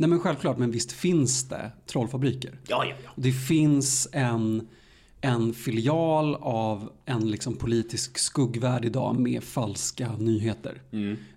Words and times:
Nej 0.00 0.10
men 0.10 0.20
självklart, 0.20 0.58
men 0.58 0.70
visst 0.70 0.92
finns 0.92 1.48
det 1.48 1.72
trollfabriker. 1.86 2.60
Ja, 2.68 2.84
ja, 2.84 2.94
ja. 3.04 3.10
Det 3.16 3.32
finns 3.32 4.08
en, 4.12 4.68
en 5.20 5.54
filial 5.54 6.34
av 6.34 6.92
en 7.04 7.30
liksom 7.30 7.56
politisk 7.56 8.18
skuggvärld 8.18 8.84
idag 8.84 9.20
med 9.20 9.44
falska 9.44 10.16
nyheter. 10.16 10.82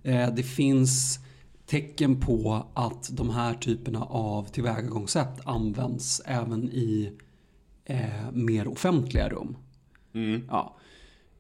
Eh, 0.03 0.33
det 0.35 0.43
finns 0.43 1.19
tecken 1.65 2.19
på 2.19 2.65
att 2.73 3.09
de 3.11 3.29
här 3.29 3.53
typerna 3.53 4.03
av 4.03 4.43
tillvägagångssätt 4.43 5.45
används 5.45 6.21
även 6.25 6.69
i 6.69 7.11
eh, 7.85 8.31
mer 8.33 8.67
offentliga 8.67 9.29
rum. 9.29 9.57
Ja. 10.49 10.77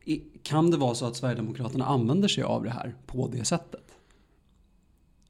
I, 0.05 0.21
kan 0.43 0.71
det 0.71 0.77
vara 0.77 0.95
så 0.95 1.05
att 1.05 1.15
Sverigedemokraterna 1.15 1.85
använder 1.85 2.27
sig 2.27 2.43
av 2.43 2.63
det 2.63 2.69
här 2.69 2.95
på 3.05 3.27
det 3.27 3.45
sättet? 3.45 3.95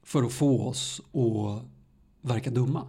För 0.02 0.22
att 0.22 0.32
få 0.32 0.68
oss 0.68 1.00
att 1.00 1.71
verka 2.22 2.50
dumma? 2.50 2.86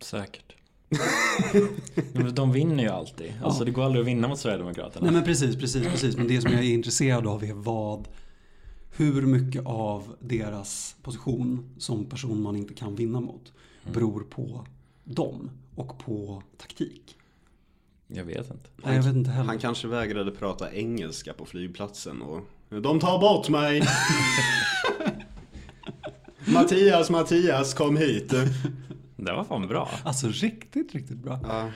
Säkert. 0.00 0.52
Men 2.12 2.34
de 2.34 2.52
vinner 2.52 2.84
ju 2.84 2.90
alltid. 2.90 3.32
Alltså 3.42 3.64
det 3.64 3.70
går 3.70 3.82
aldrig 3.84 4.00
att 4.00 4.06
vinna 4.06 4.28
mot 4.28 4.38
Sverigedemokraterna. 4.38 5.04
Nej 5.04 5.14
men 5.14 5.24
precis, 5.24 5.56
precis, 5.56 5.86
precis. 5.86 6.16
Men 6.16 6.28
det 6.28 6.40
som 6.40 6.52
jag 6.52 6.60
är 6.60 6.74
intresserad 6.74 7.26
av 7.26 7.44
är 7.44 7.52
vad, 7.52 8.08
hur 8.96 9.22
mycket 9.22 9.66
av 9.66 10.16
deras 10.20 10.96
position 11.02 11.74
som 11.78 12.04
person 12.04 12.42
man 12.42 12.56
inte 12.56 12.74
kan 12.74 12.94
vinna 12.94 13.20
mot 13.20 13.52
beror 13.92 14.20
på 14.20 14.66
dem 15.04 15.50
och 15.74 15.98
på 15.98 16.42
taktik. 16.56 17.16
Jag 18.06 18.24
vet 18.24 18.50
inte. 18.50 18.70
Nej, 18.84 18.96
jag 18.96 19.02
vet 19.02 19.14
inte 19.14 19.30
heller. 19.30 19.46
Han 19.46 19.58
kanske 19.58 19.88
vägrade 19.88 20.30
prata 20.30 20.72
engelska 20.72 21.32
på 21.32 21.44
flygplatsen 21.46 22.22
och 22.22 22.40
de 22.68 23.00
tar 23.00 23.18
bort 23.20 23.48
mig! 23.48 23.82
Mattias, 26.46 27.10
Mattias, 27.10 27.74
kom 27.74 27.96
hit! 27.96 28.28
Det 29.16 29.32
var 29.32 29.44
fan 29.44 29.68
bra. 29.68 29.88
Alltså 30.04 30.28
riktigt, 30.28 30.94
riktigt 30.94 31.16
bra. 31.18 31.38
Ja. 31.42 31.68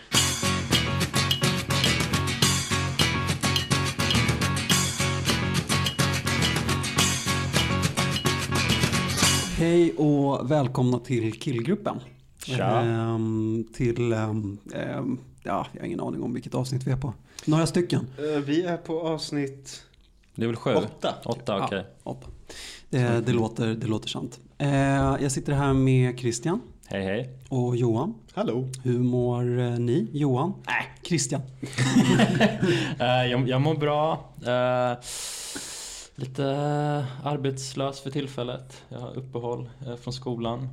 Hej 9.59 9.93
och 9.97 10.51
välkomna 10.51 10.99
till 10.99 11.33
killgruppen. 11.41 12.01
Tja. 12.45 12.81
Ehm, 12.81 13.65
till, 13.75 14.13
ehm, 14.13 14.59
ehm, 14.75 15.19
ja, 15.43 15.67
jag 15.73 15.81
har 15.81 15.87
ingen 15.87 16.01
aning 16.01 16.23
om 16.23 16.35
vilket 16.35 16.55
avsnitt 16.55 16.87
vi 16.87 16.91
är 16.91 16.97
på. 16.97 17.15
Några 17.45 17.67
stycken. 17.67 18.07
Eh, 18.19 18.41
Vi 18.41 18.63
är 18.63 18.77
på 18.77 19.01
avsnitt... 19.01 19.83
Det 20.37 20.45
är 20.45 20.47
väl 20.47 20.57
sju? 20.57 20.75
Åtta. 20.75 21.15
Åtta, 21.25 21.65
okej. 21.65 21.85
Ja, 22.05 22.11
åtta. 22.11 22.27
Det, 22.91 23.27
det, 23.27 23.33
låter, 23.33 23.67
det 23.67 23.87
låter 23.87 24.09
sant. 24.09 24.41
Eh, 24.59 24.69
jag 25.23 25.33
sitter 25.33 25.53
här 25.53 25.73
med 25.73 26.19
Christian 26.19 26.61
Hej 26.87 27.05
hej. 27.05 27.31
och 27.49 27.77
Johan. 27.77 28.15
Hallå! 28.35 28.69
Hur 28.85 28.99
mår 28.99 29.59
eh, 29.59 29.79
ni? 29.79 30.09
Johan? 30.13 30.53
Nej, 30.67 30.85
Christian. 31.03 31.41
Eh, 32.99 33.27
jag, 33.31 33.49
jag 33.49 33.61
mår 33.61 33.75
bra. 33.75 34.31
Lite 36.15 36.45
arbetslös 37.25 38.01
för 38.01 38.11
tillfället. 38.11 38.83
Jag 38.89 38.99
har 38.99 39.19
uppehåll 39.19 39.69
eh, 39.87 39.97
från 39.97 40.13
skolan. 40.13 40.69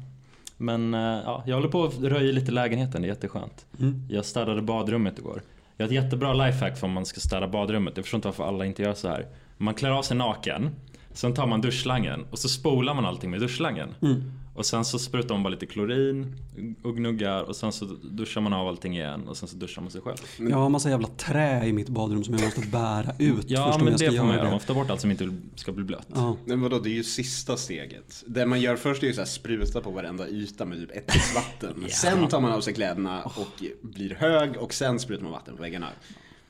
Men 0.57 0.93
ja, 0.93 1.43
jag 1.45 1.55
håller 1.55 1.69
på 1.69 1.83
att 1.83 1.99
röja 1.99 2.31
lite 2.31 2.51
lägenheten, 2.51 3.01
det 3.01 3.07
är 3.07 3.09
jätteskönt. 3.09 3.65
Mm. 3.79 4.07
Jag 4.09 4.25
städade 4.25 4.61
badrummet 4.61 5.19
igår. 5.19 5.41
Jag 5.77 5.85
har 5.85 5.87
ett 5.87 6.03
jättebra 6.03 6.33
lifehack 6.33 6.77
för 6.77 6.87
om 6.87 6.93
man 6.93 7.05
ska 7.05 7.19
städa 7.19 7.47
badrummet. 7.47 7.93
Jag 7.97 8.05
förstår 8.05 8.17
inte 8.17 8.27
varför 8.27 8.43
alla 8.43 8.65
inte 8.65 8.83
gör 8.83 8.93
så 8.93 9.07
här. 9.07 9.27
Man 9.57 9.73
klär 9.73 9.89
av 9.89 10.03
sig 10.03 10.17
naken, 10.17 10.69
sen 11.13 11.33
tar 11.33 11.47
man 11.47 11.61
duschslangen 11.61 12.25
och 12.31 12.39
så 12.39 12.49
spolar 12.49 12.93
man 12.93 13.05
allting 13.05 13.31
med 13.31 13.39
duschslangen. 13.39 13.95
Mm. 14.01 14.23
Och 14.55 14.65
sen 14.65 14.85
så 14.85 14.99
sprutar 14.99 15.35
man 15.35 15.43
bara 15.43 15.49
lite 15.49 15.65
klorin 15.65 16.35
och 16.83 16.97
gnuggar 16.97 17.43
och 17.43 17.55
sen 17.55 17.71
så 17.71 17.85
duschar 18.03 18.41
man 18.41 18.53
av 18.53 18.67
allting 18.67 18.95
igen 18.95 19.27
och 19.27 19.37
sen 19.37 19.47
så 19.49 19.55
duschar 19.55 19.81
man 19.81 19.91
sig 19.91 20.01
själv. 20.01 20.17
Jag 20.37 20.57
har 20.57 20.69
massa 20.69 20.89
jävla 20.89 21.07
trä 21.07 21.65
i 21.65 21.73
mitt 21.73 21.89
badrum 21.89 22.23
som 22.23 22.33
jag 22.33 22.43
måste 22.43 22.61
bära 22.61 23.11
ut 23.19 23.45
Ja 23.49 23.79
men 23.83 23.97
det 23.97 24.11
får 24.11 24.25
man 24.25 24.35
göra 24.35 24.49
man 24.49 24.59
får 24.59 24.67
ta 24.67 24.73
bort 24.73 24.89
allt 24.89 25.01
som 25.01 25.11
inte 25.11 25.37
ska 25.55 25.71
bli 25.71 25.83
blött. 25.83 26.07
Ja. 26.13 26.37
Men 26.45 26.61
vadå, 26.61 26.79
det 26.79 26.89
är 26.89 26.93
ju 26.93 27.03
sista 27.03 27.57
steget. 27.57 28.23
Det 28.27 28.45
man 28.45 28.61
gör 28.61 28.75
först 28.75 29.03
är 29.03 29.07
ju 29.07 29.13
så 29.13 29.21
här 29.21 29.25
spruta 29.25 29.81
på 29.81 29.91
varenda 29.91 30.27
yta 30.27 30.65
med 30.65 30.77
typ 30.77 30.91
ättiksvatten. 30.91 31.85
Sen 31.89 32.27
tar 32.27 32.41
man 32.41 32.51
av 32.51 32.61
sig 32.61 32.73
kläderna 32.73 33.23
och 33.23 33.63
blir 33.81 34.15
hög 34.15 34.57
och 34.57 34.73
sen 34.73 34.99
sprutar 34.99 35.23
man 35.23 35.31
vatten 35.31 35.55
på 35.55 35.61
väggarna. 35.61 35.87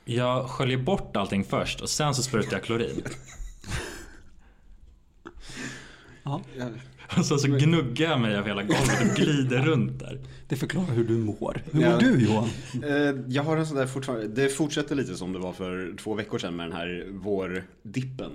Jag 0.06 0.50
sköljer 0.50 0.78
bort 0.78 1.18
allting 1.18 1.44
först 1.44 1.81
och 1.81 1.90
sen 1.90 2.16
så 2.16 2.24
sprutar 2.24 2.52
jag 2.53 2.64
klorin. 2.64 3.03
Ja, 6.24 6.41
Och 7.18 7.25
sen 7.25 7.40
så 7.40 7.47
gnuggar 7.47 8.09
jag 8.09 8.19
mig 8.22 8.36
över 8.36 8.47
hela 8.47 8.62
golvet 8.63 9.02
och 9.12 9.16
glider 9.18 9.62
runt 9.62 10.00
där. 10.00 10.19
det 10.47 10.56
förklarar 10.56 10.94
hur 10.94 11.03
du 11.03 11.13
mår. 11.18 11.62
Hur 11.72 11.81
Ja. 11.81 11.92
mår 11.92 12.00
du 12.00 12.25
Johan? 12.25 12.50
Eh, 12.84 13.16
Jag 13.28 13.44
har 13.44 13.58
en 13.58 13.68
sån 13.68 13.78
där 13.78 13.88
fortfarande, 13.88 14.28
det 14.28 14.50
fortsätter 14.50 14.96
lite 14.96 15.16
som 15.16 15.34
det 15.34 15.40
var 15.40 15.53
för 15.53 15.96
två 15.97 16.13
veckor 16.13 16.38
sedan 16.40 16.56
med 16.56 16.66
den 16.66 16.78
här 16.78 17.08
vårdippen. 17.12 18.31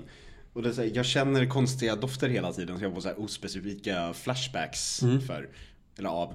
Och 0.53 0.63
det 0.63 0.69
är 0.69 0.73
så 0.73 0.83
här, 0.83 0.91
jag 0.95 1.07
känner 1.07 1.47
konstiga 1.47 1.97
dofter 1.97 2.29
hela 2.29 2.53
tiden 2.53 2.79
så 2.79 2.85
jag 2.85 2.93
får 2.95 3.01
så 3.01 3.09
här 3.09 3.21
ospecifika 3.21 4.13
flashbacks 4.13 5.01
för, 5.27 5.49
eller 5.99 6.09
av. 6.09 6.35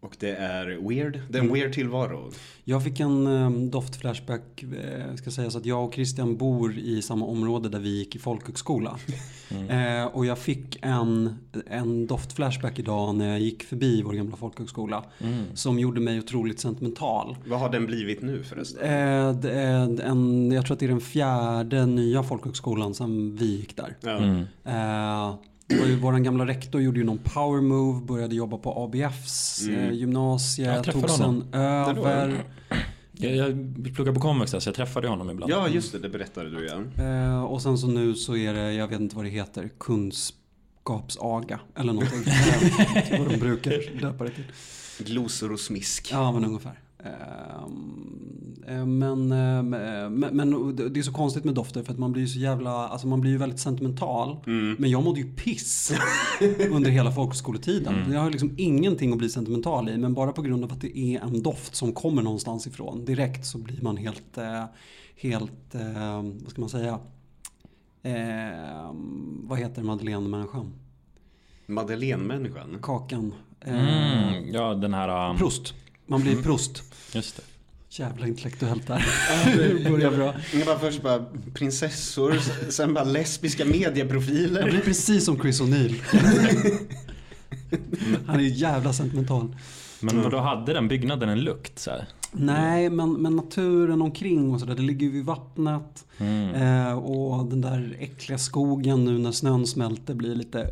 Och 0.00 0.16
det 0.18 0.30
är 0.30 0.88
weird, 0.88 1.20
det 1.28 1.38
är 1.38 1.42
en 1.42 1.52
weird 1.52 1.72
tillvaro. 1.72 2.30
Jag 2.64 2.84
fick 2.84 3.00
en 3.00 3.26
um, 3.26 3.70
doftflashback. 3.70 4.62
Eh, 4.62 5.14
ska 5.14 5.30
säga 5.30 5.50
så 5.50 5.58
att 5.58 5.66
jag 5.66 5.84
och 5.84 5.94
Christian 5.94 6.36
bor 6.36 6.78
i 6.78 7.02
samma 7.02 7.26
område 7.26 7.68
där 7.68 7.78
vi 7.78 7.98
gick 7.98 8.16
i 8.16 8.18
folkhögskola. 8.18 8.98
Eh, 9.68 10.04
och 10.04 10.26
jag 10.26 10.38
fick 10.38 10.78
en, 10.82 11.38
en 11.66 12.06
doftflashback 12.06 12.78
idag 12.78 13.14
när 13.14 13.28
jag 13.28 13.40
gick 13.40 13.62
förbi 13.62 14.02
vår 14.02 14.12
gamla 14.12 14.36
folkhögskola. 14.36 15.04
Som 15.54 15.78
gjorde 15.78 16.00
mig 16.00 16.18
otroligt 16.18 16.60
sentimental. 16.60 17.36
Vad 17.46 17.60
har 17.60 17.68
den 17.70 17.86
blivit 17.86 18.22
nu 18.22 18.42
förresten? 18.42 18.82
Eh, 18.82 20.08
en, 20.08 20.52
jag 20.52 20.66
tror 20.66 20.74
att 20.74 20.80
det 20.80 20.86
är 20.86 20.90
den 20.90 21.00
fjärde 21.00 21.86
nya 21.86 22.22
folkhögskolan 22.22 22.94
som 22.94 23.36
vi 23.36 23.56
gick 23.56 23.76
där. 23.76 23.96
Mm. 24.02 24.44
Det 25.68 25.78
var 25.80 25.86
ju, 25.86 25.96
vår 25.96 26.12
gamla 26.18 26.46
rektor 26.46 26.80
gjorde 26.82 26.98
ju 26.98 27.04
någon 27.04 27.18
power 27.18 27.60
move, 27.60 28.06
började 28.06 28.34
jobba 28.34 28.58
på 28.58 28.72
ABFs 28.84 29.62
Mm. 29.68 29.80
eh, 29.80 29.92
gymnasie, 29.92 30.82
tog 30.82 31.10
sen 31.10 31.44
över. 31.54 32.44
Jag, 33.12 33.36
jag 33.36 33.94
pluggar 33.94 34.12
på 34.12 34.20
komvux 34.20 34.50
så 34.50 34.58
jag 34.66 34.74
träffade 34.74 35.08
honom 35.08 35.30
ibland. 35.30 35.52
ja, 35.52 35.68
just 35.68 35.92
det, 35.92 35.98
det 35.98 36.08
berättade 36.08 36.50
du 36.50 36.66
ja. 36.66 37.04
Eh, 37.04 37.42
och 37.44 37.62
sen 37.62 37.78
så 37.78 37.86
nu 37.86 38.14
så 38.14 38.36
är 38.36 38.54
det, 38.54 38.72
jag 38.72 38.88
vet 38.88 39.00
inte 39.00 39.16
vad 39.16 39.24
det 39.24 39.28
heter, 39.30 39.70
kunskapsaga 39.78 41.60
eller 41.76 41.92
någonting. 41.92 42.18
Eh, 43.10 43.18
vad 43.20 43.30
de 43.30 43.36
brukar 43.36 44.00
döpa 44.00 44.24
det 44.24 44.30
till. 44.30 44.44
Glosor 45.06 45.52
och 45.52 45.60
smisk. 45.60 46.08
Ja 46.12 46.32
men 46.32 46.44
ungefär. 46.44 46.78
Eh, 47.04 47.10
Men, 48.86 49.32
eh, 49.32 49.62
men, 50.10 50.36
men 50.36 50.76
det 50.92 51.00
är 51.00 51.02
så 51.02 51.12
konstigt 51.12 51.44
med 51.44 51.54
dofter 51.54 51.82
för 51.82 51.92
att 51.92 51.98
man 51.98 52.12
blir 52.12 52.22
ju 52.22 52.28
så 52.28 52.38
jävla, 52.38 52.70
alltså 52.88 53.06
man 53.06 53.20
blir 53.20 53.30
ju 53.30 53.36
väldigt 53.38 53.60
sentimental. 53.60 54.36
Men 54.78 54.90
jag 54.90 55.04
mådde 55.04 55.20
ju 55.20 55.32
piss 55.32 55.92
under 56.70 56.90
hela 56.90 57.12
folkskoletiden. 57.12 57.94
Jag 58.12 58.20
har 58.20 58.30
liksom 58.30 58.54
ingenting 58.56 59.12
att 59.12 59.18
bli 59.18 59.28
sentimental 59.28 59.88
i 59.88 59.98
men 59.98 60.14
bara 60.14 60.32
på 60.32 60.42
grund 60.42 60.64
av 60.64 60.72
att 60.72 60.80
det 60.80 60.98
är 60.98 61.20
en 61.20 61.42
doft 61.42 61.74
som 61.74 61.92
kommer 61.92 62.22
någonstans 62.22 62.66
ifrån. 62.66 63.04
Direkt 63.04 63.46
så 63.46 63.58
blir 63.58 63.82
man 63.82 63.96
helt, 63.96 64.38
eh, 64.38 64.64
helt, 65.16 65.74
eh, 65.74 66.22
vad 66.42 66.50
ska 66.50 66.60
man 66.60 66.70
säga? 66.70 66.98
Eh, 68.02 68.92
vad 69.42 69.58
heter 69.58 69.82
Madeleine-människan? 69.82 70.72
Madeleine-människan. 71.66 72.78
Kakan. 72.82 73.34
Eh, 73.60 73.74
Mm, 73.74 74.52
ja, 74.54 74.74
den 74.74 74.94
här... 74.94 75.30
Um, 75.30 75.36
Prost. 75.36 75.74
Man 76.06 76.20
blir 76.20 76.42
prost. 76.42 76.82
just 77.14 77.36
det. 77.36 77.42
Jävla 77.98 78.26
intellektuellt 78.26 78.86
där. 78.86 79.06
Det 79.56 79.90
börjar 79.90 80.10
bra. 80.10 80.34
Jag 80.52 80.66
bara 80.66 80.78
först 80.78 81.02
bara 81.02 81.24
prinsessor, 81.54 82.38
sen 82.70 82.94
bara 82.94 83.04
lesbiska 83.04 83.64
medieprofiler. 83.64 84.60
Jag 84.60 84.70
blir 84.70 84.80
precis 84.80 85.24
som 85.24 85.40
Chris 85.40 85.60
O'Neill. 85.60 85.94
Han 88.26 88.36
är 88.36 88.40
jävla 88.40 88.92
sentimental. 88.92 89.56
Men 90.00 90.22
vadå, 90.22 90.38
hade 90.38 90.72
den 90.72 90.88
byggnaden 90.88 91.28
en 91.28 91.40
lukt 91.40 91.78
så 91.78 91.90
här? 91.90 92.08
Nej, 92.32 92.90
men, 92.90 93.12
men 93.12 93.36
naturen 93.36 94.02
omkring 94.02 94.52
och 94.54 94.60
sådär. 94.60 94.74
Det 94.74 94.82
ligger 94.82 95.06
ju 95.06 95.12
vid 95.12 95.24
vattnet. 95.24 96.06
Mm. 96.18 96.54
Eh, 96.54 96.98
och 96.98 97.46
den 97.46 97.60
där 97.60 97.96
äckliga 98.00 98.38
skogen 98.38 99.04
nu 99.04 99.18
när 99.18 99.32
snön 99.32 99.66
smälter 99.66 100.14
blir 100.14 100.34
lite 100.34 100.70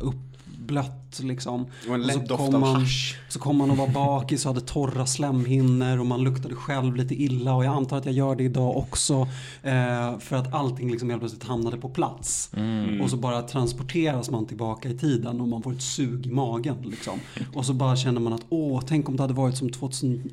uppblött 0.67 1.19
liksom. 1.23 1.65
Och 1.87 1.95
en 1.95 2.01
Och 2.03 2.11
så 2.11 2.19
lätt 2.19 2.29
doft 2.29 2.41
av 2.53 2.59
man- 2.59 2.75
hasch. 2.75 3.17
Så 3.29 3.39
kom 3.39 3.57
man 3.57 3.71
och 3.71 3.77
var 3.77 3.87
bakis 3.87 4.45
och 4.45 4.53
hade 4.53 4.65
torra 4.65 5.05
slemhinnor 5.05 5.99
och 5.99 6.05
man 6.05 6.23
luktade 6.23 6.55
själv 6.55 6.95
lite 6.95 7.15
illa 7.23 7.53
och 7.55 7.65
jag 7.65 7.73
antar 7.75 7.97
att 7.97 8.05
jag 8.05 8.13
gör 8.13 8.35
det 8.35 8.43
idag 8.43 8.77
också. 8.77 9.27
Eh, 9.63 10.19
för 10.19 10.35
att 10.35 10.53
allting 10.53 10.91
liksom 10.91 11.09
helt 11.09 11.21
plötsligt 11.21 11.43
hamnade 11.43 11.77
på 11.77 11.89
plats. 11.89 12.49
Mm. 12.55 13.01
Och 13.01 13.09
så 13.09 13.17
bara 13.17 13.41
transporteras 13.41 14.29
man 14.29 14.45
tillbaka 14.45 14.89
i 14.89 14.97
tiden 14.97 15.41
och 15.41 15.47
man 15.47 15.61
får 15.61 15.71
ett 15.73 15.81
sug 15.81 16.27
i 16.27 16.31
magen. 16.31 16.75
Liksom. 16.83 17.19
Och 17.53 17.65
så 17.65 17.73
bara 17.73 17.95
känner 17.95 18.21
man 18.21 18.33
att 18.33 18.45
åh, 18.49 18.81
tänk 18.87 19.09
om 19.09 19.15
det 19.15 19.23
hade 19.23 19.33
varit 19.33 19.57
som 19.57 19.69
2000 19.69 20.31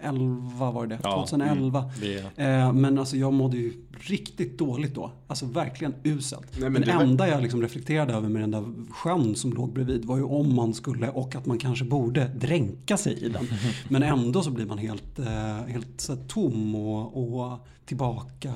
2011 0.00 0.70
var 0.70 0.86
det 0.86 0.98
Ja, 1.02 1.10
2011. 1.26 1.90
Det, 2.00 2.38
Eh, 2.44 2.72
men 2.72 2.98
alltså 2.98 3.16
jag 3.16 3.32
mådde 3.32 3.56
ju 3.56 3.72
riktigt 4.00 4.58
dåligt 4.58 4.94
då. 4.94 5.12
Alltså 5.26 5.46
verkligen 5.46 5.94
uselt. 6.04 6.46
Nej, 6.60 6.70
men 6.70 6.82
det 6.82 6.86
det 6.86 6.94
var- 6.96 7.02
enda 7.02 7.28
jag 7.28 7.42
liksom 7.42 7.62
reflekterade 7.62 8.12
över 8.14 8.28
med 8.28 8.42
den 8.42 8.50
där 8.50 8.64
sjön 8.92 9.34
som 9.36 9.52
låg 9.52 9.72
bredvid 9.72 10.04
var 10.04 10.16
ju 10.16 10.22
om 10.22 10.54
man 10.54 10.74
skulle 10.74 11.08
och 11.08 11.34
att 11.36 11.46
man 11.46 11.58
kanske 11.58 11.84
borde 11.84 12.24
dränka 12.28 12.96
sig 12.96 13.24
i 13.24 13.28
den. 13.28 13.44
Men 13.88 14.02
ändå 14.02 14.42
så 14.42 14.50
blir 14.50 14.66
man 14.66 14.78
helt, 14.78 15.18
eh, 15.18 15.56
helt 15.66 16.00
så 16.00 16.16
tom 16.16 16.74
och, 16.74 17.42
och 17.42 17.58
tillbaka 17.84 18.52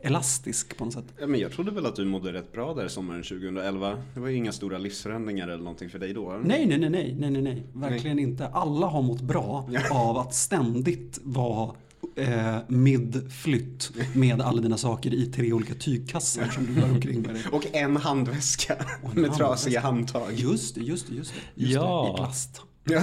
elastisk 0.00 0.76
på 0.76 0.84
något 0.84 0.94
sätt. 0.94 1.04
Ja, 1.20 1.26
men 1.26 1.40
jag 1.40 1.52
trodde 1.52 1.70
väl 1.70 1.86
att 1.86 1.96
du 1.96 2.04
mådde 2.04 2.32
rätt 2.32 2.52
bra 2.52 2.74
där 2.74 2.88
sommaren 2.88 3.22
2011. 3.22 3.98
Det 4.14 4.20
var 4.20 4.28
ju 4.28 4.36
inga 4.36 4.52
stora 4.52 4.78
livsförändringar 4.78 5.48
eller 5.48 5.62
någonting 5.64 5.90
för 5.90 5.98
dig 5.98 6.12
då. 6.14 6.40
Nej, 6.44 6.66
nej, 6.66 6.78
nej, 6.78 6.90
nej, 6.90 7.16
nej, 7.18 7.30
nej, 7.30 7.42
nej. 7.42 7.62
verkligen 7.72 8.18
inte. 8.18 8.46
Alla 8.48 8.86
har 8.86 9.02
mått 9.02 9.20
bra 9.20 9.68
av 9.90 10.18
att 10.18 10.34
ständigt 10.34 11.20
vara 11.22 11.74
eh, 12.16 12.56
midflytt 12.68 13.90
med 14.14 14.40
alla 14.40 14.60
dina 14.62 14.76
saker 14.76 15.14
i 15.14 15.26
tre 15.26 15.52
olika 15.52 15.74
tygkassar 15.74 16.44
som 16.48 16.66
du 16.66 16.72
bär 16.72 16.90
omkring 16.90 17.20
med 17.22 17.34
dig. 17.34 17.42
Och 17.52 17.74
en 17.74 17.96
handväska 17.96 18.76
Och 19.02 19.16
en 19.16 19.22
med 19.22 19.32
trasiga 19.34 19.80
handväska. 19.80 20.18
handtag. 20.20 20.50
Just 20.50 20.74
det, 20.74 20.80
just 20.80 21.08
det, 21.08 21.14
just 21.14 21.32
det. 21.54 21.62
Just 21.62 21.74
Ja. 21.74 22.04
det, 22.08 22.14
I 22.14 22.16
plast. 22.24 22.62
Ja. 22.88 23.02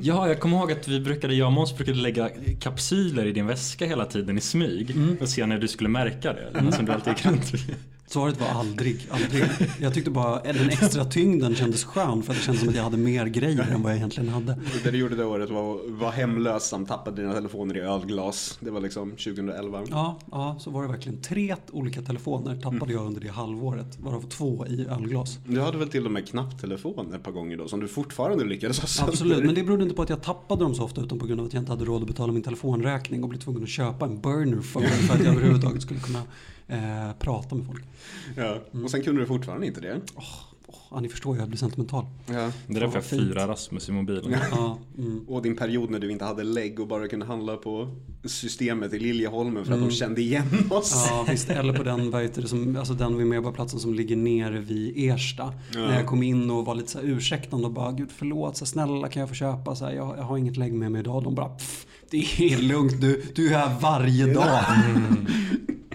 Ja, 0.00 0.28
jag 0.28 0.40
kommer 0.40 0.56
ihåg 0.56 0.72
att 0.72 0.88
vi 0.88 1.00
brukade, 1.00 1.34
jag 1.34 1.46
och 1.46 1.52
Måns 1.52 1.76
brukade 1.76 1.98
lägga 1.98 2.30
kapsyler 2.60 3.26
i 3.26 3.32
din 3.32 3.46
väska 3.46 3.86
hela 3.86 4.04
tiden 4.04 4.38
i 4.38 4.40
smyg. 4.40 4.96
Och 5.20 5.28
se 5.28 5.46
när 5.46 5.58
du 5.58 5.68
skulle 5.68 5.88
märka 5.88 6.32
det. 6.32 6.58
Mm. 6.58 6.72
Som 6.72 6.84
du 6.84 6.92
alltid 6.92 7.12
gick 7.12 7.26
runt. 7.26 7.52
Svaret 8.06 8.40
var 8.40 8.46
aldrig, 8.46 9.08
aldrig. 9.10 9.44
Jag 9.80 9.94
tyckte 9.94 10.10
bara 10.10 10.42
den 10.42 10.68
extra 10.70 11.04
tyngden 11.04 11.54
kändes 11.54 11.84
skön 11.84 12.22
för 12.22 12.34
det 12.34 12.40
kändes 12.40 12.60
som 12.60 12.68
att 12.68 12.76
jag 12.76 12.82
hade 12.82 12.96
mer 12.96 13.26
grejer 13.26 13.70
än 13.72 13.82
vad 13.82 13.92
jag 13.92 13.96
egentligen 13.96 14.28
hade. 14.28 14.58
Det 14.84 14.90
du 14.90 14.98
gjorde 14.98 15.16
det 15.16 15.24
året 15.24 15.50
var 15.50 15.74
att 15.74 15.90
vara 15.90 16.10
hemlös 16.10 16.68
samt 16.68 16.88
tappade 16.88 17.22
dina 17.22 17.34
telefoner 17.34 17.76
i 17.76 17.80
ölglas. 17.80 18.58
Det 18.60 18.70
var 18.70 18.80
liksom 18.80 19.10
2011. 19.10 19.82
Ja, 19.90 20.18
ja, 20.30 20.56
så 20.60 20.70
var 20.70 20.82
det 20.82 20.88
verkligen. 20.88 21.22
Tre 21.22 21.56
olika 21.72 22.02
telefoner 22.02 22.56
tappade 22.56 22.92
jag 22.92 23.06
under 23.06 23.20
det 23.20 23.28
halvåret, 23.28 23.98
varav 23.98 24.28
två 24.28 24.66
i 24.66 24.86
ölglas. 24.90 25.38
Du 25.46 25.60
hade 25.60 25.78
väl 25.78 25.88
till 25.88 26.06
och 26.06 26.12
med 26.12 26.28
knapptelefon 26.28 27.14
ett 27.14 27.22
par 27.22 27.32
gånger 27.32 27.56
då 27.56 27.68
som 27.68 27.80
du 27.80 27.88
fortfarande 27.88 28.44
lyckades 28.44 28.80
ha 28.80 28.86
sönder. 28.88 29.12
Absolut, 29.12 29.44
men 29.44 29.54
det 29.54 29.62
berodde 29.62 29.82
inte 29.82 29.94
på 29.94 30.02
att 30.02 30.10
jag 30.10 30.22
tappade 30.22 30.64
dem 30.64 30.74
så 30.74 30.84
ofta 30.84 31.00
utan 31.00 31.18
på 31.18 31.26
grund 31.26 31.40
av 31.40 31.46
att 31.46 31.52
jag 31.52 31.60
inte 31.60 31.72
hade 31.72 31.84
råd 31.84 32.02
att 32.02 32.08
betala 32.08 32.32
min 32.32 32.42
telefonräkning 32.42 33.22
och 33.22 33.28
blev 33.28 33.40
tvungen 33.40 33.62
att 33.62 33.68
köpa 33.68 34.04
en 34.04 34.20
burner 34.20 34.62
för 34.62 34.80
att 34.80 35.24
jag 35.24 35.26
överhuvudtaget 35.34 35.82
skulle 35.82 36.00
kunna 36.00 36.22
eh, 36.68 37.12
prata 37.18 37.54
med 37.54 37.66
folk. 37.66 37.84
Ja. 38.36 38.58
Och 38.84 38.90
sen 38.90 39.02
kunde 39.02 39.20
du 39.20 39.26
fortfarande 39.26 39.66
inte 39.66 39.80
det. 39.80 40.00
Åh, 40.16 40.24
ja, 40.90 41.00
ni 41.00 41.08
förstår 41.08 41.34
ju, 41.34 41.40
jag 41.42 41.48
blir 41.48 41.58
sentimental. 41.58 42.04
Ja. 42.26 42.50
Det 42.66 42.76
är 42.76 42.80
därför 42.80 42.96
jag 42.96 43.04
firar 43.04 43.48
Rasmus 43.48 43.88
i 43.88 43.92
mobilen. 43.92 44.36
Ja, 44.50 44.78
mm. 44.98 45.24
Och 45.28 45.42
din 45.42 45.56
period 45.56 45.90
när 45.90 45.98
du 45.98 46.10
inte 46.10 46.24
hade 46.24 46.42
lägg 46.44 46.80
och 46.80 46.88
bara 46.88 47.08
kunde 47.08 47.26
handla 47.26 47.56
på 47.56 47.88
systemet 48.24 48.92
i 48.94 48.98
Liljeholmen 48.98 49.64
för 49.64 49.72
att 49.72 49.76
Mm. 49.78 49.88
de 49.88 49.94
kände 49.94 50.20
igen 50.20 50.46
oss. 50.70 51.06
Ja 51.10 51.26
visst, 51.30 51.50
eller 51.50 51.72
på 51.72 51.82
den, 51.82 52.10
vad 52.10 52.22
heter 52.22 52.42
det, 52.42 52.48
som, 52.48 52.76
alltså 52.76 52.94
den 52.94 53.16
vid 53.18 53.26
Medborgarplatsen 53.26 53.80
som 53.80 53.94
ligger 53.94 54.16
nere 54.16 54.58
vid 54.58 55.10
Ersta. 55.10 55.52
Ja. 55.74 55.80
När 55.80 55.94
jag 55.96 56.06
kom 56.06 56.22
in 56.22 56.50
och 56.50 56.64
var 56.64 56.74
lite 56.74 56.90
så 56.90 56.98
här 56.98 57.06
ursäktande 57.06 57.66
och 57.66 57.72
bara, 57.72 57.92
gud 57.92 58.08
förlåt, 58.16 58.56
så 58.56 58.64
här, 58.64 58.66
snälla 58.66 59.08
kan 59.08 59.20
jag 59.20 59.28
få 59.28 59.34
köpa? 59.34 59.76
Så 59.76 59.84
här, 59.84 59.92
jag, 59.92 60.18
jag 60.18 60.22
har 60.22 60.38
inget 60.38 60.56
lägg 60.56 60.72
med 60.72 60.92
mig 60.92 61.00
idag. 61.00 61.24
De 61.24 61.34
bara, 61.34 61.48
pff, 61.48 61.86
det 62.10 62.16
är 62.38 62.62
lugnt, 62.62 63.00
du, 63.00 63.22
du 63.34 63.54
är 63.54 63.58
här 63.58 63.80
varje 63.80 64.34
dag. 64.34 64.60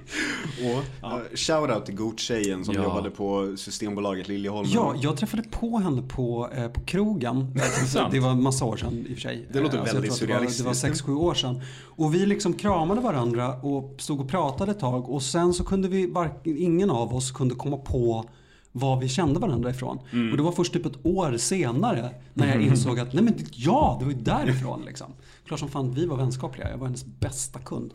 Och 0.76 0.84
ja. 1.02 1.22
shoutout 1.36 1.86
till 1.86 1.96
Goat-tjejen 1.96 2.66
som 2.66 2.76
Ja. 2.76 2.84
jobbade 2.84 3.10
på 3.10 3.54
Systembolaget 3.58 4.28
Liljeholmen. 4.28 4.72
Ja, 4.72 4.96
jag 5.02 5.18
träffade 5.18 5.44
på 5.44 5.78
henne 5.78 6.02
på, 6.02 6.50
eh, 6.56 6.68
på 6.68 6.82
krogen. 6.82 7.54
Det 8.12 8.20
var 8.20 8.36
massa 8.36 8.66
år 8.66 8.78
sedan 8.78 8.94
i 8.94 9.04
och 9.04 9.08
för 9.14 9.22
sig. 9.22 9.48
Det 9.54 9.60
låter 9.60 9.76
Eh, 9.76 9.82
alltså, 9.82 9.96
väldigt 9.96 10.12
att 10.14 10.20
det 10.20 10.26
var- 10.26 10.34
Det 10.34 10.42
var 10.42 10.48
surrealistiskt. 10.50 10.76
sex 10.82 11.02
sju 11.02 11.14
år 11.14 11.34
sedan. 11.34 11.62
Och 11.86 12.14
vi 12.14 12.26
liksom 12.26 12.54
kramade 12.54 13.02
varandra 13.02 13.54
och 13.62 13.96
stod 14.02 14.20
och 14.22 14.30
pratade 14.30 14.72
ett 14.72 14.80
tag. 14.80 15.10
Och 15.10 15.22
sen 15.24 15.54
så 15.54 15.64
kunde 15.64 15.88
vi, 15.88 16.14
ingen 16.44 16.90
av 16.90 17.16
oss 17.16 17.32
kunde 17.32 17.56
komma 17.56 17.78
på 17.78 18.26
var 18.72 19.00
vi 19.02 19.10
kände 19.10 19.40
varandra 19.40 19.70
ifrån. 19.70 20.00
Mm. 20.12 20.32
Och 20.32 20.38
det 20.38 20.44
var 20.44 20.52
först 20.52 20.74
typ 20.74 20.86
ett 20.86 21.06
år 21.06 21.38
senare 21.38 22.10
när 22.34 22.48
jag 22.48 22.62
insåg 22.62 23.00
att 23.00 23.14
nej 23.14 23.24
men 23.24 23.34
ja, 23.52 23.96
det 24.00 24.06
var 24.06 24.12
ju 24.12 24.18
därifrån 24.22 24.82
liksom. 24.86 25.08
Klart 25.46 25.60
som 25.60 25.70
fan 25.70 25.92
vi 25.92 26.06
var 26.06 26.18
vänskapliga. 26.18 26.70
Jag 26.70 26.78
var 26.78 26.86
hennes 26.86 27.06
bästa 27.06 27.60
kund. 27.60 27.92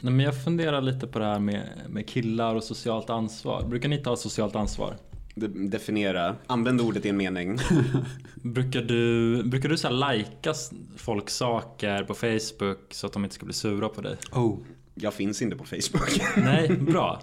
Nej, 0.00 0.12
men 0.12 0.24
jag 0.24 0.44
funderar 0.44 0.80
lite 0.80 1.06
på 1.06 1.18
det 1.18 1.24
här 1.24 1.38
med, 1.38 1.62
med 1.88 2.08
killar 2.08 2.54
och 2.54 2.64
socialt 2.64 3.10
ansvar. 3.10 3.62
Brukar 3.68 3.88
ni 3.88 3.98
ta 3.98 4.16
socialt 4.16 4.56
ansvar? 4.56 4.94
De- 5.34 5.70
Definiera. 5.70 6.36
Använd 6.46 6.80
ordet 6.80 7.06
i 7.06 7.08
en 7.08 7.16
mening. 7.16 7.58
Brukar 8.42 8.82
du, 8.82 9.42
brukar 9.44 9.68
du 9.68 9.76
så 9.76 9.88
här 9.88 9.94
lajka 9.94 10.54
folks 10.96 11.34
saker 11.36 12.02
på 12.04 12.14
Facebook 12.14 12.78
så 12.90 13.06
att 13.06 13.12
de 13.12 13.24
inte 13.24 13.34
ska 13.34 13.44
bli 13.44 13.54
sura 13.54 13.88
på 13.88 14.00
dig? 14.00 14.16
Oh. 14.32 14.58
Jag 14.94 15.14
finns 15.14 15.42
inte 15.42 15.56
på 15.56 15.64
Facebook. 15.64 16.20
Nej, 16.36 16.68
bra. 16.68 17.20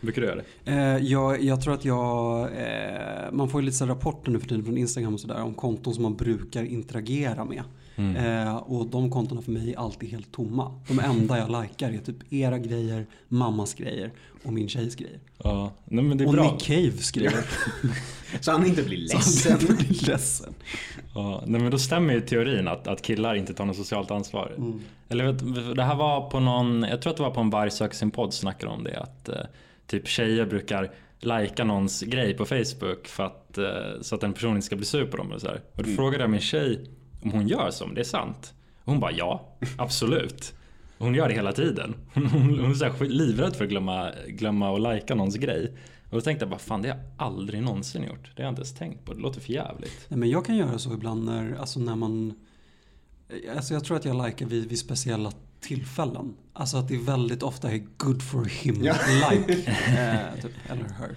Brukar 0.00 0.22
du 0.22 0.28
göra 0.28 0.40
det? 0.64 0.72
Eh, 0.72 0.96
jag, 1.04 1.42
jag 1.42 1.62
tror 1.62 1.74
att 1.74 1.84
jag, 1.84 2.40
eh, 2.42 3.32
man 3.32 3.48
får 3.48 3.60
ju 3.60 3.66
lite 3.66 3.86
rapporter 3.86 4.30
nu 4.30 4.38
för 4.40 4.48
tiden 4.48 4.64
från 4.64 4.78
Instagram 4.78 5.14
och 5.14 5.20
sådär 5.20 5.42
om 5.42 5.54
konton 5.54 5.94
som 5.94 6.02
man 6.02 6.16
brukar 6.16 6.62
interagera 6.64 7.44
med. 7.44 7.62
Eh, 7.98 8.56
och 8.56 8.86
de 8.86 9.10
kontona 9.10 9.42
för 9.42 9.52
mig 9.52 9.72
är 9.72 9.78
alltid 9.78 10.08
helt 10.08 10.32
tomma. 10.32 10.80
De 10.88 10.98
enda 10.98 11.38
jag 11.38 11.62
likar 11.62 11.92
är 11.92 11.98
typ 11.98 12.32
era 12.32 12.58
grejer, 12.58 13.06
mammas 13.28 13.74
grejer 13.74 14.12
och 14.44 14.52
min 14.52 14.68
tjejs 14.68 14.96
grejer. 14.96 15.18
Ja, 15.44 15.72
nej, 15.84 16.04
men 16.04 16.18
det 16.18 16.24
är 16.24 16.28
och 16.28 16.34
bra. 16.34 16.52
Nick 16.52 16.62
Caves 16.62 17.10
grejer. 17.10 17.44
Så 18.40 18.52
han 18.52 18.66
inte 18.66 18.82
blir 18.82 19.06
Så 19.06 19.16
ledsen. 19.16 19.58
han 19.68 19.76
blir 19.76 20.06
ledsen. 20.08 20.54
Ja, 21.14 21.42
nej, 21.46 21.60
men 21.60 21.70
då 21.70 21.78
stämmer 21.78 22.14
ju 22.14 22.20
teorin 22.20 22.68
att, 22.68 22.86
att 22.86 23.02
killar 23.02 23.34
inte 23.34 23.54
tar 23.54 23.64
något 23.64 23.76
socialt 23.76 24.10
ansvar. 24.10 24.54
Mm. 24.56 24.80
Eller 25.08 25.32
vet, 25.32 25.76
det 25.76 25.82
här 25.82 25.96
var 25.96 26.30
på 26.30 26.40
någon, 26.40 26.82
jag 26.82 27.02
tror 27.02 27.10
att 27.10 27.16
det 27.16 27.22
var 27.22 27.30
på 27.30 27.40
en 27.40 27.50
Varg 27.50 27.70
söker 27.70 27.96
sin 27.96 28.10
podd 28.10 28.34
snackade 28.34 28.72
om 28.72 28.84
det. 28.84 29.00
Att 29.00 29.28
eh, 29.28 29.34
typ 29.86 30.08
tjejer 30.08 30.46
brukar 30.46 30.90
lajka 31.20 31.64
någons 31.64 32.02
grej 32.02 32.34
på 32.34 32.44
Facebook 32.44 33.06
för 33.06 33.24
att, 33.24 33.58
eh, 33.58 33.64
så 34.00 34.14
att 34.14 34.20
den 34.20 34.32
personen 34.32 34.56
inte 34.56 34.66
ska 34.66 34.76
bli 34.76 34.86
sur 34.86 35.06
på 35.06 35.16
dem. 35.16 35.32
Och, 35.32 35.40
så 35.40 35.46
här. 35.46 35.60
och 35.72 35.82
då 35.84 35.90
frågade 35.90 36.24
jag 36.24 36.30
min 36.30 36.40
tjej 36.40 36.90
om 37.22 37.30
hon 37.30 37.48
gör 37.48 37.70
så, 37.70 37.84
om 37.84 37.94
det 37.94 38.00
är 38.00 38.04
sant. 38.04 38.54
Och 38.84 38.92
hon 38.92 39.00
bara 39.00 39.12
ja, 39.12 39.56
absolut. 39.78 40.54
Och 40.98 41.04
Hon 41.04 41.14
gör 41.14 41.28
det 41.28 41.34
hela 41.34 41.52
tiden. 41.52 41.94
Hon, 42.14 42.26
hon, 42.26 42.42
hon 42.58 42.70
är 42.70 42.74
så 42.74 43.04
livrädd 43.04 43.56
för 43.56 43.64
att 43.64 43.70
glömma, 43.70 44.10
glömma 44.28 44.74
att 44.74 44.80
lajka 44.80 45.14
någons 45.14 45.36
grej. 45.36 45.72
Och 46.04 46.14
då 46.16 46.20
tänkte 46.20 46.42
jag 46.44 46.50
bara 46.50 46.58
fan 46.58 46.82
det 46.82 46.88
har 46.88 46.96
jag 46.96 47.04
aldrig 47.16 47.62
någonsin 47.62 48.02
gjort. 48.02 48.30
Det 48.36 48.42
har 48.42 48.46
jag 48.46 48.52
inte 48.52 48.60
ens 48.60 48.74
tänkt 48.74 49.04
på. 49.04 49.14
Det 49.14 49.20
låter 49.20 49.40
för 49.40 49.52
jävligt. 49.52 50.06
Nej, 50.08 50.18
men 50.18 50.30
jag 50.30 50.44
kan 50.44 50.56
göra 50.56 50.78
så 50.78 50.92
ibland 50.94 51.24
när, 51.24 51.56
alltså 51.60 51.80
när 51.80 51.96
man 51.96 52.34
Alltså 53.56 53.74
jag 53.74 53.84
tror 53.84 53.96
att 53.96 54.04
jag 54.04 54.26
likar 54.26 54.46
vid, 54.46 54.68
vid 54.68 54.78
speciella 54.78 55.32
tillfällen. 55.60 56.34
Alltså 56.52 56.76
att 56.76 56.88
det 56.88 56.96
väldigt 56.98 57.42
ofta 57.42 57.72
är 57.72 57.82
good 57.96 58.22
for 58.22 58.44
him 58.44 58.82
Ja. 58.84 58.94
like. 59.30 59.52
eh, 59.86 60.42
typ, 60.42 60.52
eller 60.70 60.84
her. 60.84 61.16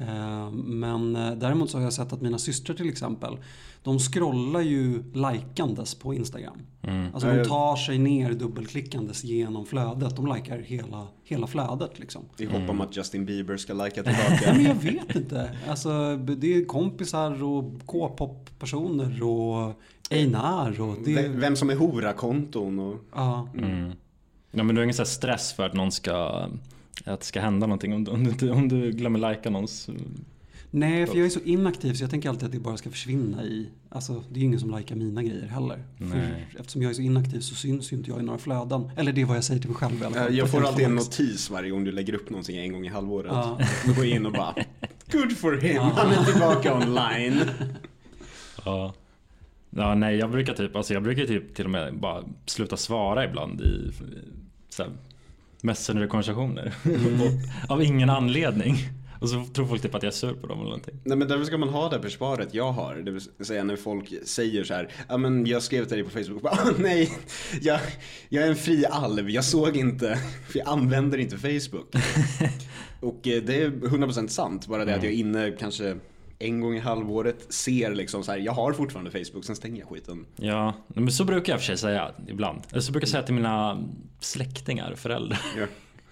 Eh, 0.00 0.50
men 0.52 1.16
eh, 1.16 1.32
däremot 1.32 1.70
så 1.70 1.78
har 1.78 1.84
jag 1.84 1.92
sett 1.92 2.12
att 2.12 2.20
mina 2.22 2.38
systrar 2.38 2.76
till 2.76 2.88
exempel. 2.88 3.36
De 3.82 3.98
scrollar 3.98 4.60
ju 4.60 5.02
likandes 5.12 5.94
på 5.94 6.14
Instagram. 6.14 6.58
Mm. 6.82 7.14
Alltså 7.14 7.28
de 7.32 7.44
tar 7.44 7.76
sig 7.76 7.98
ner 7.98 8.32
dubbelklickandes 8.32 9.24
genom 9.24 9.66
flödet. 9.66 10.16
De 10.16 10.34
likar 10.34 10.58
hela, 10.58 11.06
hela 11.24 11.46
flödet 11.46 11.98
liksom. 11.98 12.22
I 12.38 12.44
hopp 12.46 12.70
om 12.70 12.80
att 12.80 12.96
Justin 12.96 13.26
Bieber 13.26 13.56
ska 13.56 13.74
Nej, 13.74 13.90
tillbaka. 13.94 14.52
men 14.54 14.64
jag 14.64 14.74
vet 14.74 15.16
inte. 15.16 15.50
Alltså, 15.68 16.16
det 16.16 16.54
är 16.56 16.64
kompisar 16.64 17.42
och 17.42 17.64
K-pop-personer 17.86 19.22
och 19.22 19.72
Einar 20.10 20.80
och 20.80 20.96
det... 21.04 21.14
Vem- 21.14 21.40
Vem 21.40 21.56
som 21.56 21.70
är 21.70 21.76
hora-konton 21.76 22.78
och... 22.78 22.96
Ja. 23.14 23.48
Mm. 23.58 23.92
Ja, 24.50 24.62
men 24.62 24.74
du 24.74 24.80
har 24.80 24.84
ingen 24.84 25.06
stress 25.06 25.52
för 25.52 25.66
att 25.66 25.74
någon 25.74 25.92
ska 25.92 26.46
att 27.04 27.20
det 27.20 27.26
ska 27.26 27.40
hända 27.40 27.66
någonting 27.66 27.94
om, 27.94 28.04
du- 28.04 28.10
om, 28.10 28.24
du, 28.38 28.50
om 28.50 28.68
du 28.68 28.92
glömmer 28.92 29.18
lajka 29.18 29.50
någons 29.50 29.88
Nej, 30.70 31.06
för 31.06 31.16
jag 31.16 31.26
är 31.26 31.30
så 31.30 31.40
inaktiv 31.40 31.94
så 31.94 32.02
jag 32.02 32.10
tänker 32.10 32.28
alltid 32.28 32.44
att 32.46 32.52
det 32.52 32.58
bara 32.58 32.76
ska 32.76 32.90
försvinna 32.90 33.44
i... 33.44 33.68
Alltså, 33.88 34.24
det 34.30 34.34
är 34.36 34.40
ju 34.40 34.44
ingen 34.46 34.60
som 34.60 34.76
likar 34.78 34.96
mina 34.96 35.22
grejer 35.22 35.46
heller. 35.46 35.82
För 35.98 36.60
eftersom 36.60 36.82
jag 36.82 36.90
är 36.90 36.94
så 36.94 37.02
inaktiv 37.02 37.40
så 37.40 37.54
syns 37.54 37.92
ju 37.92 37.96
inte 37.96 38.10
jag 38.10 38.20
i 38.20 38.22
några 38.22 38.38
flöden. 38.38 38.90
Eller 38.96 39.12
det 39.12 39.20
är 39.20 39.24
vad 39.24 39.36
jag 39.36 39.44
säger 39.44 39.60
till 39.60 39.70
mig 39.70 39.76
själv 39.78 40.02
i 40.02 40.04
alla 40.04 40.14
fall. 40.14 40.28
Eh, 40.32 40.38
Jag 40.38 40.50
För 40.50 40.60
får 40.60 40.66
alltid 40.66 40.84
en 40.86 40.94
notis 40.94 41.50
varje 41.50 41.70
gång 41.70 41.84
du 41.84 41.92
lägger 41.92 42.14
upp 42.14 42.30
någonting 42.30 42.56
en 42.56 42.72
gång 42.72 42.86
i 42.86 42.88
halvåret. 42.88 43.32
Ja. 43.32 43.58
Då 43.86 43.92
går 43.92 44.04
jag 44.06 44.16
in 44.16 44.26
och 44.26 44.32
bara 44.32 44.54
Good 45.12 45.36
for 45.36 45.52
him, 45.56 45.76
Ja. 45.76 45.92
han 45.96 46.12
är 46.12 46.24
tillbaka 46.24 46.74
online. 46.76 47.40
Ja. 48.64 48.94
Ja, 49.70 49.94
nej, 49.94 50.16
jag 50.16 50.30
brukar 50.30 50.54
typ, 50.54 50.76
alltså 50.76 50.94
jag 50.94 51.02
brukar 51.02 51.24
typ 51.26 51.54
till 51.54 51.64
och 51.64 51.70
med 51.70 51.98
bara 51.98 52.24
sluta 52.46 52.76
svara 52.76 53.24
ibland 53.24 53.60
i 53.60 53.90
så 54.68 54.82
här, 54.82 54.92
messenger-konversationer. 55.64 56.74
Och- 56.84 57.70
Av 57.72 57.82
ingen 57.82 58.10
anledning. 58.10 58.76
Och 59.20 59.30
så 59.30 59.44
tror 59.54 59.66
folk 59.66 59.82
typ 59.82 59.94
att 59.94 60.02
jag 60.02 60.10
är 60.10 60.14
sur 60.14 60.32
på 60.34 60.46
dem 60.46 60.58
eller 60.58 60.64
någonting. 60.70 60.94
Nej 61.04 61.16
men 61.18 61.28
därför 61.28 61.44
ska 61.44 61.58
man 61.58 61.68
ha 61.68 61.88
det 61.88 62.02
försvaret 62.02 62.54
jag 62.54 62.72
har. 62.72 62.94
Det 62.94 63.10
vill 63.10 63.20
säga 63.46 63.64
när 63.64 63.76
folk 63.76 64.12
säger 64.24 64.64
så 64.64 64.74
här, 64.74 64.88
ja 65.08 65.16
men 65.16 65.46
jag 65.46 65.62
skrev 65.62 65.84
till 65.84 65.96
dig 65.96 66.04
på 66.04 66.10
Facebook, 66.10 66.42
bara, 66.42 66.52
"Ah, 66.54 66.70
nej, 66.78 67.10
jag, 67.60 67.80
jag 68.28 68.44
är 68.44 68.48
en 68.48 68.56
fri 68.56 68.84
alv, 68.90 69.30
jag 69.30 69.44
såg 69.44 69.76
inte, 69.76 70.18
för 70.48 70.58
jag 70.58 70.68
använder 70.68 71.18
inte 71.18 71.36
Facebook. 71.38 71.94
Och 73.00 73.26
eh, 73.28 73.42
det 73.42 73.62
är 73.62 73.70
100% 73.70 74.28
sant, 74.28 74.66
bara 74.66 74.84
det 74.84 74.94
att 74.94 75.02
jag 75.02 75.12
är 75.12 75.16
inne 75.16 75.50
kanske 75.60 75.96
en 76.44 76.60
gång 76.60 76.76
i 76.76 76.78
halvåret, 76.78 77.46
ser 77.52 77.94
liksom 77.94 78.24
så 78.24 78.32
här, 78.32 78.38
jag 78.38 78.52
har 78.52 78.72
fortfarande 78.72 79.10
Facebook, 79.10 79.44
sen 79.44 79.56
stänger 79.56 79.80
jag 79.80 79.88
skiten. 79.88 80.26
Ja, 80.36 80.74
men 80.88 81.12
så 81.12 81.24
brukar 81.24 81.52
jag 81.52 81.60
för 81.60 81.66
sig 81.66 81.78
säga 81.78 82.10
ibland. 82.28 82.62
Eller 82.70 82.80
så 82.80 82.92
brukar 82.92 83.06
jag 83.06 83.10
säga 83.10 83.22
till 83.22 83.34
mina 83.34 83.84
släktingar, 84.20 84.94
föräldrar. 84.94 85.40
Ja. 85.58 85.66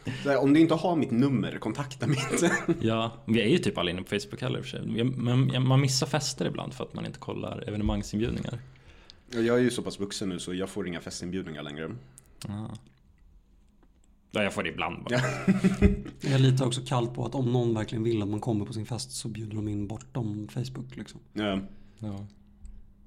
Här, 0.05 0.37
om 0.43 0.55
du 0.55 0.61
inte 0.61 0.75
har 0.75 0.97
mitt 0.97 1.11
nummer, 1.11 1.59
kontakta 1.59 2.07
mig 2.07 2.19
inte. 2.33 2.53
Ja, 2.87 3.12
vi 3.27 3.41
är 3.41 3.47
ju 3.47 3.59
typ 3.59 3.79
alla 3.79 3.91
inne 3.91 4.03
på 4.03 4.09
Facebook 4.09 4.41
heller 4.43 4.59
i 4.59 4.62
och 4.62 4.65
för 4.65 4.71
sig. 4.71 5.05
Men 5.05 5.67
man 5.67 5.81
missar 5.81 6.07
fester 6.07 6.47
ibland 6.47 6.75
för 6.75 6.85
att 6.85 6.95
man 6.95 7.07
inte 7.07 7.19
kollar 7.19 7.65
evenemangsinbjudningar. 7.69 8.59
Jag 9.31 9.47
är 9.47 9.59
ju 9.59 9.71
så 9.71 9.83
pass 9.83 10.01
vuxen 10.01 10.29
nu 10.29 10.39
så 10.39 10.55
jag 10.55 10.69
får 10.69 10.89
inga 10.89 11.01
festinbjudningar 11.01 11.62
längre. 11.62 11.91
Ja. 12.49 12.71
Ja, 14.35 14.43
jag 14.43 14.53
får 14.53 14.62
det 14.62 14.69
ibland 14.71 15.05
bara. 15.05 15.21
Jag 16.33 16.41
litar 16.41 16.67
också 16.67 16.81
kallt 16.87 17.15
på 17.15 17.27
att 17.27 17.35
om 17.35 17.53
någon 17.53 17.75
verkligen 17.75 18.05
vill 18.05 18.23
att 18.23 18.29
man 18.29 18.41
kommer 18.41 18.65
på 18.65 18.73
sin 18.73 18.87
fest 18.87 19.11
så 19.11 19.29
bjuder 19.29 19.57
de 19.57 19.69
in 19.69 19.87
bortom 19.89 20.49
Facebook 20.49 20.97
liksom. 20.97 21.21
Ja, 21.33 21.61
Ja. 21.99 22.27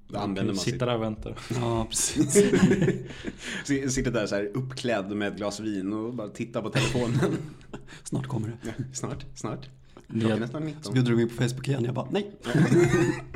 då 0.08 0.18
använder 0.18 0.44
man 0.44 0.56
Sitta 0.56 0.70
sitt. 0.70 0.80
där 0.80 0.94
och 0.94 1.02
vänta. 1.02 1.30
Ja, 1.54 1.86
precis. 1.90 2.32
Sitter 3.94 4.10
där 4.10 4.26
så 4.26 4.34
här 4.34 4.50
uppklädd 4.54 5.12
med 5.16 5.28
ett 5.28 5.36
glas 5.36 5.60
vin 5.60 5.92
och 5.92 6.14
bara 6.14 6.28
tittar 6.28 6.62
på 6.62 6.70
telefonen. 6.70 7.36
Snart 8.02 8.26
kommer 8.26 8.48
det. 8.48 8.54
Ja, 8.78 8.84
snart, 8.92 9.24
snart. 9.34 9.68
Ni- 10.06 10.20
Klockan 10.20 10.42
är 10.42 10.46
Så 10.46 10.58
19. 10.60 10.94
bjuder 10.94 11.10
de 11.10 11.20
in 11.20 11.28
på 11.28 11.34
Facebook 11.34 11.68
igen. 11.68 11.84
Jag 11.84 11.94
bara 11.94 12.08
nej. 12.10 12.30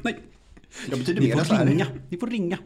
nej. 0.02 0.20
Jag 0.90 0.98
betyder 0.98 1.20
Ni 1.20 1.26
mer 1.26 1.32
får 1.34 1.40
än 1.40 1.46
så 1.46 1.54
här. 1.54 1.66
ringa. 1.66 1.86
Ni 2.08 2.16
får 2.18 2.26
ringa. 2.26 2.58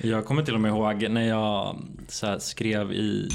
Jag 0.00 0.24
kommer 0.24 0.42
till 0.42 0.54
och 0.54 0.60
med 0.60 0.68
ihåg 0.68 1.10
när 1.10 1.28
jag 1.28 1.82
så 2.08 2.26
här, 2.26 2.38
skrev 2.38 2.92
i 2.92 3.28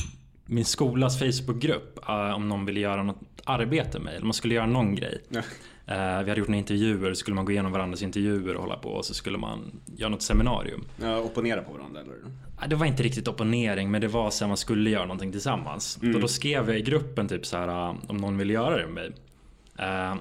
min 0.47 0.65
skolas 0.65 1.19
Facebookgrupp 1.19 1.99
eh, 2.09 2.35
om 2.35 2.49
någon 2.49 2.65
ville 2.65 2.79
göra 2.79 3.03
något 3.03 3.21
arbete 3.43 3.97
med 3.97 4.05
mig. 4.05 4.15
Eller 4.15 4.25
man 4.25 4.33
skulle 4.33 4.53
göra 4.53 4.65
någon 4.65 4.95
grej. 4.95 5.21
Ja. 5.29 5.39
Eh, 5.87 6.23
vi 6.23 6.29
hade 6.29 6.39
gjort 6.39 6.47
några 6.47 6.59
intervjuer, 6.59 7.13
så 7.13 7.15
skulle 7.15 7.35
man 7.35 7.45
gå 7.45 7.51
igenom 7.51 7.71
varandras 7.71 8.01
intervjuer 8.01 8.55
och 8.55 8.61
hålla 8.61 8.77
på. 8.77 8.89
Och 8.89 9.05
så 9.05 9.13
skulle 9.13 9.37
man 9.37 9.71
göra 9.97 10.09
något 10.09 10.21
seminarium. 10.21 10.85
Ja, 11.01 11.19
opponera 11.19 11.61
på 11.61 11.73
varandra 11.73 12.01
eller? 12.01 12.15
Ja, 12.61 12.67
Det 12.67 12.75
var 12.75 12.85
inte 12.85 13.03
riktigt 13.03 13.27
opponering 13.27 13.91
men 13.91 14.01
det 14.01 14.07
var 14.07 14.29
så 14.29 14.45
att 14.45 14.47
man 14.47 14.57
skulle 14.57 14.89
göra 14.89 15.05
någonting 15.05 15.31
tillsammans. 15.31 15.99
Och 16.01 16.21
då 16.21 16.27
skrev 16.27 16.69
jag 16.69 16.79
i 16.79 16.81
gruppen 16.81 17.27
typ 17.27 17.45
så 17.45 17.57
här 17.57 17.89
uh, 17.89 17.95
om 18.07 18.17
någon 18.17 18.37
ville 18.37 18.53
göra 18.53 18.77
det 18.77 18.87
med 18.87 18.93
mig. 18.93 19.11
Eh, 19.77 20.15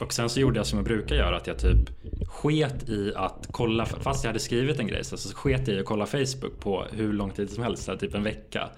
och 0.00 0.12
sen 0.12 0.28
så 0.28 0.40
gjorde 0.40 0.58
jag 0.58 0.66
som 0.66 0.78
jag 0.78 0.84
brukar 0.84 1.16
göra 1.16 1.36
att 1.36 1.46
jag 1.46 1.58
typ 1.58 1.90
sket 2.28 2.88
i 2.88 3.12
att 3.16 3.48
kolla, 3.50 3.86
fast 3.86 4.24
jag 4.24 4.28
hade 4.28 4.40
skrivit 4.40 4.78
en 4.78 4.86
grej 4.86 5.04
så, 5.04 5.16
så 5.16 5.36
sket 5.36 5.68
jag 5.68 5.76
i 5.76 5.80
att 5.80 5.86
kolla 5.86 6.06
Facebook 6.06 6.60
på 6.60 6.84
hur 6.92 7.12
lång 7.12 7.30
tid 7.30 7.50
som 7.50 7.62
helst, 7.62 7.82
så 7.82 7.90
här, 7.90 7.98
typ 7.98 8.14
en 8.14 8.22
vecka. 8.22 8.68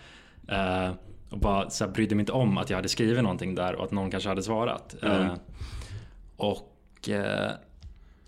Eh, 0.48 0.90
och 1.30 1.38
bara 1.38 1.70
så 1.70 1.84
här, 1.84 1.92
brydde 1.92 2.14
mig 2.14 2.22
inte 2.22 2.32
om 2.32 2.58
att 2.58 2.70
jag 2.70 2.76
hade 2.76 2.88
skrivit 2.88 3.22
någonting 3.22 3.54
där 3.54 3.74
och 3.74 3.84
att 3.84 3.90
någon 3.90 4.10
kanske 4.10 4.28
hade 4.28 4.42
svarat. 4.42 4.96
Mm. 5.02 5.22
Eh, 5.22 5.32
och 6.36 7.08
eh, 7.08 7.50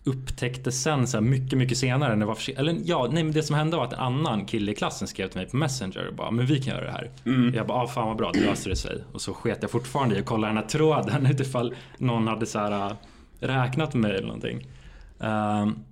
upptäckte 0.05 0.73
sen 0.73 1.07
så 1.07 1.17
här 1.17 1.25
mycket, 1.25 1.59
mycket 1.59 1.79
senare 1.79 2.11
när 2.11 2.21
det 2.21 2.27
var 2.27 2.35
för. 2.35 2.59
Eller 2.59 2.77
ja, 2.85 3.09
nej 3.13 3.25
men 3.25 3.33
det 3.33 3.43
som 3.43 3.57
hände 3.57 3.77
var 3.77 3.85
att 3.85 3.93
en 3.93 3.99
annan 3.99 4.45
kille 4.45 4.73
i 4.73 4.75
klassen 4.75 5.09
skrev 5.09 5.29
till 5.29 5.39
mig 5.39 5.49
på 5.49 5.57
Messenger 5.57 6.07
och 6.09 6.15
bara 6.15 6.31
men 6.31 6.47
vi 6.47 6.63
kan 6.63 6.75
göra 6.75 6.85
det 6.85 6.93
här. 6.93 7.11
Jag 7.55 7.67
bara 7.67 7.83
ah, 7.83 7.87
fan 7.87 8.09
vad 8.09 8.17
bra, 8.17 8.31
det 8.33 8.41
löste 8.41 8.69
det 8.69 8.77
sig. 8.77 9.05
Och 9.13 9.21
så 9.21 9.35
sket 9.35 9.59
jag 9.61 9.71
fortfarande 9.71 10.17
i 10.17 10.19
att 10.19 10.27
kolla 10.27 10.47
den 10.47 10.57
här 10.57 10.65
tråden 10.65 11.27
utifall 11.31 11.75
någon 11.99 12.27
hade 12.27 12.47
så 12.47 12.59
här 12.59 12.97
räknat 13.41 13.95
med 13.95 14.03
mig 14.03 14.17
eller 14.17 14.27
någonting. 14.27 14.67
Ehm, 15.21 15.85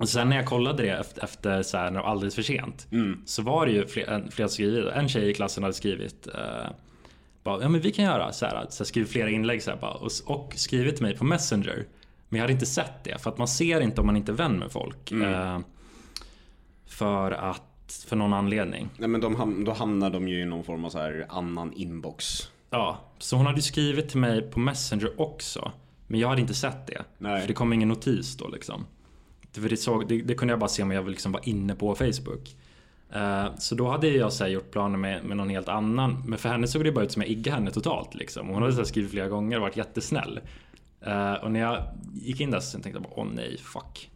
och 0.00 0.08
sen 0.08 0.28
när 0.28 0.36
jag 0.36 0.46
kollade 0.46 0.82
det 0.82 0.90
efter, 0.90 1.24
efter 1.24 1.62
så 1.62 1.76
här, 1.76 1.84
när 1.84 1.90
det 2.00 2.02
var 2.02 2.10
alldeles 2.10 2.34
för 2.34 2.42
sent 2.42 2.86
så 3.26 3.42
var 3.42 3.66
det 3.66 3.72
ju 3.72 3.86
flera, 3.86 4.30
som 4.30 4.48
skrivit. 4.48 4.92
En 4.94 5.08
tjej 5.08 5.30
i 5.30 5.34
klassen 5.34 5.62
hade 5.62 5.74
skrivit 5.74 6.26
eh, 6.26 6.70
bara, 7.42 7.62
ja 7.62 7.68
men 7.68 7.80
vi 7.80 7.92
kan 7.92 8.04
göra 8.04 8.32
så 8.32 8.46
här, 8.46 8.66
så 8.70 8.82
här 8.82 8.86
skrivit 8.86 9.10
flera 9.10 9.30
inlägg 9.30 9.62
så 9.62 9.70
här, 9.70 9.78
bara, 9.78 9.94
och, 9.94 10.10
och 10.26 10.52
skrivit 10.56 10.96
till 10.96 11.04
mig 11.04 11.16
på 11.16 11.24
Messenger. 11.24 11.86
Men 12.28 12.36
jag 12.38 12.42
hade 12.42 12.52
inte 12.52 12.66
sett 12.66 13.04
det 13.04 13.22
för 13.22 13.30
att 13.30 13.38
man 13.38 13.48
ser 13.48 13.80
inte 13.80 14.00
om 14.00 14.06
man 14.06 14.16
inte 14.16 14.32
är 14.32 14.36
vän 14.36 14.58
med 14.58 14.72
folk. 14.72 15.12
Eh, 15.12 15.58
för 16.86 17.30
att, 17.32 18.04
för 18.08 18.16
någon 18.16 18.32
anledning. 18.32 18.88
Nej 18.98 19.08
men 19.08 19.20
de, 19.20 19.36
ham- 19.36 19.64
då 19.64 19.72
hamnar 19.72 20.10
de 20.10 20.28
ju 20.28 20.40
i 20.42 20.44
någon 20.44 20.64
form 20.64 20.84
av 20.84 20.90
så 20.90 20.98
här 20.98 21.26
annan 21.28 21.72
inbox. 21.72 22.50
Ja, 22.70 22.98
så 23.18 23.36
hon 23.36 23.46
hade 23.46 23.62
skrivit 23.62 24.08
till 24.08 24.18
mig 24.18 24.42
på 24.42 24.60
Messenger 24.60 25.20
också. 25.20 25.72
Men 26.06 26.20
jag 26.20 26.28
hade 26.28 26.40
inte 26.40 26.54
sett 26.54 26.86
det. 26.86 27.02
Nej. 27.18 27.40
För 27.40 27.48
det 27.48 27.54
kom 27.54 27.72
ingen 27.72 27.88
notis 27.88 28.36
då 28.36 28.48
liksom. 28.48 28.86
Det, 29.52 29.60
för 29.60 29.68
det, 29.68 29.76
såg, 29.76 30.08
det, 30.08 30.22
det 30.22 30.34
kunde 30.34 30.52
jag 30.52 30.58
bara 30.60 30.68
se 30.68 30.82
om 30.82 30.90
jag 30.90 31.08
liksom 31.08 31.32
var 31.32 31.48
inne 31.48 31.74
på 31.74 31.94
Facebook. 31.94 32.56
Eh, 33.12 33.46
så 33.58 33.74
då 33.74 33.88
hade 33.88 34.08
jag 34.08 34.32
så 34.32 34.44
här, 34.44 34.50
gjort 34.50 34.70
planer 34.70 34.98
med, 34.98 35.24
med 35.24 35.36
någon 35.36 35.50
helt 35.50 35.68
annan. 35.68 36.22
Men 36.26 36.38
för 36.38 36.48
henne 36.48 36.68
såg 36.68 36.84
det 36.84 36.92
bara 36.92 37.04
ut 37.04 37.12
som 37.12 37.22
jag 37.22 37.30
iggade 37.30 37.56
henne 37.56 37.70
totalt. 37.70 38.14
Liksom. 38.14 38.48
Och 38.48 38.54
Hon 38.54 38.62
hade 38.62 38.74
så 38.74 38.80
här, 38.80 38.84
skrivit 38.84 39.10
flera 39.10 39.28
gånger 39.28 39.56
och 39.56 39.62
varit 39.62 39.76
jättesnäll. 39.76 40.40
Uh, 41.06 41.32
och 41.32 41.50
när 41.50 41.60
jag 41.60 41.82
gick 42.14 42.40
in 42.40 42.50
där 42.50 42.60
så 42.60 42.72
tänkte 42.72 42.90
jag 42.90 43.02
bara, 43.02 43.12
åh 43.16 43.26
nej, 43.34 43.58
fuck. 43.58 44.10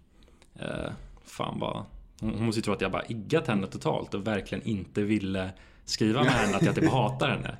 Uh, 0.62 0.92
fan 1.24 1.58
vad... 1.58 1.84
Hon, 2.20 2.34
hon 2.34 2.46
måste 2.46 2.58
ju 2.58 2.62
tro 2.62 2.72
att 2.72 2.80
jag 2.80 2.92
bara 2.92 3.04
iggat 3.08 3.46
henne 3.46 3.66
totalt 3.66 4.14
och 4.14 4.26
verkligen 4.26 4.64
inte 4.64 5.02
ville 5.02 5.50
skriva 5.84 6.22
med 6.22 6.32
henne 6.32 6.56
att 6.56 6.62
jag 6.62 6.74
typ 6.74 6.90
hatar 6.90 7.28
henne. 7.28 7.56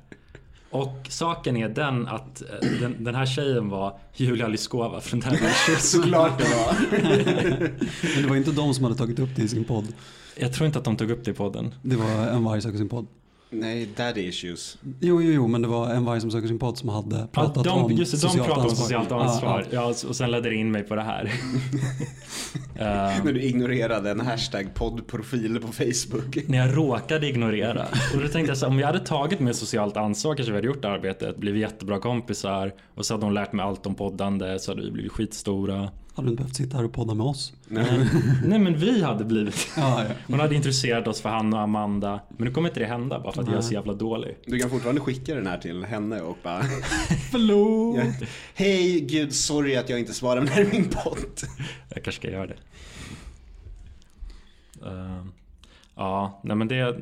Och 0.75 1.07
saken 1.09 1.57
är 1.57 1.69
den 1.69 2.07
att 2.07 2.41
eh, 2.41 2.69
den, 2.81 3.03
den 3.03 3.15
här 3.15 3.25
tjejen 3.25 3.69
var 3.69 3.97
Julia 4.13 4.47
Lyskova 4.47 5.01
från 5.01 5.19
Daddy 5.19 5.35
Issues. 5.35 5.91
Såklart 5.91 6.37
det 6.37 6.43
var. 6.43 6.75
Men 8.15 8.23
det 8.23 8.29
var 8.29 8.35
inte 8.35 8.51
de 8.51 8.73
som 8.73 8.83
hade 8.83 8.95
tagit 8.95 9.19
upp 9.19 9.29
det 9.35 9.41
i 9.41 9.47
sin 9.47 9.63
podd. 9.63 9.87
Jag 10.35 10.53
tror 10.53 10.67
inte 10.67 10.79
att 10.79 10.85
de 10.85 10.97
tog 10.97 11.11
upp 11.11 11.25
det 11.25 11.31
i 11.31 11.33
podden. 11.33 11.73
Det 11.81 11.95
var 11.95 12.27
en 12.27 12.43
varg 12.43 12.61
söker 12.61 12.77
sin 12.77 12.89
podd. 12.89 13.07
Nej, 13.59 13.89
daddy 13.97 14.21
issues. 14.21 14.77
Jo, 14.99 15.21
jo, 15.21 15.31
jo, 15.31 15.47
men 15.47 15.61
det 15.61 15.67
var 15.67 15.89
en 15.89 16.05
varg 16.05 16.21
som 16.21 16.31
söker 16.31 16.47
sin 16.47 16.59
podd 16.59 16.77
som 16.77 16.89
hade 16.89 17.27
pratat 17.31 17.63
de, 17.63 17.83
om 17.83 17.91
just 17.91 18.11
det, 18.11 18.17
de 18.17 18.21
socialt 18.21 18.47
pratade 18.47 18.61
om 18.65 18.69
ansvar. 18.69 18.83
socialt 18.85 19.07
Ja, 19.09 19.23
ansvar. 19.23 19.65
ja. 19.71 19.81
Ja, 20.03 20.07
och 20.09 20.15
sen 20.15 20.31
ledde 20.31 20.49
det 20.49 20.55
in 20.55 20.71
mig 20.71 20.83
på 20.83 20.95
det 20.95 21.01
här. 21.01 21.33
Eh, 22.77 23.23
När 23.23 23.33
du 23.33 23.41
ignorerade 23.41 24.11
en 24.11 24.19
hashtag 24.19 24.73
poddprofil 24.73 25.59
på 25.61 25.67
Facebook. 25.67 26.37
när 26.47 26.57
jag 26.57 26.77
råkade 26.77 27.27
ignorera. 27.27 27.85
Och 28.15 28.21
då 28.21 28.27
tänkte 28.27 28.39
jag 28.51 28.57
så 28.57 28.65
här, 28.65 28.71
om 28.73 28.79
jag 28.79 28.87
hade 28.87 28.99
tagit 28.99 29.39
mer 29.39 29.53
socialt 29.53 29.97
ansvar 29.97 30.35
kanske 30.35 30.51
vi 30.51 30.57
hade 30.57 30.67
gjort 30.67 30.85
arbetet, 30.85 31.37
blivit 31.37 31.61
jättebra 31.61 31.99
kompisar 31.99 32.73
och 32.95 33.05
så 33.05 33.13
hade 33.13 33.25
hon 33.25 33.33
lärt 33.33 33.53
mig 33.53 33.65
allt 33.65 33.85
om 33.85 33.95
poddande 33.95 34.59
så 34.59 34.71
hade 34.71 34.81
vi 34.81 34.91
blivit 34.91 35.11
skitstora. 35.11 35.89
Hade 36.15 36.27
du 36.27 36.31
inte 36.31 36.43
behövt 36.43 36.55
sitta 36.55 36.77
här 36.77 36.83
och 36.83 36.93
podda 36.93 37.13
med 37.13 37.25
oss? 37.25 37.53
Nej. 37.67 38.09
Nej 38.45 38.59
men 38.59 38.77
vi 38.77 39.03
hade 39.03 39.25
blivit. 39.25 39.67
Ja, 39.77 40.03
ja. 40.03 40.09
Hon 40.27 40.39
hade 40.39 40.55
intresserat 40.55 41.07
oss 41.07 41.21
för 41.21 41.29
han 41.29 41.53
och 41.53 41.59
Amanda. 41.59 42.19
Men 42.29 42.47
nu 42.47 42.53
kommer 42.53 42.69
inte 42.69 42.79
det 42.79 42.85
hända 42.85 43.19
bara 43.19 43.33
för 43.33 43.41
att 43.41 43.47
jag 43.47 43.57
är 43.57 43.61
så 43.61 43.73
jävla 43.73 43.93
dålig. 43.93 44.37
Du 44.45 44.59
kan 44.59 44.69
fortfarande 44.69 45.01
skicka 45.01 45.35
den 45.35 45.47
här 45.47 45.57
till 45.57 45.83
henne 45.85 46.21
och 46.21 46.37
bara 46.43 46.63
Förlåt! 47.31 47.97
ja. 47.97 48.27
Hej 48.53 48.99
gud, 48.99 49.35
sorry 49.35 49.75
att 49.75 49.89
jag 49.89 49.99
inte 49.99 50.13
svarar 50.13 50.41
när 50.41 50.55
det 50.55 50.61
är 50.61 50.71
min 50.71 50.89
podd. 50.89 51.41
Jag 51.89 52.03
kanske 52.03 52.21
ska 52.21 52.31
göra 52.31 52.47
det. 52.47 52.57
Ehm, 54.85 55.31
ja, 55.95 56.39
nej 56.43 56.55
men 56.55 56.67
det 56.67 56.95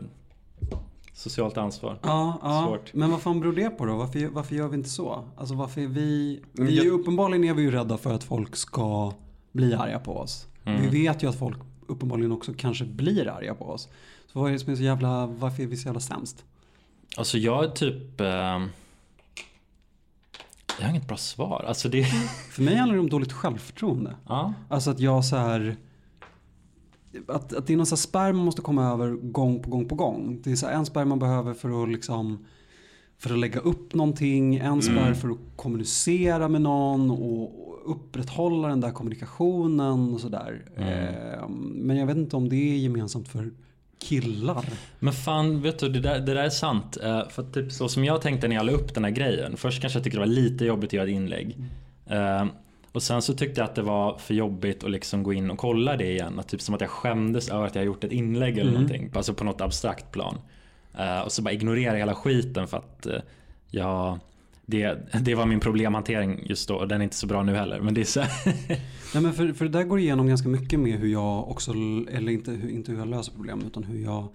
socialt 1.14 1.58
ansvar. 1.58 2.00
Ja, 2.04 2.40
ja. 2.42 2.66
Svårt. 2.68 2.94
men 2.94 3.12
vad 3.12 3.22
fan 3.22 3.40
beror 3.40 3.54
det 3.54 3.70
på 3.70 3.86
då? 3.86 3.96
Varför, 3.96 4.28
varför 4.28 4.56
gör 4.56 4.68
vi 4.68 4.78
inte 4.78 4.90
så? 4.90 5.26
Alltså 5.38 5.56
varför 5.56 5.82
är 5.82 5.88
vi... 5.88 6.42
Vi 6.52 6.80
är 6.80 6.84
ju, 6.84 6.90
uppenbarligen 6.90 7.44
är 7.44 7.54
vi 7.54 7.62
ju 7.62 7.72
rädda 7.72 7.98
för 7.98 8.14
att 8.14 8.24
folk 8.24 8.56
ska 8.56 9.14
bli 9.52 9.74
arga 9.74 10.00
på 10.00 10.18
oss. 10.18 10.48
Mm. 10.66 10.82
Vi 10.82 10.88
vet 11.04 11.24
ju 11.24 11.30
att 11.30 11.40
folk 11.40 11.58
uppenbarligen 11.88 12.32
också 12.32 12.54
kanske 12.58 12.86
blir 12.86 13.28
arga 13.28 13.56
på 13.56 13.66
oss. 13.66 13.90
Så 14.34 14.40
vad 14.40 14.50
är 14.50 14.54
det 14.54 14.60
som 14.60 14.72
är 14.72 14.76
så 14.76 14.84
jävla... 14.84 15.26
Varför 15.26 15.64
är 15.64 15.68
vi 15.68 15.78
så 15.78 15.88
jävla 15.88 16.00
sämst? 16.00 16.44
Alltså 17.18 17.38
jag 17.38 17.64
är 17.64 17.70
typ... 17.70 18.22
ehm, 18.22 18.70
jag 20.80 20.86
har 20.86 20.90
inget 20.90 21.08
bra 21.08 21.18
svar. 21.18 21.66
Alltså 21.68 21.90
det... 21.90 22.04
För 22.52 22.62
mig 22.64 22.76
handlar 22.76 22.96
det 22.96 23.02
om 23.02 23.10
dåligt 23.10 23.34
självförtroende. 23.34 24.16
ja. 24.28 24.54
Alltså 24.70 24.92
att 24.92 25.00
jag 25.00 25.26
så 25.26 25.36
här... 25.36 25.78
Att, 27.28 27.54
att 27.54 27.68
det 27.68 27.74
är 27.74 27.78
någon 27.78 27.86
spärr 27.86 28.34
man 28.34 28.46
måste 28.46 28.62
komma 28.62 28.92
över 28.92 29.12
gång 29.12 29.64
på 29.64 29.70
gång 29.70 29.88
på 29.88 29.96
gång. 29.96 30.42
Det 30.44 30.52
är 30.52 30.56
så 30.56 30.68
en 30.68 30.86
spärr 30.86 31.06
man 31.06 31.20
behöver 31.20 31.54
för 31.54 31.84
att 31.84 31.90
liksom... 31.90 32.46
För 33.18 33.34
att 33.34 33.40
lägga 33.40 33.60
upp 33.60 33.94
någonting, 33.94 34.56
en 34.56 34.82
spärr 34.82 35.14
för 35.14 35.30
att 35.30 35.38
kommunicera 35.56 36.48
med 36.48 36.62
någon 36.62 37.12
och 37.12 37.92
upprätthålla 37.92 38.68
den 38.68 38.82
där 38.82 38.92
kommunikationen 38.92 40.14
och 40.14 40.20
sådär. 40.20 40.66
Eh, 40.76 41.50
men 41.60 41.98
jag 41.98 42.06
vet 42.06 42.18
inte 42.18 42.36
om 42.36 42.50
det 42.50 42.56
är 42.56 42.78
gemensamt 42.78 43.28
för 43.28 43.52
killar. 44.00 44.66
Men 45.00 45.14
fan, 45.14 45.62
vet 45.62 45.80
du, 45.80 45.90
det 45.90 46.00
där, 46.00 46.20
det 46.20 46.34
där 46.34 46.44
är 46.44 46.50
sant. 46.50 46.98
Eh, 47.04 47.30
för 47.30 47.44
typ 47.44 47.72
så 47.72 47.90
som 47.90 48.06
jag 48.06 48.22
tänkte 48.22 48.48
när 48.48 48.56
jag 48.56 48.66
la 48.66 48.72
upp 48.72 48.94
den 48.94 49.04
här 49.04 49.12
grejen. 49.12 49.58
Först 49.58 49.82
kanske 49.82 50.00
jag 50.00 50.04
tyckte 50.04 50.18
det 50.18 50.26
var 50.26 50.34
lite 50.34 50.66
jobbigt 50.66 50.90
att 50.90 50.94
göra 50.94 51.08
ett 51.08 51.16
inlägg. 51.16 51.58
Eh, 52.06 52.46
och 52.94 53.04
sen 53.04 53.22
så 53.22 53.34
tyckte 53.34 53.62
jag 53.62 53.66
att 53.70 53.76
det 53.76 53.82
var 53.82 54.18
för 54.18 54.34
jobbigt 54.34 54.84
att 54.84 54.92
liksom 54.92 55.24
gå 55.24 55.34
in 55.34 55.52
och 55.52 55.58
kolla 55.58 55.98
det 55.98 56.12
igen. 56.12 56.40
Att 56.40 56.48
typ 56.48 56.62
som 56.62 56.76
att 56.76 56.82
jag 56.82 56.90
skämdes 56.90 57.50
över 57.50 57.66
att 57.68 57.76
jag 57.76 57.86
gjort 57.86 58.04
ett 58.04 58.12
inlägg 58.12 58.58
eller 58.58 58.72
någonting. 58.72 59.12
Alltså 59.14 59.34
på 59.34 59.44
något 59.44 59.62
abstrakt 59.62 60.12
plan. 60.12 60.38
Eh, 60.98 61.20
och 61.22 61.32
så 61.32 61.42
bara 61.42 61.52
ignorera 61.54 61.98
hela 61.98 62.16
skiten 62.16 62.68
för 62.68 62.78
att 62.78 63.06
eh, 63.06 63.20
jag... 63.72 64.20
Det, 64.66 64.98
det 65.22 65.36
var 65.36 65.46
min 65.46 65.60
problemhantering 65.60 66.46
just 66.46 66.68
då 66.68 66.76
och 66.76 66.88
den 66.88 67.02
är 67.02 67.04
inte 67.04 67.16
så 67.16 67.28
bra 67.28 67.44
nu 67.44 67.56
heller. 67.56 67.80
Men 67.80 67.94
det 67.94 68.02
är 68.02 68.06
så 68.06 68.20
Nej, 69.14 69.24
men 69.24 69.34
för, 69.34 69.54
för 69.54 69.66
det 69.66 69.72
där 69.72 69.84
går 69.84 70.00
igenom 70.00 70.28
ganska 70.28 70.50
mycket 70.50 70.80
med 70.80 71.00
hur 71.00 71.08
jag 71.08 71.50
också, 71.52 71.72
eller 72.12 72.30
inte, 72.32 72.52
hur- 72.52 72.70
inte 72.70 72.92
hur 72.92 73.00
jag 73.00 73.08
löser 73.08 73.32
problem 73.34 73.64
utan 73.68 73.84
hur 73.84 74.04
jag, 74.04 74.28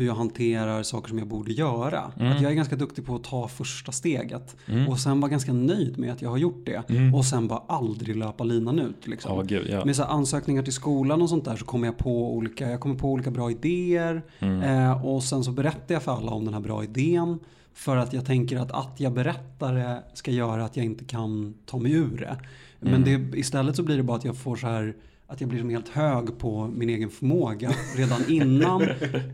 hur 0.00 0.06
jag 0.06 0.14
hanterar 0.14 0.82
saker 0.82 1.08
som 1.08 1.18
jag 1.18 1.26
borde 1.28 1.52
göra. 1.52 2.00
Att 2.00 2.40
jag 2.40 2.50
är 2.50 2.54
ganska 2.54 2.76
duktig 2.76 3.06
på 3.06 3.14
att 3.14 3.24
ta 3.24 3.48
första 3.48 3.92
steget. 3.92 4.56
Och 4.88 4.98
sen 4.98 5.20
vara 5.20 5.30
ganska 5.30 5.52
nöjd 5.52 5.98
med 5.98 6.12
att 6.12 6.22
jag 6.22 6.30
har 6.30 6.38
gjort 6.38 6.66
det. 6.66 6.82
Och 7.14 7.24
sen 7.24 7.48
bara 7.48 7.62
aldrig 7.68 8.16
löpa 8.16 8.44
linan 8.44 8.78
ut. 8.78 9.06
Liksom. 9.06 9.36
Ja, 9.36 9.42
gud, 9.42 9.66
ja. 9.70 9.84
Med 9.84 9.96
så 9.96 10.02
ansökningar 10.02 10.62
till 10.62 10.72
skolan 10.72 11.22
och 11.22 11.28
sånt 11.28 11.44
där 11.44 11.56
så 11.56 11.64
kommer 11.64 11.86
jag 11.86 11.98
på 11.98 12.34
olika, 12.34 12.70
jag 12.70 12.80
kommer 12.80 12.94
på 12.94 13.12
olika 13.12 13.30
bra 13.30 13.50
idéer. 13.50 14.22
Eh, 14.38 15.06
och 15.06 15.22
sen 15.22 15.44
så 15.44 15.52
berättar 15.52 15.94
jag 15.94 16.02
för 16.02 16.12
alla 16.12 16.30
om 16.30 16.44
den 16.44 16.54
här 16.54 16.60
bra 16.60 16.84
idén. 16.84 17.38
För 17.74 17.96
att 17.96 18.12
jag 18.12 18.26
tänker 18.26 18.56
att 18.56 18.72
att 18.72 19.00
jag 19.00 19.12
berättar 19.12 19.74
det 19.74 20.02
ska 20.14 20.30
göra 20.30 20.64
att 20.64 20.76
jag 20.76 20.86
inte 20.86 21.04
kan 21.04 21.54
ta 21.66 21.78
mig 21.78 21.92
ur 21.92 22.16
det. 22.16 22.36
Men 22.80 23.04
det, 23.04 23.38
istället 23.38 23.76
så 23.76 23.82
blir 23.82 23.96
det 23.96 24.02
bara 24.02 24.16
att 24.16 24.24
jag 24.24 24.36
får 24.36 24.56
så 24.56 24.66
här 24.66 24.94
att 25.30 25.40
jag 25.40 25.50
blir 25.50 25.60
som 25.60 25.70
helt 25.70 25.88
hög 25.88 26.38
på 26.38 26.66
min 26.66 26.88
egen 26.88 27.10
förmåga 27.10 27.72
redan 27.96 28.20
innan. 28.28 28.82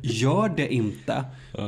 Gör 0.03 0.49
det 0.57 0.75
inte. 0.75 1.25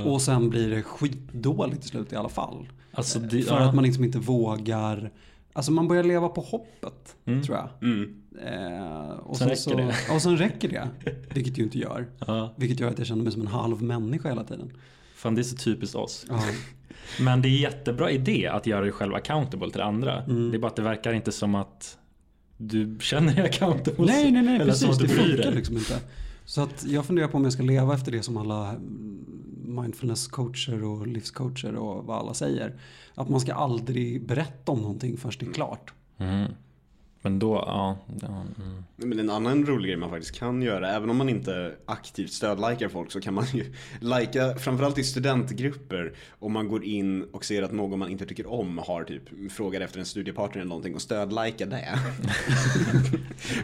Och 0.07 0.23
sen 0.23 0.51
blir 0.51 0.71
det 0.71 0.83
skitdåligt 0.83 1.81
till 1.81 1.91
slut 1.91 2.13
i 2.13 2.17
alla 2.17 2.29
fall. 2.29 2.69
Alltså, 2.93 3.19
det, 3.19 3.43
För 3.43 3.57
ja. 3.57 3.69
att 3.69 3.75
man 3.75 3.85
liksom 3.85 4.05
inte 4.05 4.19
vågar. 4.19 5.11
Alltså 5.53 5.73
man 5.73 5.89
börjar 5.89 6.05
leva 6.05 6.29
på 6.29 6.41
hoppet 6.41 7.17
tror 7.25 7.57
jag. 7.57 7.69
Mm. 7.83 8.23
Eh, 8.47 9.11
och 9.11 9.37
Sen 9.37 9.57
så, 9.57 9.71
räcker 9.71 9.93
så, 9.93 10.15
Och 10.15 10.23
sen 10.23 10.37
räcker 10.37 10.69
det. 10.69 10.89
Vilket 11.35 11.55
det 11.55 11.59
ju 11.59 11.65
inte 11.65 11.79
gör. 11.79 12.07
Ja. 12.27 12.55
Vilket 12.57 12.81
gör 12.81 12.91
att 12.91 12.99
jag 12.99 13.07
känner 13.07 13.23
mig 13.23 13.33
som 13.33 13.41
en 13.41 13.47
halv 13.47 13.83
människa 13.83 14.29
hela 14.29 14.45
tiden. 14.45 14.73
Fan, 15.15 15.35
det 15.35 15.41
är 15.41 15.43
så 15.43 15.57
typiskt 15.57 15.97
oss. 15.97 16.27
Ja. 16.29 16.41
Men 17.21 17.43
det 17.43 17.49
är 17.49 17.61
jättebra 17.61 18.11
idé 18.11 18.47
att 18.47 18.67
göra 18.67 18.81
dig 18.81 18.93
själv 18.93 19.15
accountable 19.15 19.71
till 19.71 19.81
andra. 19.81 20.23
Mm. 20.23 20.51
Det 20.51 20.57
är 20.57 20.59
bara 20.59 20.67
att 20.67 20.77
det 20.77 20.83
verkar 20.83 21.13
inte 21.13 21.33
som 21.33 21.55
att 21.55 21.98
du 22.59 22.97
känner 23.01 23.35
dig 23.35 23.45
accountable. 23.45 24.07
Nej, 24.07 24.31
nej, 24.31 24.43
nej, 24.43 24.59
precis. 24.59 24.89
att 24.89 24.99
Det 24.99 25.07
du 25.07 25.09
funkar 25.09 25.53
liksom 25.53 25.77
inte. 25.77 26.01
Så 26.45 26.63
att 26.63 26.85
jag 26.89 27.05
funderar 27.05 27.29
på 27.29 27.37
om 27.37 27.45
jag 27.45 27.53
ska 27.53 27.63
leva 27.63 27.95
efter 27.95 28.13
det 28.13 28.23
som 28.23 28.37
alla 28.37 28.69
mm, 28.69 29.25
mindfulness-coacher 29.65 30.85
och 30.85 31.07
livscoacher 31.07 31.75
och 31.75 32.05
vad 32.05 32.19
alla 32.19 32.35
säger. 32.35 32.75
Att 33.15 33.29
man 33.29 33.41
ska 33.41 33.55
aldrig 33.55 34.27
berätta 34.27 34.73
om 34.73 34.81
någonting 34.81 35.17
förrän 35.17 35.33
det 35.39 35.47
är 35.47 35.53
klart. 35.53 35.93
Mm. 36.19 36.53
Men 37.23 37.39
då, 37.39 37.55
ja. 37.55 37.99
ja 38.21 38.29
mm. 38.29 38.85
Men 38.97 39.19
en 39.19 39.31
annan 39.31 39.67
rolig 39.67 39.89
grej 39.89 39.97
man 39.97 40.11
faktiskt 40.11 40.39
kan 40.39 40.63
göra, 40.63 40.91
även 40.91 41.11
om 41.11 41.17
man 41.17 41.29
inte 41.29 41.75
aktivt 41.87 42.33
stödlikar 42.33 42.89
folk 42.89 43.13
så 43.13 43.21
kan 43.21 43.35
man 43.35 43.47
ju 43.47 43.73
lajka, 44.01 44.55
framförallt 44.55 44.99
i 44.99 45.05
studentgrupper, 45.05 46.13
om 46.39 46.53
man 46.53 46.69
går 46.69 46.85
in 46.85 47.23
och 47.23 47.45
ser 47.45 47.63
att 47.63 47.73
någon 47.73 47.99
man 47.99 48.11
inte 48.11 48.27
tycker 48.27 48.53
om 48.53 48.79
har 48.79 49.05
typ 49.05 49.53
frågar 49.53 49.81
efter 49.81 50.01
en 50.01 50.07
studiepartner 50.07 50.61
eller 50.61 50.69
någonting 50.69 50.95
och 50.95 51.03
stödlika 51.03 51.67
det. 51.67 51.99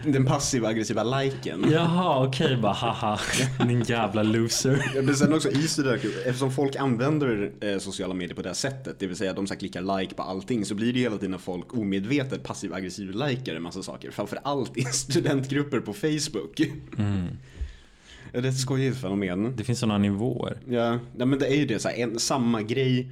Den 0.13 0.27
passiva 0.27 0.69
aggressiva 0.69 1.03
liken. 1.03 1.65
Jaha, 1.71 2.27
okej 2.27 2.57
bara 2.57 2.73
haha. 2.73 3.19
Din 3.69 3.83
jävla 3.83 4.23
loser. 4.23 5.03
Men 5.03 5.17
sen 5.17 5.33
också 5.33 5.51
i 5.51 5.69
studentgrupper, 5.69 6.29
eftersom 6.29 6.53
folk 6.53 6.77
använder 6.77 7.53
eh, 7.61 7.79
sociala 7.79 8.15
medier 8.15 8.35
på 8.35 8.43
det 8.43 8.49
här 8.49 8.55
sättet, 8.55 8.99
det 8.99 9.07
vill 9.07 9.17
säga 9.17 9.33
de 9.33 9.47
så 9.47 9.57
klickar 9.57 9.99
like 9.99 10.15
på 10.15 10.23
allting, 10.23 10.65
så 10.65 10.75
blir 10.75 10.93
det 10.93 10.99
hela 10.99 11.19
tiden 11.19 11.39
folk 11.39 11.75
omedvetet 11.75 12.43
passiv 12.43 12.75
aggressiv 12.75 13.13
likar 13.55 13.57
en 13.57 13.63
massa 13.63 13.83
saker. 13.83 14.11
Framförallt 14.11 14.77
i 14.77 14.85
studentgrupper 14.93 15.81
på 15.81 15.93
Facebook. 15.93 16.61
Ja, 18.33 18.41
Det 18.41 18.49
är 18.49 18.51
ett 18.51 18.61
skojigt 18.61 19.01
fenomen. 19.01 19.57
Det 19.57 19.65
finns 19.65 19.79
sådana 19.79 19.99
nivåer. 19.99 20.59
Ja, 20.69 20.99
nej, 21.17 21.27
men 21.27 21.39
det 21.39 21.47
är 21.47 21.57
ju 21.57 21.67
det, 21.67 21.79
så 21.79 21.89
här, 21.89 21.97
en, 21.97 22.19
samma 22.19 22.63
grej 22.63 23.09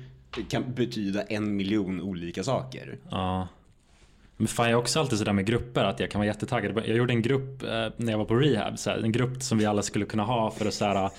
kan 0.49 0.75
betyda 0.75 1.23
en 1.23 1.57
miljon 1.57 2.01
olika 2.01 2.43
saker. 2.43 2.99
Ja. 3.11 3.49
Men 4.37 4.49
fan 4.49 4.67
jag 4.67 4.73
är 4.73 4.81
också 4.81 5.01
alltid 5.01 5.19
sådär 5.19 5.33
med 5.33 5.47
grupper 5.47 5.85
att 5.85 6.01
jag 6.01 6.11
kan 6.11 6.19
vara 6.19 6.27
jättetaggad. 6.27 6.79
Jag 6.87 6.97
gjorde 6.97 7.13
en 7.13 7.23
grupp 7.23 7.63
eh, 7.63 7.89
när 7.97 8.13
jag 8.13 8.19
var 8.19 8.25
på 8.25 8.35
rehab. 8.35 8.79
Så 8.79 8.91
här, 8.91 8.99
en 8.99 9.13
grupp 9.13 9.43
som 9.43 9.59
vi 9.59 9.67
alla 9.67 9.83
skulle 9.83 10.05
kunna 10.05 10.25
ha 10.25 10.51
för 10.51 10.67
att 10.67 10.75
så 10.75 10.85
här, 10.85 11.11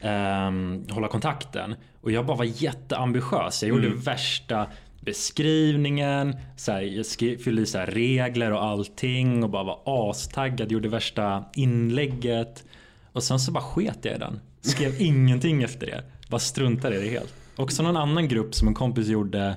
ehm, 0.00 0.84
hålla 0.90 1.08
kontakten. 1.08 1.74
Och 2.00 2.10
jag 2.10 2.26
bara 2.26 2.36
var 2.36 2.44
jätteambitiös. 2.44 3.62
Jag 3.62 3.68
gjorde 3.68 3.88
värsta 3.88 4.66
beskrivningen. 5.00 6.36
Så 6.56 6.72
här, 6.72 6.82
jag 6.82 7.06
fyllde 7.40 7.62
i 7.62 7.66
så 7.66 7.78
här 7.78 7.86
regler 7.86 8.52
och 8.52 8.64
allting. 8.64 9.44
Och 9.44 9.50
bara 9.50 9.64
var 9.64 10.10
astaggad. 10.10 10.72
Gjorde 10.72 10.88
värsta 10.88 11.44
inlägget. 11.54 12.64
Och 13.12 13.22
sen 13.22 13.40
så 13.40 13.52
bara 13.52 13.64
sket 13.64 13.98
jag 14.02 14.14
i 14.14 14.18
den. 14.18 14.40
Skrev 14.60 14.94
ingenting 15.00 15.62
efter 15.62 15.86
det. 15.86 16.04
Bara 16.28 16.38
struntade 16.38 16.96
i 16.96 17.04
det 17.04 17.10
helt. 17.10 17.34
Också 17.56 17.82
någon 17.82 17.96
annan 17.96 18.28
grupp 18.28 18.54
som 18.54 18.68
en 18.68 18.74
kompis 18.74 19.08
gjorde. 19.08 19.56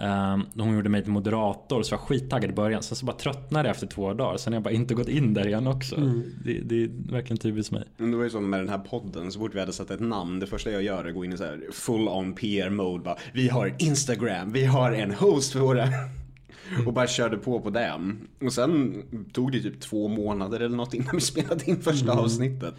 Um, 0.00 0.46
hon 0.54 0.74
gjorde 0.74 0.88
mig 0.88 1.02
till 1.02 1.12
moderator 1.12 1.82
så 1.82 1.94
jag 1.94 1.98
var 1.98 2.06
skittaggad 2.06 2.50
i 2.50 2.54
början. 2.54 2.82
Sen 2.82 2.96
så 2.96 3.06
bara 3.06 3.16
tröttnade 3.16 3.68
jag 3.68 3.74
efter 3.74 3.86
två 3.86 4.14
dagar. 4.14 4.36
Sen 4.36 4.52
har 4.52 4.56
jag 4.56 4.62
bara 4.62 4.74
inte 4.74 4.94
gått 4.94 5.08
in 5.08 5.34
där 5.34 5.46
igen 5.46 5.66
också. 5.66 5.96
Det, 6.44 6.60
det 6.60 6.82
är 6.82 7.12
verkligen 7.12 7.38
typiskt 7.38 7.72
mig. 7.72 7.84
Men 7.96 8.10
det 8.10 8.16
var 8.16 8.24
ju 8.24 8.30
som 8.30 8.50
med 8.50 8.60
den 8.60 8.68
här 8.68 8.78
podden, 8.78 9.32
så 9.32 9.38
fort 9.38 9.54
vi 9.54 9.60
hade 9.60 9.72
satt 9.72 9.90
ett 9.90 10.00
namn, 10.00 10.40
det 10.40 10.46
första 10.46 10.70
jag 10.70 10.82
gör 10.82 11.04
är 11.04 11.08
att 11.08 11.14
gå 11.14 11.24
in 11.24 11.32
i 11.32 11.36
så 11.36 11.44
här 11.44 11.60
full 11.72 12.08
on 12.08 12.34
PR 12.34 12.70
mode. 12.70 13.04
Bara, 13.04 13.16
vi 13.32 13.48
har 13.48 13.74
Instagram, 13.78 14.52
vi 14.52 14.64
har 14.64 14.92
en 14.92 15.14
host 15.14 15.52
för 15.52 15.60
våra... 15.60 15.88
Och 16.86 16.92
bara 16.92 17.06
körde 17.06 17.36
på 17.36 17.60
på 17.60 17.70
det. 17.70 17.92
Och 18.42 18.52
sen 18.52 19.02
tog 19.32 19.52
det 19.52 19.60
typ 19.62 19.80
två 19.80 20.08
månader 20.08 20.60
eller 20.60 20.76
något 20.76 20.94
innan 20.94 21.10
vi 21.14 21.20
spelade 21.20 21.70
in 21.70 21.82
första 21.82 22.12
avsnittet. 22.12 22.74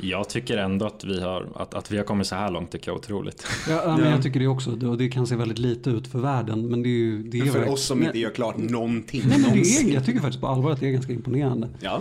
Jag 0.00 0.28
tycker 0.28 0.56
ändå 0.56 0.86
att 0.86 1.04
vi 1.04 1.20
har, 1.20 1.48
att, 1.54 1.74
att 1.74 1.90
vi 1.90 1.96
har 1.96 2.04
kommit 2.04 2.26
så 2.26 2.34
här 2.34 2.50
långt 2.50 2.70
tycker 2.70 2.88
jag 2.90 2.94
är 2.94 2.98
otroligt. 2.98 3.46
Ja, 3.68 3.82
ja, 3.86 3.96
men 3.96 4.10
jag 4.10 4.22
tycker 4.22 4.40
det 4.40 4.46
också. 4.46 4.70
Och 4.88 4.98
det 4.98 5.08
kan 5.08 5.26
se 5.26 5.36
väldigt 5.36 5.58
lite 5.58 5.90
ut 5.90 6.06
för 6.08 6.18
världen. 6.18 6.68
Men 6.68 6.82
det 6.82 6.88
är 6.88 6.90
ju... 6.90 7.22
Det 7.22 7.38
är 7.38 7.44
För 7.44 7.58
verk- 7.60 7.70
oss 7.72 7.84
som 7.84 8.02
inte 8.02 8.18
gör 8.18 8.30
klart 8.30 8.56
någonting 8.56 9.22
Nej, 9.28 9.38
men 9.38 9.52
det 9.52 9.60
är, 9.60 9.94
jag 9.94 10.04
tycker 10.06 10.20
faktiskt 10.20 10.40
på 10.40 10.46
allvar 10.46 10.70
att 10.70 10.80
det 10.80 10.86
är 10.88 10.92
ganska 10.92 11.12
imponerande. 11.12 11.68
Ja. 11.80 12.00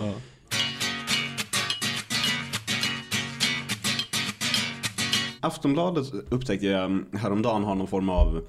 Aftonbladet 5.39 6.13
upptäckte 6.29 6.65
jag 6.65 7.03
häromdagen 7.13 7.63
har 7.63 7.75
någon 7.75 7.87
form 7.87 8.09
av 8.09 8.41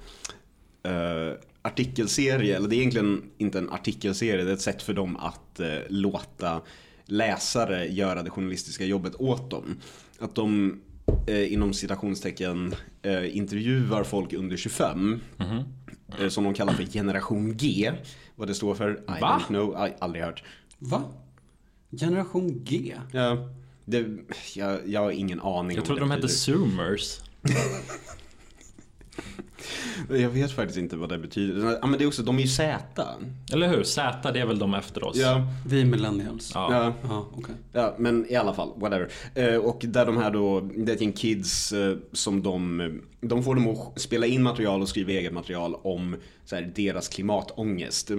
eh, 0.83 1.33
artikelserie, 1.67 2.55
eller 2.55 2.67
det 2.67 2.75
är 2.75 2.77
egentligen 2.77 3.23
inte 3.37 3.57
en 3.57 3.69
artikelserie, 3.69 4.43
det 4.43 4.51
är 4.51 4.53
ett 4.53 4.61
sätt 4.61 4.81
för 4.81 4.93
dem 4.93 5.17
att 5.17 5.59
eh, 5.59 5.67
låta 5.89 6.61
läsare 7.05 7.85
göra 7.87 8.23
det 8.23 8.29
journalistiska 8.29 8.85
jobbet 8.85 9.15
åt 9.15 9.51
dem. 9.51 9.77
Att 10.19 10.35
de 10.35 10.79
eh, 11.27 11.53
inom 11.53 11.73
citationstecken 11.73 12.75
eh, 13.01 13.37
intervjuar 13.37 14.03
folk 14.03 14.33
under 14.33 14.57
25 14.57 15.19
eh, 16.19 16.29
som 16.29 16.43
de 16.43 16.53
kallar 16.53 16.73
för 16.73 16.83
generation 16.83 17.57
G. 17.57 17.91
Vad 18.35 18.47
det 18.47 18.53
står 18.55 18.75
för, 18.75 18.91
I 18.91 19.21
Va? 19.21 19.41
don't 19.41 19.47
know, 19.47 19.87
I, 19.87 19.93
aldrig 19.99 20.23
hört. 20.23 20.43
Va? 20.79 21.03
Generation 21.99 22.63
G? 22.63 22.95
Ja, 23.11 23.49
det, 23.85 24.07
jag, 24.55 24.89
jag 24.89 25.01
har 25.01 25.11
ingen 25.11 25.39
aning 25.39 25.77
Jag 25.77 25.85
trodde 25.85 26.01
de 26.01 26.11
hette 26.11 26.27
zoomers. 26.27 27.19
Jag 30.09 30.29
vet 30.29 30.51
faktiskt 30.51 30.79
inte 30.79 30.95
vad 30.95 31.09
det 31.09 31.17
betyder. 31.17 31.77
Ja 31.81 31.87
men 31.87 31.99
det 31.99 32.05
är 32.05 32.07
också, 32.07 32.23
de 32.23 32.37
är 32.37 32.41
ju 32.41 32.47
Z. 32.47 33.03
Eller 33.53 33.67
hur? 33.67 33.83
Z 33.83 34.31
det 34.31 34.39
är 34.39 34.45
väl 34.45 34.59
de 34.59 34.73
efter 34.73 35.03
oss? 35.03 35.17
Ja, 35.17 35.47
Vi 35.67 35.81
är 35.81 35.85
millennials. 35.85 36.51
Ja. 36.53 36.67
ja. 36.71 36.93
Ja, 37.09 37.27
okej. 37.37 37.55
Ja, 37.73 37.95
men 37.97 38.25
i 38.31 38.35
alla 38.35 38.53
fall, 38.53 38.69
whatever. 38.75 39.09
Eh, 39.35 39.55
och 39.55 39.81
där 39.87 40.05
de 40.05 40.17
här 40.17 40.31
då, 40.31 40.59
det 40.59 40.91
är 40.91 40.95
ett 40.95 41.01
gäng 41.01 41.11
kids 41.11 41.73
eh, 41.73 41.97
som 42.11 42.43
de, 42.43 43.01
de 43.21 43.43
får 43.43 43.55
dem 43.55 43.67
att 43.67 44.01
spela 44.01 44.25
in 44.25 44.43
material 44.43 44.81
och 44.81 44.89
skriva 44.89 45.11
eget 45.11 45.33
material 45.33 45.75
om 45.81 46.15
så 46.45 46.55
här, 46.55 46.71
deras 46.75 47.07
klimatångest. 47.07 48.11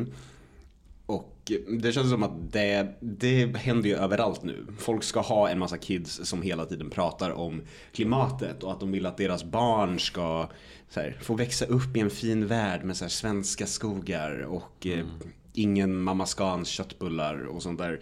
Det 1.80 1.92
känns 1.92 2.10
som 2.10 2.22
att 2.22 2.52
det, 2.52 2.96
det 3.00 3.56
händer 3.56 3.88
ju 3.88 3.96
överallt 3.96 4.42
nu. 4.42 4.66
Folk 4.78 5.02
ska 5.02 5.20
ha 5.20 5.48
en 5.48 5.58
massa 5.58 5.78
kids 5.78 6.20
som 6.24 6.42
hela 6.42 6.64
tiden 6.64 6.90
pratar 6.90 7.30
om 7.30 7.62
klimatet 7.92 8.62
och 8.62 8.72
att 8.72 8.80
de 8.80 8.92
vill 8.92 9.06
att 9.06 9.16
deras 9.16 9.44
barn 9.44 9.98
ska 9.98 10.48
här, 10.94 11.16
få 11.20 11.34
växa 11.34 11.64
upp 11.64 11.96
i 11.96 12.00
en 12.00 12.10
fin 12.10 12.46
värld 12.46 12.84
med 12.84 12.96
så 12.96 13.04
här, 13.04 13.10
svenska 13.10 13.66
skogar 13.66 14.40
och 14.40 14.86
eh, 14.86 15.06
ingen 15.52 16.02
Mamma 16.02 16.26
Scans 16.26 16.68
köttbullar 16.68 17.46
och 17.46 17.62
sånt 17.62 17.78
där. 17.78 18.00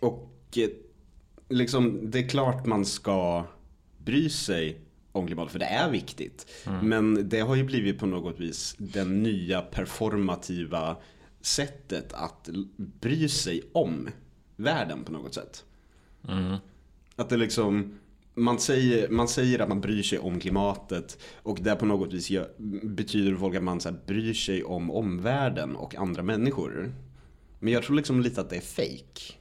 Och 0.00 0.30
eh, 0.56 0.68
liksom, 1.48 2.10
det 2.10 2.18
är 2.18 2.28
klart 2.28 2.66
man 2.66 2.84
ska 2.84 3.44
bry 3.98 4.30
sig 4.30 4.80
om 5.12 5.26
klimatet, 5.26 5.52
för 5.52 5.58
det 5.58 5.64
är 5.64 5.90
viktigt. 5.90 6.46
Men 6.82 7.28
det 7.28 7.40
har 7.40 7.54
ju 7.54 7.64
blivit 7.64 7.98
på 7.98 8.06
något 8.06 8.40
vis 8.40 8.74
den 8.78 9.22
nya 9.22 9.60
performativa 9.60 10.96
sättet 11.40 12.12
att 12.12 12.48
bry 12.76 13.28
sig 13.28 13.62
om 13.72 14.08
världen 14.56 15.04
på 15.04 15.12
något 15.12 15.34
sätt. 15.34 15.64
Mm. 16.28 16.56
Att 17.16 17.28
det 17.28 17.36
liksom, 17.36 17.98
man 18.34 18.58
säger, 18.58 19.08
man 19.08 19.28
säger 19.28 19.58
att 19.58 19.68
man 19.68 19.80
bryr 19.80 20.02
sig 20.02 20.18
om 20.18 20.40
klimatet 20.40 21.18
och 21.34 21.58
det 21.60 21.76
på 21.76 21.86
något 21.86 22.12
vis 22.12 22.30
gör, 22.30 22.50
betyder 22.82 23.36
folk 23.36 23.56
att 23.56 23.62
man 23.62 23.80
så 23.80 23.88
här, 23.88 23.98
bryr 24.06 24.34
sig 24.34 24.64
om 24.64 24.90
omvärlden 24.90 25.76
och 25.76 25.94
andra 25.94 26.22
människor. 26.22 26.92
Men 27.58 27.72
jag 27.72 27.82
tror 27.82 27.96
liksom 27.96 28.20
lite 28.20 28.40
att 28.40 28.50
det 28.50 28.56
är 28.56 28.60
fake. 28.60 29.39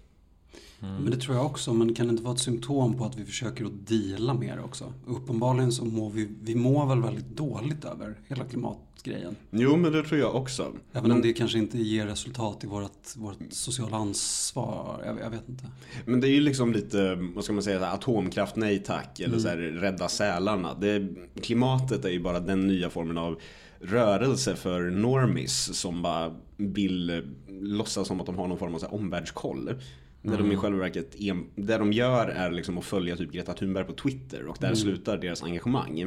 Men 0.80 1.12
det 1.12 1.18
tror 1.18 1.36
jag 1.38 1.46
också, 1.46 1.74
men 1.74 1.94
kan 1.94 2.08
det 2.08 2.12
inte 2.12 2.24
vara 2.24 2.34
ett 2.34 2.40
symptom 2.40 2.98
på 2.98 3.06
att 3.06 3.18
vi 3.18 3.26
försöker 3.26 3.66
att 3.66 3.88
deala 3.88 4.34
mer 4.34 4.60
också? 4.66 4.94
Uppenbarligen 5.08 5.72
så 5.72 5.86
mår 5.86 6.10
vi, 6.10 6.30
vi 6.42 6.56
mår 6.56 6.86
väl 6.86 7.02
väldigt 7.02 7.38
dåligt 7.38 7.86
över 7.86 8.16
hela 8.28 8.46
klimatgrejen. 8.46 9.36
Jo, 9.52 9.78
men 9.78 9.92
det 9.92 10.04
tror 10.04 10.20
jag 10.20 10.36
också. 10.36 10.72
Även 10.94 11.12
om 11.12 11.22
det 11.22 11.34
kanske 11.34 11.58
inte 11.58 11.78
ger 11.78 12.06
resultat 12.08 12.64
i 12.64 12.68
vårt, 12.68 13.16
vårt 13.16 13.38
sociala 13.50 13.98
ansvar. 13.98 15.04
Jag, 15.06 15.20
jag 15.20 15.30
vet 15.30 15.50
inte. 15.50 15.64
Men 16.06 16.22
det 16.22 16.28
är 16.28 16.32
ju 16.32 16.42
liksom 16.42 16.74
lite, 16.74 17.16
vad 17.36 17.44
ska 17.44 17.54
man 17.54 17.64
säga, 17.64 17.88
atomkraft 17.88 18.56
nej 18.56 18.84
tack. 18.84 19.20
Eller 19.20 19.40
så 19.40 19.48
här, 19.48 19.58
Mm. 19.58 19.82
rädda 19.82 20.08
sälarna. 20.08 20.74
Det, 20.74 21.08
klimatet 21.42 22.06
är 22.06 22.10
ju 22.10 22.20
bara 22.20 22.40
den 22.40 22.68
nya 22.68 22.90
formen 22.90 23.18
av 23.18 23.40
rörelse 23.82 24.56
för 24.56 24.82
normis 24.90 25.70
som 25.74 26.02
bara 26.02 26.36
vill 26.58 27.24
låtsas 27.62 28.08
som 28.08 28.20
att 28.20 28.26
de 28.26 28.38
har 28.38 28.48
någon 28.48 28.58
form 28.58 28.76
av 28.76 28.80
så 28.80 28.86
här, 28.86 28.94
omvärldskoll. 28.94 29.70
Där 30.22 30.38
de 30.38 30.46
i 30.46 30.50
Mm. 30.50 30.58
själva 30.60 30.80
verket, 30.80 31.16
det 31.56 31.78
de 31.78 31.94
gör 31.94 32.28
är 32.28 32.52
liksom 32.52 32.78
att 32.78 32.86
följa 32.86 33.16
typ 33.16 33.32
Greta 33.32 33.54
Thunberg 33.54 33.86
på 33.86 33.94
Twitter 33.94 34.46
och 34.48 34.58
där 34.60 34.68
Mm. 34.68 34.76
slutar 34.76 35.18
deras 35.18 35.44
engagemang. 35.44 36.00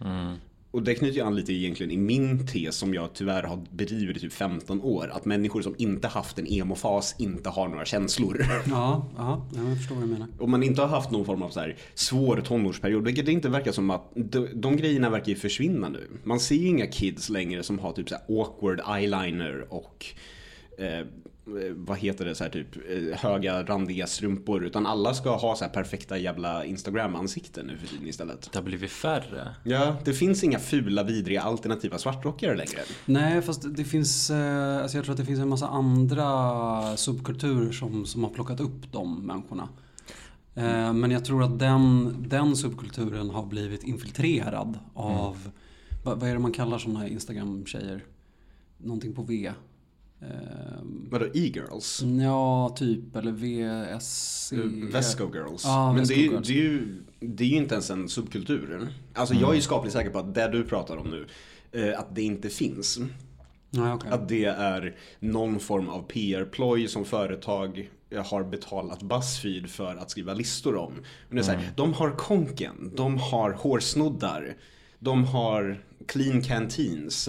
Mm. 0.00 0.34
Och 0.70 0.82
det 0.82 0.94
knyter 0.94 1.16
ju 1.16 1.22
an 1.22 1.36
lite 1.36 1.52
egentligen 1.52 1.92
i 1.92 1.96
min 1.96 2.46
tes 2.46 2.76
som 2.76 2.94
jag 2.94 3.12
tyvärr 3.14 3.42
har 3.42 3.64
bedrivit 3.70 4.16
i 4.16 4.20
typ 4.20 4.32
15 4.32 4.80
år. 4.82 5.08
Att 5.12 5.24
människor 5.24 5.62
som 5.62 5.74
inte 5.78 6.08
haft 6.08 6.38
en 6.38 6.46
emofas 6.48 7.14
inte 7.18 7.48
har 7.48 7.68
några 7.68 7.84
känslor. 7.84 8.46
Ja, 8.70 9.06
ja, 9.16 9.46
jag 9.56 9.76
förstår 9.76 9.94
vad 9.94 10.04
du 10.04 10.08
menar. 10.12 10.28
Om 10.38 10.50
man 10.50 10.62
inte 10.62 10.80
har 10.82 10.88
haft 10.88 11.10
någon 11.10 11.24
form 11.24 11.42
av 11.42 11.48
så 11.50 11.60
här 11.60 11.76
svår 11.94 12.36
tonårsperiod, 12.40 13.04
vilket 13.04 13.26
det 13.26 13.32
inte 13.32 13.48
verkar 13.48 13.72
som 13.72 13.90
att 13.90 14.10
de, 14.14 14.48
de 14.54 14.76
grejerna 14.76 15.10
verkar 15.10 15.28
ju 15.28 15.36
försvinna 15.36 15.88
nu. 15.88 16.06
Man 16.24 16.40
ser 16.40 16.54
ju 16.56 16.66
inga 16.68 16.86
kids 16.86 17.28
längre 17.28 17.62
som 17.62 17.78
har 17.78 17.92
typ 17.92 18.08
så 18.08 18.14
här 18.14 18.40
awkward 18.40 18.80
eyeliner 18.96 19.66
och 19.74 20.06
eh, 20.78 21.06
vad 21.76 21.98
heter 21.98 22.24
det, 22.24 22.34
så 22.34 22.44
här 22.44 22.50
typ 22.50 22.76
eh, 22.76 23.18
höga 23.18 23.62
randiga 23.62 24.06
strumpor. 24.06 24.64
Utan 24.64 24.86
alla 24.86 25.14
ska 25.14 25.36
ha 25.36 25.56
så 25.56 25.64
här 25.64 25.72
perfekta 25.72 26.18
jävla 26.18 26.64
Instagram-ansikten 26.64 27.66
nu 27.66 27.76
för 27.76 27.86
tiden 27.86 28.08
istället. 28.08 28.48
Det 28.52 28.58
har 28.58 28.64
blivit 28.64 28.90
färre. 28.90 29.54
Ja, 29.64 29.96
det 30.04 30.12
finns 30.12 30.44
inga 30.44 30.58
fula, 30.58 31.02
vidriga 31.02 31.42
alternativa 31.42 31.98
svartrockare 31.98 32.56
längre. 32.56 32.80
Nej, 33.06 33.42
fast 33.42 33.76
det 33.76 33.84
finns, 33.84 34.30
eh, 34.30 34.82
alltså 34.82 34.98
jag 34.98 35.04
tror 35.04 35.12
att 35.12 35.20
det 35.20 35.26
finns 35.26 35.40
en 35.40 35.48
massa 35.48 35.68
andra 35.68 36.96
subkulturer 36.96 37.72
som, 37.72 38.06
som 38.06 38.24
har 38.24 38.30
plockat 38.30 38.60
upp 38.60 38.92
de 38.92 39.26
människorna. 39.26 39.68
Eh, 40.54 40.92
men 40.92 41.10
jag 41.10 41.24
tror 41.24 41.42
att 41.44 41.58
den, 41.58 42.16
den 42.28 42.56
subkulturen 42.56 43.30
har 43.30 43.46
blivit 43.46 43.84
infiltrerad 43.84 44.78
av, 44.94 45.50
vad, 46.04 46.20
vad 46.20 46.28
är 46.28 46.32
det 46.32 46.38
man 46.38 46.52
kallar 46.52 46.78
sådana 46.78 47.00
här 47.00 47.08
Instagram-tjejer? 47.08 48.04
Någonting 48.78 49.14
på 49.14 49.22
V. 49.22 49.52
Eh, 50.20 50.28
Vadå, 51.10 51.26
e-girls? 51.34 52.02
ja, 52.22 52.74
typ. 52.78 53.16
Eller 53.16 53.32
VSC. 53.32 54.52
Vesco 54.92 55.30
girls. 55.34 55.64
Ja, 55.64 55.92
Men 55.92 56.00
Vesco 56.00 56.14
det 56.14 56.20
är, 56.26 56.30
girls. 56.30 56.48
det, 56.48 56.52
är 56.52 56.62
ju, 56.62 57.02
det 57.20 57.44
är 57.44 57.48
ju 57.48 57.56
inte 57.56 57.74
ens 57.74 57.90
en 57.90 58.08
subkultur. 58.08 58.88
Alltså 59.14 59.34
jag 59.34 59.50
är 59.50 59.54
ju 59.54 59.60
skapligt 59.60 59.92
säker 59.92 60.10
på 60.10 60.18
att 60.18 60.34
det 60.34 60.48
du 60.48 60.64
pratar 60.64 60.96
om 60.96 61.10
nu, 61.10 61.26
eh, 61.72 61.98
att 62.00 62.14
det 62.14 62.22
inte 62.22 62.48
finns. 62.48 62.98
Nej, 63.70 63.92
okej. 63.92 64.10
Att 64.10 64.28
det 64.28 64.44
är 64.44 64.96
någon 65.20 65.60
form 65.60 65.88
av 65.88 66.02
PR-ploj 66.02 66.88
som 66.88 67.04
företag 67.04 67.90
har 68.26 68.44
betalat 68.44 69.02
Buzzfeed 69.02 69.70
för 69.70 69.96
att 69.96 70.10
skriva 70.10 70.34
listor 70.34 70.76
om. 70.76 70.92
Men 71.28 71.36
det 71.36 71.42
är 71.42 71.44
så 71.44 71.50
här, 71.52 71.70
De 71.76 71.92
har 71.92 72.10
konken, 72.10 72.92
de 72.96 73.18
har 73.18 73.50
hårsnoddar, 73.50 74.56
de 74.98 75.24
har 75.24 75.82
clean 76.06 76.42
canteens. 76.42 77.28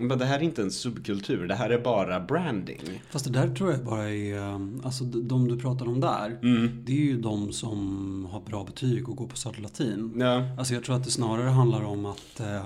Men 0.00 0.18
det 0.18 0.24
här 0.24 0.38
är 0.38 0.42
inte 0.42 0.62
en 0.62 0.70
subkultur, 0.70 1.48
det 1.48 1.54
här 1.54 1.70
är 1.70 1.78
bara 1.78 2.20
branding. 2.20 2.80
Fast 3.10 3.24
det 3.24 3.30
där 3.30 3.48
tror 3.54 3.70
jag 3.72 3.84
bara 3.84 4.10
är, 4.10 4.36
eh, 4.36 4.60
alltså 4.84 5.04
de 5.04 5.48
du 5.48 5.58
pratar 5.58 5.88
om 5.88 6.00
där, 6.00 6.38
det 6.84 6.92
är 6.92 6.96
ju 6.96 7.20
de 7.20 7.52
som 7.52 8.28
har 8.30 8.40
bra 8.40 8.64
betyg 8.64 9.08
och 9.08 9.16
går 9.16 9.26
på 9.26 9.36
Södra 9.36 9.62
Latin. 9.62 10.12
Ja. 10.16 10.42
Alltså 10.58 10.74
jag 10.74 10.84
tror 10.84 10.96
att 10.96 11.04
det 11.04 11.10
snarare 11.10 11.48
handlar 11.48 11.82
om 11.84 12.06
att, 12.06 12.40
eh, 12.40 12.64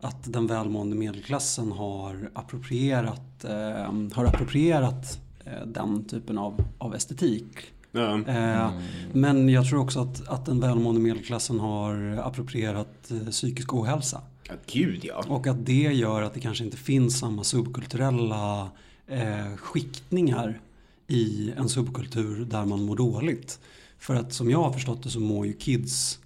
att 0.00 0.32
den 0.32 0.46
välmående 0.46 0.96
medelklassen 0.96 1.72
har 1.72 2.30
approprierat, 2.34 3.44
eh, 3.44 4.12
har 4.12 4.24
approprierat 4.24 5.20
eh, 5.44 5.66
den 5.66 6.04
typen 6.04 6.38
av, 6.38 6.64
av 6.78 6.94
estetik. 6.94 7.56
Ja. 7.92 8.20
Eh, 8.26 8.70
Men 9.12 9.48
jag 9.48 9.68
tror 9.68 9.80
också 9.80 10.00
att, 10.00 10.28
att 10.28 10.46
den 10.46 10.60
välmående 10.60 11.00
medelklassen 11.00 11.60
har 11.60 12.20
approprierat 12.24 13.12
psykisk 13.30 13.74
ohälsa. 13.74 14.20
Ja, 14.48 14.54
gud 14.66 15.04
ja. 15.04 15.24
Och 15.28 15.46
att 15.46 15.66
det 15.66 15.72
gör 15.82 16.22
att 16.22 16.34
det 16.34 16.40
kanske 16.40 16.64
inte 16.64 16.76
finns 16.76 17.18
samma 17.18 17.44
subkulturella 17.44 18.70
eh, 19.06 19.56
skiktningar 19.56 20.60
i 21.06 21.52
en 21.56 21.68
subkultur 21.68 22.44
där 22.44 22.64
man 22.64 22.82
mår 22.84 22.96
dåligt. 22.96 23.60
För 23.98 24.14
att 24.14 24.32
som 24.32 24.50
jag 24.50 24.62
har 24.62 24.72
förstått 24.72 25.02
det 25.02 25.10
så 25.10 25.20
mår 25.20 25.46
ju 25.46 25.52
kids, 25.52 26.18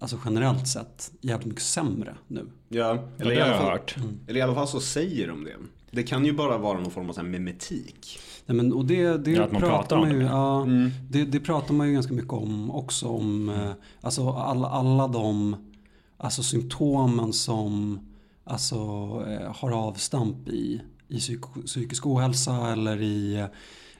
alltså 0.00 0.18
generellt 0.24 0.68
sett, 0.68 1.12
jävligt 1.20 1.46
mycket 1.46 1.62
sämre 1.62 2.14
nu. 2.28 2.46
Ja, 2.68 2.98
Eller 3.18 3.32
i 3.32 3.34
det 3.34 3.40
har 3.42 3.48
alla 3.48 3.56
jag 3.56 3.62
fall- 3.62 3.72
hört. 3.72 3.96
Eller 4.26 4.40
i 4.40 4.42
alla 4.42 4.54
fall 4.54 4.68
så 4.68 4.80
säger 4.80 5.28
de 5.28 5.44
det. 5.44 5.56
Det 5.90 6.02
kan 6.02 6.24
ju 6.24 6.32
bara 6.32 6.58
vara 6.58 6.80
någon 6.80 6.90
form 6.90 7.08
av 7.08 7.12
så 7.12 7.20
här 7.20 7.28
memetik. 7.28 8.18
Nej, 8.46 8.56
men, 8.56 8.72
och 8.72 8.84
det, 8.84 9.16
det 9.24 9.30
Ja, 9.30 9.44
att 9.44 9.52
man 9.52 9.60
pratar 9.60 9.96
om 9.96 10.02
man 10.02 10.10
ju, 10.12 10.18
det. 10.18 10.24
ja, 10.24 10.62
Mm. 10.62 10.90
det, 11.10 11.24
det 11.24 11.40
pratar 11.40 11.74
man 11.74 11.88
ju 11.88 11.94
ganska 11.94 12.12
mycket 12.14 12.32
om 12.32 12.70
också. 12.70 13.06
Om, 13.08 13.48
eh, 13.48 13.70
alltså 14.00 14.30
alla, 14.30 14.68
alla 14.68 15.08
de 15.08 15.56
alltså, 16.16 16.42
symptomen 16.42 17.32
som 17.32 18.00
alltså, 18.44 18.76
eh, 19.28 19.54
har 19.56 19.70
avstamp 19.70 20.48
i, 20.48 20.80
i 21.08 21.18
psyk, 21.18 21.40
psykisk 21.66 22.06
ohälsa 22.06 22.72
eller 22.72 23.02
i 23.02 23.46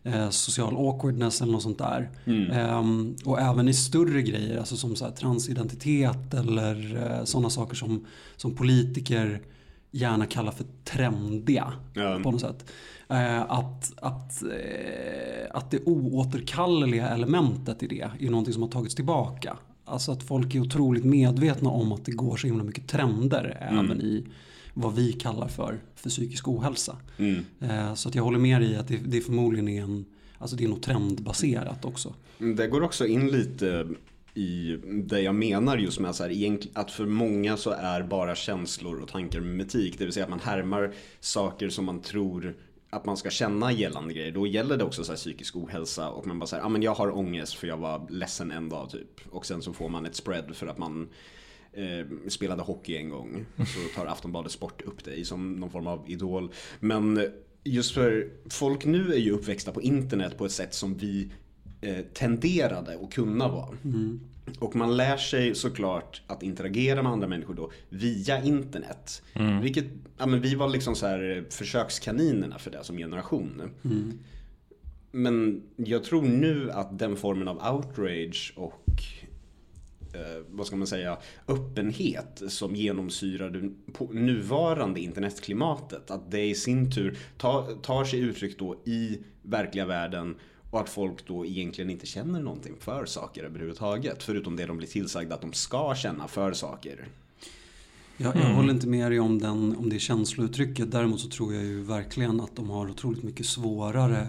eh, 0.03 0.31
social 0.31 0.77
awkwardness 0.77 1.43
eller 1.43 1.53
något 1.53 1.63
sånt 1.63 1.79
där. 1.79 2.11
Mm. 2.25 2.51
Ehm, 2.51 3.17
och 3.25 3.41
även 3.41 3.69
i 3.69 3.75
större 3.75 4.23
grejer, 4.23 4.59
alltså 4.59 4.77
som 4.77 4.97
så 4.97 5.05
här, 5.05 5.13
transidentitet 5.13 6.35
eller 6.35 6.97
eh, 6.97 7.25
sådana 7.25 7.51
saker 7.51 7.75
som, 7.77 8.07
som 8.37 8.55
politiker 8.55 9.43
gärna 9.91 10.27
kallar 10.27 10.53
för 10.53 10.65
trendiga 10.85 11.73
Ja. 11.95 12.21
på 12.23 12.31
något 12.31 12.41
sätt. 12.41 12.65
Eh, 13.09 13.43
att, 13.43 13.93
att, 13.97 14.43
eh, 14.43 15.47
att 15.51 15.71
det 15.71 15.85
oåterkalleliga 15.87 17.09
elementet 17.09 17.83
i 17.83 17.87
det 17.87 18.11
är 18.21 18.31
någonting 18.31 18.55
som 18.55 18.63
har 18.63 18.71
tagits 18.71 18.95
tillbaka. 18.95 19.57
Alltså 19.89 20.13
att 20.13 20.23
folk 20.23 20.55
är 20.55 20.61
otroligt 20.61 21.05
medvetna 21.05 21.71
om 21.71 21.93
att 21.93 22.05
det 22.05 22.13
går 22.13 22.37
så 22.37 22.47
himla 22.47 22.65
mycket 22.65 22.89
trender 22.89 23.59
även 23.61 24.01
i 24.01 24.27
vad 24.75 24.95
vi 24.95 25.13
kallar 25.13 25.49
för, 25.49 25.81
för 25.95 26.11
psykisk 26.11 26.49
ohälsa. 26.49 26.97
Mm. 27.19 27.45
Eh, 27.61 27.95
så 27.95 28.09
att 28.09 28.15
jag 28.15 28.23
håller 28.23 28.39
med 28.39 28.61
dig 28.61 28.71
i 28.71 28.77
att 28.77 28.89
det, 28.89 28.97
det 28.97 29.21
förmodligen 29.21 29.69
är 29.69 29.83
en 29.83 30.05
Alltså 30.39 30.57
det 30.57 30.65
är 30.65 30.69
nog 30.69 30.83
trendbaserat 30.83 31.85
också. 31.85 32.15
Det 32.39 32.67
går 32.67 32.83
också 32.83 33.07
in 33.07 33.31
lite 33.31 33.89
i 34.35 34.77
det 34.93 35.21
jag 35.21 35.35
menar 35.35 35.79
just 35.79 36.01
med 36.01 36.11
att, 36.11 36.17
så 36.17 36.25
här, 36.25 36.59
att 36.73 36.91
för 36.91 37.07
många 37.07 37.57
så 37.57 37.71
är 37.71 38.03
bara 38.03 38.35
känslor 38.35 39.01
och 39.03 39.09
tankar 39.09 39.41
mimetik. 39.41 39.99
Det 39.99 40.05
vill 40.05 40.13
säga 40.13 40.25
att 40.25 40.31
man 40.31 40.41
härmar 40.41 40.93
saker 41.21 41.69
som 41.69 41.85
man 41.85 42.01
tror 42.01 42.55
att 42.91 43.05
man 43.05 43.17
ska 43.17 43.31
känna 43.31 43.73
gällande 43.73 44.15
grejer. 44.15 44.33
Då 44.33 44.47
gäller 44.47 44.77
det 44.77 44.85
också 44.85 45.05
så 45.05 45.13
här 45.13 45.17
psykisk 45.17 45.57
ohälsa 45.57 46.09
och 46.09 46.27
man 46.27 46.39
bara 46.39 46.47
säger, 46.47 46.63
ja 46.63 46.67
ah, 46.67 46.69
men 46.69 46.83
jag 46.83 46.95
har 46.95 47.17
ångest 47.17 47.55
för 47.55 47.67
jag 47.67 47.77
var 47.77 48.07
ledsen 48.11 48.51
en 48.51 48.69
dag 48.69 48.91
typ. 48.91 49.21
Och 49.31 49.47
sen 49.47 49.63
så 49.63 49.73
får 49.73 49.89
man 49.89 50.07
ett 50.07 50.15
spread 50.15 50.57
för 50.57 50.67
att 50.67 50.79
man 50.79 51.09
eh, 51.73 52.29
spelade 52.29 52.63
hockey 52.63 52.97
en 52.97 53.09
gång. 53.09 53.47
Så 53.57 54.01
tar 54.01 54.07
Aftonbladet 54.07 54.53
Sport 54.53 54.83
upp 54.83 55.05
dig 55.05 55.25
som 55.25 55.53
någon 55.53 55.71
form 55.71 55.87
av 55.87 56.11
idol. 56.11 56.53
Men 56.81 57.31
just 57.65 57.95
för 57.95 58.31
folk 58.51 58.85
nu 58.85 59.13
är 59.13 59.19
ju 59.19 59.31
uppväxta 59.31 59.73
på 59.73 59.83
internet 59.83 60.39
på 60.39 60.47
ett 60.47 60.53
sätt 60.53 60.75
som 60.75 60.97
vi 60.97 61.31
tenderade 62.15 62.99
att 63.05 63.15
kunna 63.15 63.49
vara. 63.49 63.69
Och 64.59 64.77
man 64.77 64.97
lär 64.97 65.17
sig 65.17 65.55
såklart 65.55 66.23
att 66.27 66.43
interagera 66.43 67.03
med 67.03 67.13
andra 67.13 67.29
människor 67.29 67.55
då 67.55 67.71
via 67.89 68.43
internet. 68.43 69.23
Vilket, 69.63 69.85
ja 70.19 70.27
men 70.27 70.41
vi 70.41 70.55
var 70.55 70.69
liksom 70.69 70.95
så 70.95 71.07
här 71.07 71.37
eh, 71.37 71.45
försökskaninerna 71.51 72.59
för 72.59 72.71
det 72.71 72.85
som 72.85 72.97
generation. 72.97 73.63
Men 75.11 75.63
jag 75.77 76.05
tror 76.05 76.23
nu 76.23 76.71
att 76.71 76.99
den 76.99 77.17
formen 77.17 77.49
av 77.49 77.75
outrage 77.75 78.53
och 78.57 79.03
eh, 80.15 80.43
vad 80.49 80.67
ska 80.67 80.77
man 80.77 80.87
säga, 80.87 81.19
öppenhet 81.49 82.43
som 82.49 82.77
genomsyrar 82.77 83.51
det 83.51 83.71
nuvarande 84.11 85.01
internetklimatet. 85.01 86.11
Att 86.11 86.31
det 86.31 86.45
i 86.45 86.55
sin 86.55 86.91
tur 86.91 87.19
tar, 87.39 87.83
tar 87.83 88.05
sig 88.05 88.21
uttryck 88.21 88.59
då 88.59 88.83
i 88.85 89.19
verkliga 89.43 89.87
världen 89.87 90.37
och 90.71 90.81
att 90.81 90.89
folk 90.89 91.27
då 91.27 91.47
egentligen 91.47 91.91
inte 91.91 92.07
känner 92.07 92.41
någonting 92.41 92.75
för 92.81 93.07
saker 93.07 93.45
överhuvudtaget. 93.45 94.23
Förutom 94.23 94.57
det 94.57 94.67
de 94.67 94.77
blir 94.77 94.89
tillsagda 94.89 95.35
att 95.35 95.41
de 95.41 95.53
ska 95.53 95.95
känna 95.95 96.29
för 96.29 96.53
saker. 96.53 97.09
Jag, 98.17 98.37
jag 98.37 98.55
håller 98.55 98.73
inte 98.73 98.87
med 98.87 99.11
dig 99.13 99.21
om, 99.21 99.39
den, 99.39 99.77
om 99.77 99.89
det 99.89 99.99
känslouttrycket. 99.99 100.91
Däremot 100.91 101.21
så 101.21 101.29
tror 101.29 101.55
jag 101.55 101.65
ju 101.65 101.83
verkligen 101.83 102.41
att 102.41 102.57
de 102.57 102.71
har 102.71 102.91
otroligt 102.91 103.23
mycket 103.23 103.47
svårare 103.47 104.27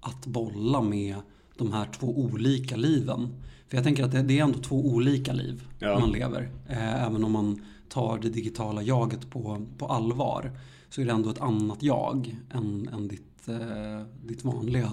att 0.00 0.26
bolla 0.26 0.82
med 0.82 1.16
de 1.56 1.72
här 1.72 1.88
två 1.98 2.18
olika 2.18 2.76
liven. 2.76 3.28
För 3.68 3.76
jag 3.76 3.84
tänker 3.84 4.04
att 4.04 4.12
det, 4.12 4.22
det 4.22 4.38
är 4.38 4.42
ändå 4.44 4.58
två 4.58 4.86
olika 4.86 5.32
liv 5.32 5.62
Ja. 5.78 5.98
man 5.98 6.12
lever. 6.12 6.50
Eh, 6.68 7.04
även 7.06 7.24
om 7.24 7.32
man 7.32 7.62
tar 7.88 8.18
det 8.18 8.28
digitala 8.28 8.82
jaget 8.82 9.30
på, 9.30 9.66
på 9.78 9.86
allvar. 9.86 10.50
Så 10.88 11.00
är 11.00 11.04
det 11.04 11.12
ändå 11.12 11.30
ett 11.30 11.40
annat 11.40 11.82
jag 11.82 12.36
än, 12.50 12.88
än 12.92 13.08
ditt, 13.08 13.48
eh, 13.48 14.02
ditt 14.26 14.44
vanliga 14.44 14.92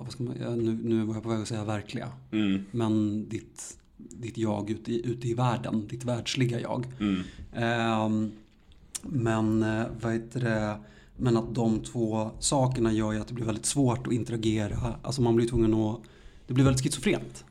vad 0.00 0.12
ska 0.12 0.22
man, 0.22 0.36
ja, 0.40 0.50
nu, 0.50 0.78
nu 0.82 1.04
var 1.04 1.14
jag 1.14 1.22
på 1.22 1.28
väg 1.28 1.40
att 1.40 1.48
säga 1.48 1.64
verkliga. 1.64 2.08
Mm. 2.30 2.64
Men 2.70 3.24
ditt, 3.28 3.78
ditt 3.96 4.38
jag 4.38 4.70
ute 4.70 4.92
i, 4.92 5.06
ute 5.06 5.28
i 5.28 5.34
världen, 5.34 5.86
ditt 5.86 6.04
världsliga 6.04 6.60
jag. 6.60 6.86
Mm. 7.00 7.22
Ehm, 7.52 8.32
men 9.02 9.62
eh, 9.62 9.86
vad 10.00 10.12
heter 10.12 10.40
det? 10.40 10.76
Men 11.16 11.36
att 11.36 11.54
de 11.54 11.80
två 11.80 12.30
sakerna 12.38 12.92
gör 12.92 13.12
ju 13.12 13.20
att 13.20 13.28
det 13.28 13.34
blir 13.34 13.44
väldigt 13.44 13.66
svårt 13.66 14.06
att 14.06 14.12
interagera. 14.12 14.94
Alltså 15.02 15.22
man 15.22 15.36
blir 15.36 15.48
tvungen 15.48 15.74
att... 15.74 16.00
Det 16.46 16.54
blir 16.54 16.64
väldigt 16.64 16.82
schizofrent. 16.82 17.44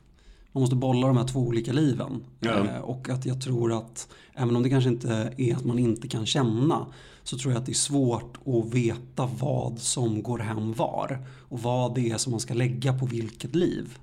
Man 0.52 0.60
måste 0.60 0.76
bolla 0.76 1.06
de 1.06 1.16
här 1.16 1.26
två 1.26 1.40
olika 1.40 1.72
liven. 1.72 2.24
Eh, 2.40 2.78
och 2.78 3.08
att 3.08 3.26
jag 3.26 3.40
tror 3.40 3.72
att, 3.72 4.08
även 4.34 4.56
om 4.56 4.62
det 4.62 4.70
kanske 4.70 4.90
inte 4.90 5.34
är 5.38 5.56
att 5.56 5.64
man 5.64 5.78
inte 5.78 6.08
kan 6.08 6.26
känna, 6.26 6.86
så 7.22 7.38
tror 7.38 7.52
jag 7.52 7.60
att 7.60 7.66
det 7.66 7.72
är 7.72 7.74
svårt 7.74 8.38
att 8.46 8.74
veta 8.74 9.30
vad 9.38 9.78
som 9.78 10.22
går 10.22 10.38
hem 10.38 10.72
var. 10.72 11.26
Och 11.48 11.62
vad 11.62 11.94
det 11.94 12.10
är 12.10 12.18
som 12.18 12.30
man 12.30 12.40
ska 12.40 12.54
lägga 12.54 12.98
på 12.98 13.06
vilket 13.06 13.54
liv. 13.54 13.98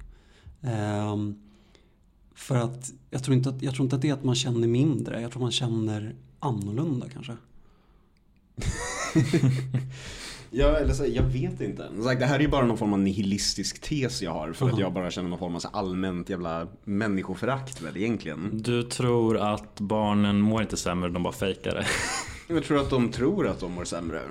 Ehm, 0.62 1.36
för 2.36 2.56
att 2.56 2.94
jag 3.10 3.24
tror, 3.24 3.38
inte 3.38 3.50
att 3.50 3.62
jag 3.62 3.74
tror 3.74 3.84
inte 3.86 3.96
att 3.96 4.02
det 4.02 4.10
är 4.10 4.14
att 4.14 4.24
man 4.24 4.36
känner 4.36 4.68
mindre, 4.68 5.22
jag 5.22 5.32
tror 5.32 5.42
man 5.42 5.52
känner 5.52 6.16
annorlunda 6.40 7.10
kanske. 7.10 7.38
Ja, 10.52 10.68
eller 10.78 10.94
så, 10.94 11.06
jag 11.08 11.24
vet 11.24 11.62
inte. 11.62 11.88
Det 12.20 12.26
här 12.26 12.36
är 12.36 12.40
ju 12.40 12.48
bara 12.48 12.66
någon 12.66 12.78
form 12.78 12.94
av 12.94 13.00
nihilistisk 13.00 13.82
tes 13.82 14.22
jag 14.22 14.32
har. 14.32 14.54
För 14.54 14.66
att 14.66 14.72
Mhm. 14.72 14.82
jag 14.82 14.94
bara 14.94 15.12
känner 15.12 15.30
någon 15.30 15.40
form 15.40 15.56
av 15.56 15.62
allmänt 15.74 16.30
jävla 16.30 16.68
människoförakt 16.84 17.82
väl 17.82 17.98
egentligen. 17.98 18.50
Du 18.54 18.84
tror 18.84 19.38
att 19.38 19.80
barnen 19.80 20.42
mår 20.42 20.62
inte 20.62 20.78
sämre, 20.78 21.10
de 21.10 21.24
bara 21.24 21.34
fejkar 21.34 21.76
det. 21.76 21.86
Jag 22.54 22.64
tror 22.64 22.80
att 22.82 22.90
de 22.90 23.12
tror 23.12 23.48
att 23.48 23.60
de 23.60 23.72
mår 23.72 23.84
sämre. 23.86 24.22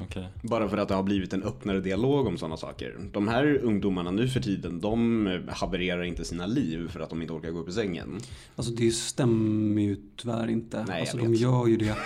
Okej. 0.00 0.28
Bara 0.42 0.68
för 0.68 0.76
att 0.76 0.88
det 0.88 0.94
har 0.94 1.02
blivit 1.02 1.32
en 1.32 1.42
öppnare 1.42 1.80
dialog 1.80 2.26
om 2.26 2.38
sådana 2.38 2.56
saker. 2.56 2.96
De 3.12 3.28
här 3.28 3.60
ungdomarna 3.62 4.10
nu 4.10 4.28
för 4.28 4.40
tiden, 4.40 4.80
de 4.80 5.40
havererar 5.48 6.02
inte 6.02 6.24
sina 6.24 6.46
liv 6.46 6.88
för 6.88 7.00
att 7.00 7.10
de 7.10 7.22
inte 7.22 7.34
orkar 7.34 7.50
gå 7.50 7.58
upp 7.58 7.68
i 7.68 7.72
sängen. 7.72 8.18
Alltså 8.56 8.72
det 8.72 8.90
stämmer 8.90 9.82
ju 9.82 9.96
tyvärr 10.16 10.50
inte. 10.50 10.84
Nej, 10.88 11.00
alltså 11.00 11.16
de 11.16 11.34
gör 11.34 11.66
ju 11.66 11.76
det. 11.76 11.96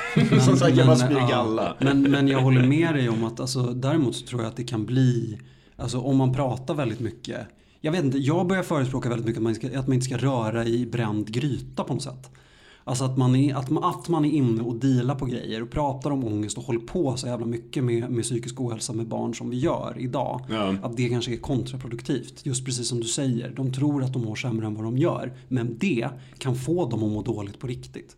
Som 0.40 0.56
sagt, 0.56 0.76
jag 0.76 0.86
bara 0.86 1.10
ja. 1.10 1.76
Men, 1.80 2.02
men 2.02 2.28
jag 2.28 2.40
håller 2.40 2.66
med 2.66 2.94
dig 2.94 3.08
om 3.08 3.24
att 3.24 3.40
alltså, 3.40 3.62
däremot 3.62 4.16
så 4.16 4.26
tror 4.26 4.42
jag 4.42 4.48
att 4.48 4.56
det 4.56 4.64
kan 4.64 4.86
bli, 4.86 5.38
alltså 5.76 5.98
om 5.98 6.16
man 6.16 6.34
pratar 6.34 6.74
väldigt 6.74 7.00
mycket. 7.00 7.46
Jag 7.80 7.92
vet 7.92 8.04
inte, 8.04 8.18
jag 8.18 8.46
börjar 8.46 8.62
förespråka 8.62 9.08
väldigt 9.08 9.26
mycket 9.26 9.38
att 9.38 9.44
man, 9.44 9.54
ska, 9.54 9.78
att 9.78 9.86
man 9.86 9.94
inte 9.94 10.06
ska 10.06 10.16
röra 10.16 10.64
i 10.64 10.86
bränd 10.86 11.32
gryta 11.32 11.84
på 11.84 11.94
något 11.94 12.02
sätt. 12.02 12.30
Alltså 12.90 13.04
att 13.04 13.16
man, 13.16 13.36
är, 13.36 13.54
att, 13.54 13.70
man, 13.70 13.84
att 13.84 14.08
man 14.08 14.24
är 14.24 14.30
inne 14.30 14.62
och 14.62 14.74
dealar 14.74 15.14
på 15.14 15.26
grejer 15.26 15.62
och 15.62 15.70
pratar 15.70 16.10
om 16.10 16.24
ångest 16.24 16.58
och 16.58 16.64
håller 16.64 16.80
på 16.80 17.16
så 17.16 17.26
jävla 17.26 17.46
mycket 17.46 17.84
med, 17.84 18.10
med 18.10 18.24
psykisk 18.24 18.60
ohälsa 18.60 18.92
med 18.92 19.06
barn 19.06 19.34
som 19.34 19.50
vi 19.50 19.58
gör 19.58 19.94
idag. 19.98 20.46
Ja. 20.50 20.76
Att 20.82 20.96
det 20.96 21.08
kanske 21.08 21.32
är 21.32 21.36
kontraproduktivt. 21.36 22.46
Just 22.46 22.64
precis 22.64 22.88
som 22.88 23.00
du 23.00 23.06
säger. 23.06 23.52
De 23.56 23.72
tror 23.72 24.04
att 24.04 24.12
de 24.12 24.24
mår 24.24 24.36
sämre 24.36 24.66
än 24.66 24.74
vad 24.74 24.84
de 24.84 24.98
gör. 24.98 25.32
Men 25.48 25.78
det 25.78 26.08
kan 26.38 26.56
få 26.56 26.88
dem 26.88 27.04
att 27.04 27.10
må 27.10 27.22
dåligt 27.22 27.58
på 27.58 27.66
riktigt. 27.66 28.16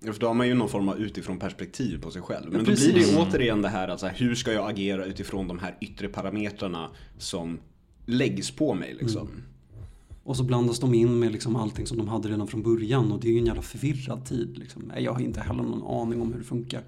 Ja, 0.00 0.12
För 0.12 0.20
då 0.20 0.26
har 0.26 0.34
man 0.34 0.48
ju 0.48 0.54
någon 0.54 0.68
form 0.68 0.88
av 0.88 0.98
utifrån 0.98 1.38
perspektiv 1.38 2.02
på 2.02 2.10
sig 2.10 2.22
själv. 2.22 2.52
Men 2.52 2.52
Ja, 2.52 2.58
då 2.58 2.72
blir 2.72 2.92
det 2.92 3.00
ju 3.00 3.16
återigen 3.16 3.62
det 3.62 3.68
här 3.68 3.88
att 3.88 4.00
så 4.00 4.06
här, 4.06 4.14
hur 4.14 4.34
ska 4.34 4.52
jag 4.52 4.70
agera 4.70 5.04
utifrån 5.04 5.48
de 5.48 5.58
här 5.58 5.76
yttre 5.80 6.08
parametrarna 6.08 6.90
som 7.18 7.58
läggs 8.06 8.50
på 8.50 8.74
mig 8.74 8.96
liksom. 9.00 9.28
Och 10.26 10.36
så 10.36 10.44
blandas 10.44 10.78
de 10.80 10.94
in 10.94 11.18
med 11.18 11.32
liksom 11.32 11.56
allting 11.56 11.86
som 11.86 11.98
de 11.98 12.08
hade 12.08 12.28
redan 12.28 12.46
från 12.46 12.62
början. 12.62 13.12
Och 13.12 13.20
det 13.20 13.28
är 13.28 13.32
ju 13.32 13.38
en 13.38 13.46
jävla 13.46 13.62
förvirrad 13.62 14.24
tid. 14.24 14.58
Liksom. 14.58 14.92
Jag 14.98 15.12
har 15.12 15.20
inte 15.20 15.40
heller 15.40 15.62
någon 15.62 16.00
aning 16.02 16.22
om 16.22 16.32
hur 16.32 16.38
det 16.38 16.44
funkar. 16.44 16.82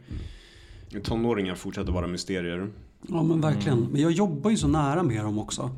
Tonåringar 1.02 1.54
fortsätter 1.54 1.92
vara 1.92 2.06
mysterier. 2.06 2.70
Ja 3.08 3.22
men 3.22 3.40
verkligen. 3.40 3.80
Men 3.80 4.02
jag 4.02 4.12
jobbar 4.12 4.50
ju 4.50 4.56
så 4.56 4.68
nära 4.68 5.02
med 5.02 5.24
dem 5.24 5.38
också. 5.38 5.70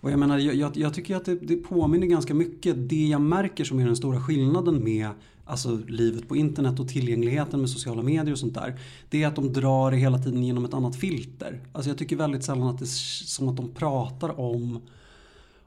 Och 0.00 0.10
jag 0.10 0.18
menar, 0.18 0.38
jag, 0.38 0.54
jag, 0.54 0.76
jag 0.76 0.94
tycker 0.94 1.16
att 1.16 1.24
det, 1.24 1.34
det 1.34 1.56
påminner 1.56 2.06
ganska 2.06 2.34
mycket. 2.34 2.88
Det 2.88 3.06
jag 3.06 3.20
märker 3.20 3.64
som 3.64 3.78
är 3.78 3.86
den 3.86 3.96
stora 3.96 4.20
skillnaden 4.20 4.84
med 4.84 5.08
alltså, 5.44 5.78
livet 5.88 6.28
på 6.28 6.36
internet 6.36 6.80
och 6.80 6.88
tillgängligheten 6.88 7.60
med 7.60 7.70
sociala 7.70 8.02
medier 8.02 8.32
och 8.32 8.38
sånt 8.38 8.54
där. 8.54 8.80
Det 9.10 9.22
är 9.22 9.26
att 9.28 9.36
de 9.36 9.52
drar 9.52 9.90
det 9.90 9.96
hela 9.96 10.18
tiden 10.18 10.44
genom 10.44 10.64
ett 10.64 10.74
annat 10.74 10.96
filter. 10.96 11.60
Alltså 11.72 11.90
jag 11.90 11.98
tycker 11.98 12.16
väldigt 12.16 12.44
sällan 12.44 12.68
att 12.68 12.78
det 12.78 12.84
är 12.84 13.26
som 13.26 13.48
att 13.48 13.56
de 13.56 13.68
pratar 13.68 14.40
om, 14.40 14.80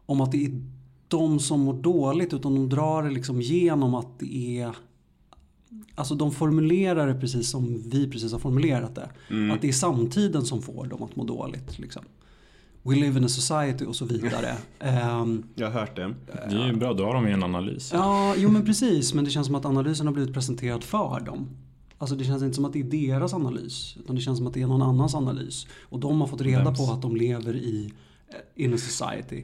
om 0.06 0.22
att 0.22 0.32
det 0.32 0.46
är 0.46 0.52
de 1.12 1.40
som 1.40 1.60
mår 1.60 1.74
dåligt. 1.74 2.34
Utan 2.34 2.56
de 2.56 2.70
drar 2.70 3.04
det 3.04 3.10
liksom 3.10 3.42
genom 3.42 3.96
att 3.96 4.20
det 4.20 4.60
är 4.60 4.76
Alltså 5.96 6.16
de 6.16 6.32
formulerar 6.32 7.08
det 7.08 7.14
precis 7.20 7.50
som 7.50 7.82
vi 7.90 8.10
precis 8.12 8.32
har 8.32 8.40
formulerat 8.40 8.96
det. 8.96 9.10
Att 9.54 9.62
det 9.62 9.68
är 9.68 9.72
samtiden 9.74 10.46
som 10.46 10.62
får 10.62 10.86
dem 10.86 11.04
att 11.04 11.16
må 11.16 11.24
dåligt. 11.24 11.80
Liksom. 11.80 12.04
We 12.84 12.96
live 12.96 13.20
in 13.20 13.26
a 13.26 13.30
society 13.30 13.86
och 13.86 13.96
så 13.96 14.06
vidare. 14.06 14.56
Ehm, 14.80 15.44
Jag 15.56 15.72
har 15.72 15.80
hört 15.80 15.96
det. 15.96 16.14
Det 16.50 16.56
är 16.56 16.68
ju 16.68 16.74
bra, 16.74 16.94
då 16.94 17.06
har 17.06 17.14
de 17.14 17.28
ju 17.28 17.34
en 17.34 17.44
analys. 17.44 17.90
ja, 17.94 18.34
jo 18.38 18.50
men 18.50 18.66
precis. 18.66 19.14
Men 19.14 19.26
det 19.26 19.32
känns 19.32 19.48
som 19.48 19.56
att 19.56 19.66
analysen 19.66 20.08
har 20.08 20.14
blivit 20.14 20.34
presenterad 20.34 20.84
för 20.84 21.20
dem. 21.26 21.50
Alltså 21.98 22.16
det 22.16 22.24
känns 22.24 22.44
inte 22.44 22.56
som 22.56 22.66
att 22.66 22.74
det 22.74 22.80
är 22.80 22.84
deras 23.10 23.34
analys. 23.34 23.96
Utan 24.00 24.16
det 24.16 24.22
känns 24.22 24.38
som 24.38 24.48
att 24.48 24.54
det 24.54 24.62
är 24.62 24.68
någon 24.68 24.82
annans 24.82 25.16
analys. 25.16 25.68
Och 25.82 26.00
de 26.00 26.22
har 26.22 26.28
fått 26.28 26.42
reda 26.42 26.64
Vems? 26.64 26.78
på 26.88 26.94
att 26.94 27.02
de 27.02 27.16
lever 27.16 27.56
i 27.56 27.92
eh, 28.30 28.64
in 28.66 28.74
a 28.74 28.78
society. 28.78 29.44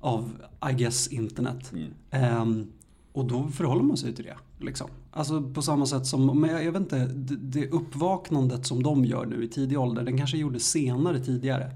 Av, 0.00 0.30
I 0.70 0.74
guess, 0.74 1.08
internet. 1.08 1.72
Ehm, 2.10 2.66
och 3.12 3.24
då 3.24 3.48
förhåller 3.48 3.82
man 3.82 3.96
sig 3.96 4.14
till 4.14 4.24
det. 4.24 4.36
Liksom. 4.64 4.90
Alltså 5.10 5.42
på 5.42 5.62
samma 5.62 5.86
sätt 5.86 6.06
som, 6.06 6.40
men 6.40 6.50
jag, 6.50 6.64
jag 6.64 6.72
vet 6.72 6.80
inte, 6.82 7.06
det, 7.06 7.36
det 7.36 7.68
uppvaknandet 7.68 8.66
som 8.66 8.82
de 8.82 9.04
gör 9.04 9.26
nu 9.26 9.44
i 9.44 9.48
tidig 9.48 9.78
ålder, 9.78 10.02
den 10.02 10.18
kanske 10.18 10.36
gjorde 10.38 10.60
senare 10.60 11.20
tidigare. 11.24 11.70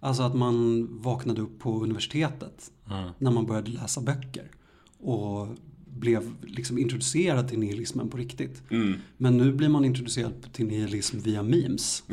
Alltså 0.00 0.22
att 0.22 0.34
man 0.34 0.88
vaknade 1.00 1.40
upp 1.40 1.58
på 1.58 1.82
universitetet 1.82 2.70
Ja. 2.88 3.12
när 3.18 3.30
man 3.30 3.46
började 3.46 3.70
läsa 3.70 4.00
böcker. 4.00 4.50
Och 4.98 5.48
blev 5.86 6.34
liksom 6.42 6.78
introducerad 6.78 7.48
till 7.48 7.58
nihilismen 7.58 8.08
på 8.08 8.16
riktigt. 8.16 8.62
Mm. 8.70 8.94
Men 9.16 9.36
nu 9.36 9.52
blir 9.52 9.68
man 9.68 9.84
introducerad 9.84 10.52
till 10.52 10.66
nihilism 10.66 11.18
via 11.18 11.42
memes. 11.42 12.02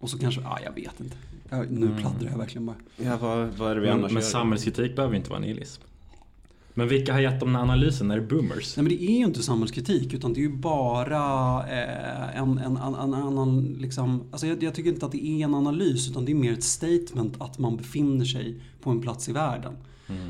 Och 0.00 0.10
så 0.10 0.18
kanske, 0.18 0.40
ja 0.40 0.58
jag 0.64 0.72
vet 0.72 1.00
inte. 1.00 1.16
Ja, 1.48 1.64
nu 1.70 1.96
pladdrar 2.00 2.30
jag 2.30 2.38
verkligen 2.38 2.66
bara. 2.66 2.76
Ja, 2.96 3.16
vad, 3.16 3.48
vad 3.48 3.70
är 3.70 3.74
det 3.74 3.80
vi 3.80 3.86
Men, 3.86 3.98
annars 3.98 4.12
men 4.12 4.22
gör? 4.22 4.28
samhällskritik 4.30 4.96
behöver 4.96 5.16
inte 5.16 5.30
vara 5.30 5.40
nihilism. 5.40 5.82
Men 6.74 6.88
vilka 6.88 7.12
har 7.12 7.20
gett 7.20 7.40
dem 7.40 7.48
den 7.48 7.56
här 7.56 7.62
analysen? 7.62 8.10
Är 8.10 8.16
det 8.16 8.26
boomers? 8.26 8.76
Nej 8.76 8.84
men 8.84 8.96
det 8.96 9.02
är 9.04 9.18
ju 9.18 9.24
inte 9.24 9.42
samhällskritik 9.42 10.14
utan 10.14 10.32
det 10.32 10.40
är 10.40 10.42
ju 10.42 10.56
bara 10.56 11.58
eh, 11.68 12.38
en, 12.38 12.58
en, 12.58 12.76
en, 12.76 12.94
en 12.94 13.14
annan 13.14 13.76
liksom, 13.80 14.22
alltså 14.30 14.46
jag, 14.46 14.62
jag 14.62 14.74
tycker 14.74 14.90
inte 14.90 15.06
att 15.06 15.12
det 15.12 15.26
är 15.26 15.44
en 15.44 15.54
analys 15.54 16.10
utan 16.10 16.24
det 16.24 16.32
är 16.32 16.34
mer 16.34 16.52
ett 16.52 16.64
statement 16.64 17.34
att 17.38 17.58
man 17.58 17.76
befinner 17.76 18.24
sig 18.24 18.60
på 18.82 18.90
en 18.90 19.00
plats 19.00 19.28
i 19.28 19.32
världen. 19.32 19.76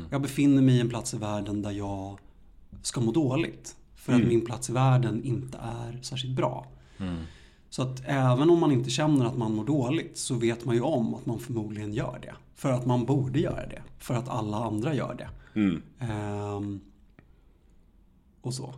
Jag 0.09 0.21
befinner 0.21 0.61
mig 0.61 0.75
i 0.75 0.79
en 0.79 0.89
plats 0.89 1.13
i 1.13 1.17
världen 1.17 1.61
där 1.61 1.71
jag 1.71 2.19
ska 2.81 3.01
må 3.01 3.11
dåligt. 3.11 3.75
För 3.95 4.13
att 4.13 4.23
min 4.23 4.45
plats 4.45 4.69
i 4.69 4.73
världen 4.73 5.23
inte 5.23 5.57
är 5.57 5.99
särskilt 6.01 6.35
bra. 6.35 6.67
Så 7.71 7.81
att 7.81 8.01
även 8.05 8.49
om 8.49 8.59
man 8.59 8.71
inte 8.71 8.89
känner 8.89 9.25
att 9.25 9.37
man 9.37 9.55
mår 9.55 9.65
dåligt 9.65 10.17
så 10.17 10.35
vet 10.35 10.65
man 10.65 10.75
ju 10.75 10.81
om 10.81 11.13
att 11.13 11.25
man 11.25 11.39
förmodligen 11.39 11.93
gör 11.93 12.19
det. 12.21 12.33
För 12.55 12.71
att 12.71 12.85
man 12.85 13.05
borde 13.05 13.39
göra 13.39 13.67
det. 13.67 13.81
För 13.99 14.13
att 14.13 14.29
alla 14.29 14.57
andra 14.57 14.93
gör 14.93 15.13
det. 15.13 15.59
Mm. 15.59 15.81
Ehm, 15.99 16.79
och 18.41 18.53
så. 18.53 18.73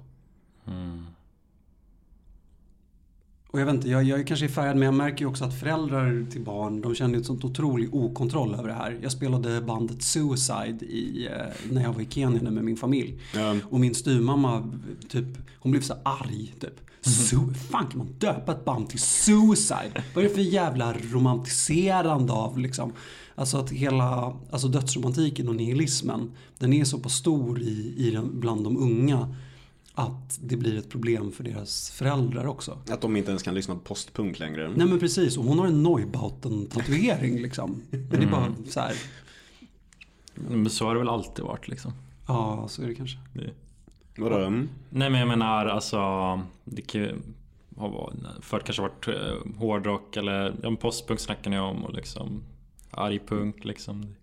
Och 3.47 3.59
jag 3.59 3.65
vet 3.65 3.75
inte, 3.75 3.89
jag, 3.89 4.03
jag 4.03 4.19
är 4.19 4.23
kanske 4.23 4.45
är 4.45 4.49
färgad 4.49 4.75
men 4.75 4.85
jag 4.85 4.93
märker 4.93 5.25
ju 5.25 5.29
också 5.29 5.45
att 5.45 5.59
föräldrar 5.59 6.25
till 6.31 6.41
barn, 6.41 6.81
de 6.81 6.95
känner 6.95 7.19
ett 7.19 7.25
sånt 7.25 7.43
otrolig 7.43 7.95
okontroll 7.95 8.55
över 8.55 8.67
det 8.67 8.73
här. 8.73 8.99
Jag 9.01 9.11
spelade 9.11 9.61
bandet 9.61 10.03
Suicide 10.03 10.85
i, 10.85 11.27
eh, 11.31 11.71
när 11.71 11.81
jag 11.81 11.93
var 11.93 12.01
i 12.01 12.07
Kenya 12.09 12.51
med 12.51 12.63
min 12.63 12.77
familj. 12.77 13.19
Ja. 13.35 13.55
Och 13.69 13.79
min 13.79 13.95
styvmamma, 13.95 14.71
typ, 15.09 15.25
hon 15.59 15.71
blev 15.71 15.81
så 15.81 15.93
arg 16.03 16.53
typ. 16.59 16.79
Su- 17.03 17.53
fan 17.53 17.87
kan 17.87 17.97
man 17.97 18.07
döpa 18.17 18.51
ett 18.51 18.65
band 18.65 18.89
till 18.89 18.99
Suicide? 18.99 20.03
Vad 20.15 20.25
är 20.25 20.29
det 20.29 20.35
för 20.35 20.41
jävla 20.41 20.93
romantiserande 20.93 22.33
av 22.33 22.59
liksom? 22.59 22.93
Alltså 23.35 23.57
att 23.57 23.69
hela, 23.69 24.37
alltså 24.51 24.67
dödsromantiken 24.67 25.49
och 25.49 25.55
nihilismen, 25.55 26.31
den 26.59 26.73
är 26.73 26.83
så 26.83 26.99
pass 26.99 27.13
stor 27.13 27.61
i, 27.61 27.93
i 27.97 28.11
den, 28.11 28.39
bland 28.39 28.63
de 28.63 28.77
unga 28.77 29.35
att 29.95 30.39
det 30.43 30.57
blir 30.57 30.77
ett 30.77 30.89
problem 30.89 31.31
för 31.31 31.43
deras 31.43 31.89
föräldrar 31.89 32.45
också. 32.45 32.77
Att 32.89 33.01
de 33.01 33.17
inte 33.17 33.29
ens 33.31 33.43
kan 33.43 33.55
lyssna 33.55 33.73
på 33.75 33.79
postpunk 33.79 34.39
längre. 34.39 34.71
Nej 34.75 34.87
men 34.87 34.99
precis, 34.99 35.37
och 35.37 35.43
hon 35.43 35.59
har 35.59 35.67
en 35.67 35.83
Neubauten-tatuering 35.83 37.41
liksom. 37.41 37.81
Men 37.89 38.09
det 38.09 38.17
är 38.23 38.31
bara 38.31 38.53
så 38.69 38.79
här, 38.79 38.93
Men 40.35 40.69
så 40.69 40.85
har 40.85 40.93
det 40.93 40.99
väl 40.99 41.09
alltid 41.09 41.45
varit 41.45 41.67
liksom. 41.67 41.91
ja 42.27 42.65
så 42.69 42.81
är 42.81 42.87
det 42.87 42.95
kanske. 42.95 43.17
Det. 43.33 43.51
Vadå? 44.17 44.37
Mm. 44.37 44.69
Nej 44.89 45.09
men 45.09 45.19
jag 45.19 45.27
menar 45.27 45.65
alltså, 45.65 45.99
det 46.63 46.81
kan 46.81 47.01
ju 47.01 47.15
ha 47.75 47.87
varit, 47.87 48.15
förut 48.41 48.63
kanske 48.65 48.81
varit 48.81 49.07
eh, 49.07 49.57
hårdrock 49.57 50.17
eller 50.17 50.55
ja, 50.63 50.75
postpunk 50.75 51.19
snackar 51.19 51.51
ni 51.51 51.59
om 51.59 51.83
och 51.83 51.93
liksom 51.93 52.43
argpunk 52.91 53.65
liksom. 53.65 54.15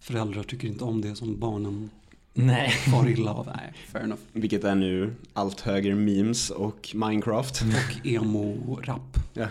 Föräldrar 0.00 0.42
tycker 0.42 0.68
inte 0.68 0.84
om 0.84 1.00
det 1.00 1.16
som 1.16 1.40
barnen 1.40 1.90
Nej. 2.34 2.70
far 2.70 3.08
illa 3.08 3.32
av. 3.32 3.46
Nej, 3.56 3.72
fair 3.92 4.04
enough. 4.04 4.20
Vilket 4.32 4.64
är 4.64 4.74
nu 4.74 5.14
allt 5.32 5.60
högre 5.60 5.94
memes 5.94 6.50
och 6.50 6.90
Minecraft. 6.94 7.62
Och 7.62 8.06
emo-rap. 8.06 9.18
Ja. 9.32 9.46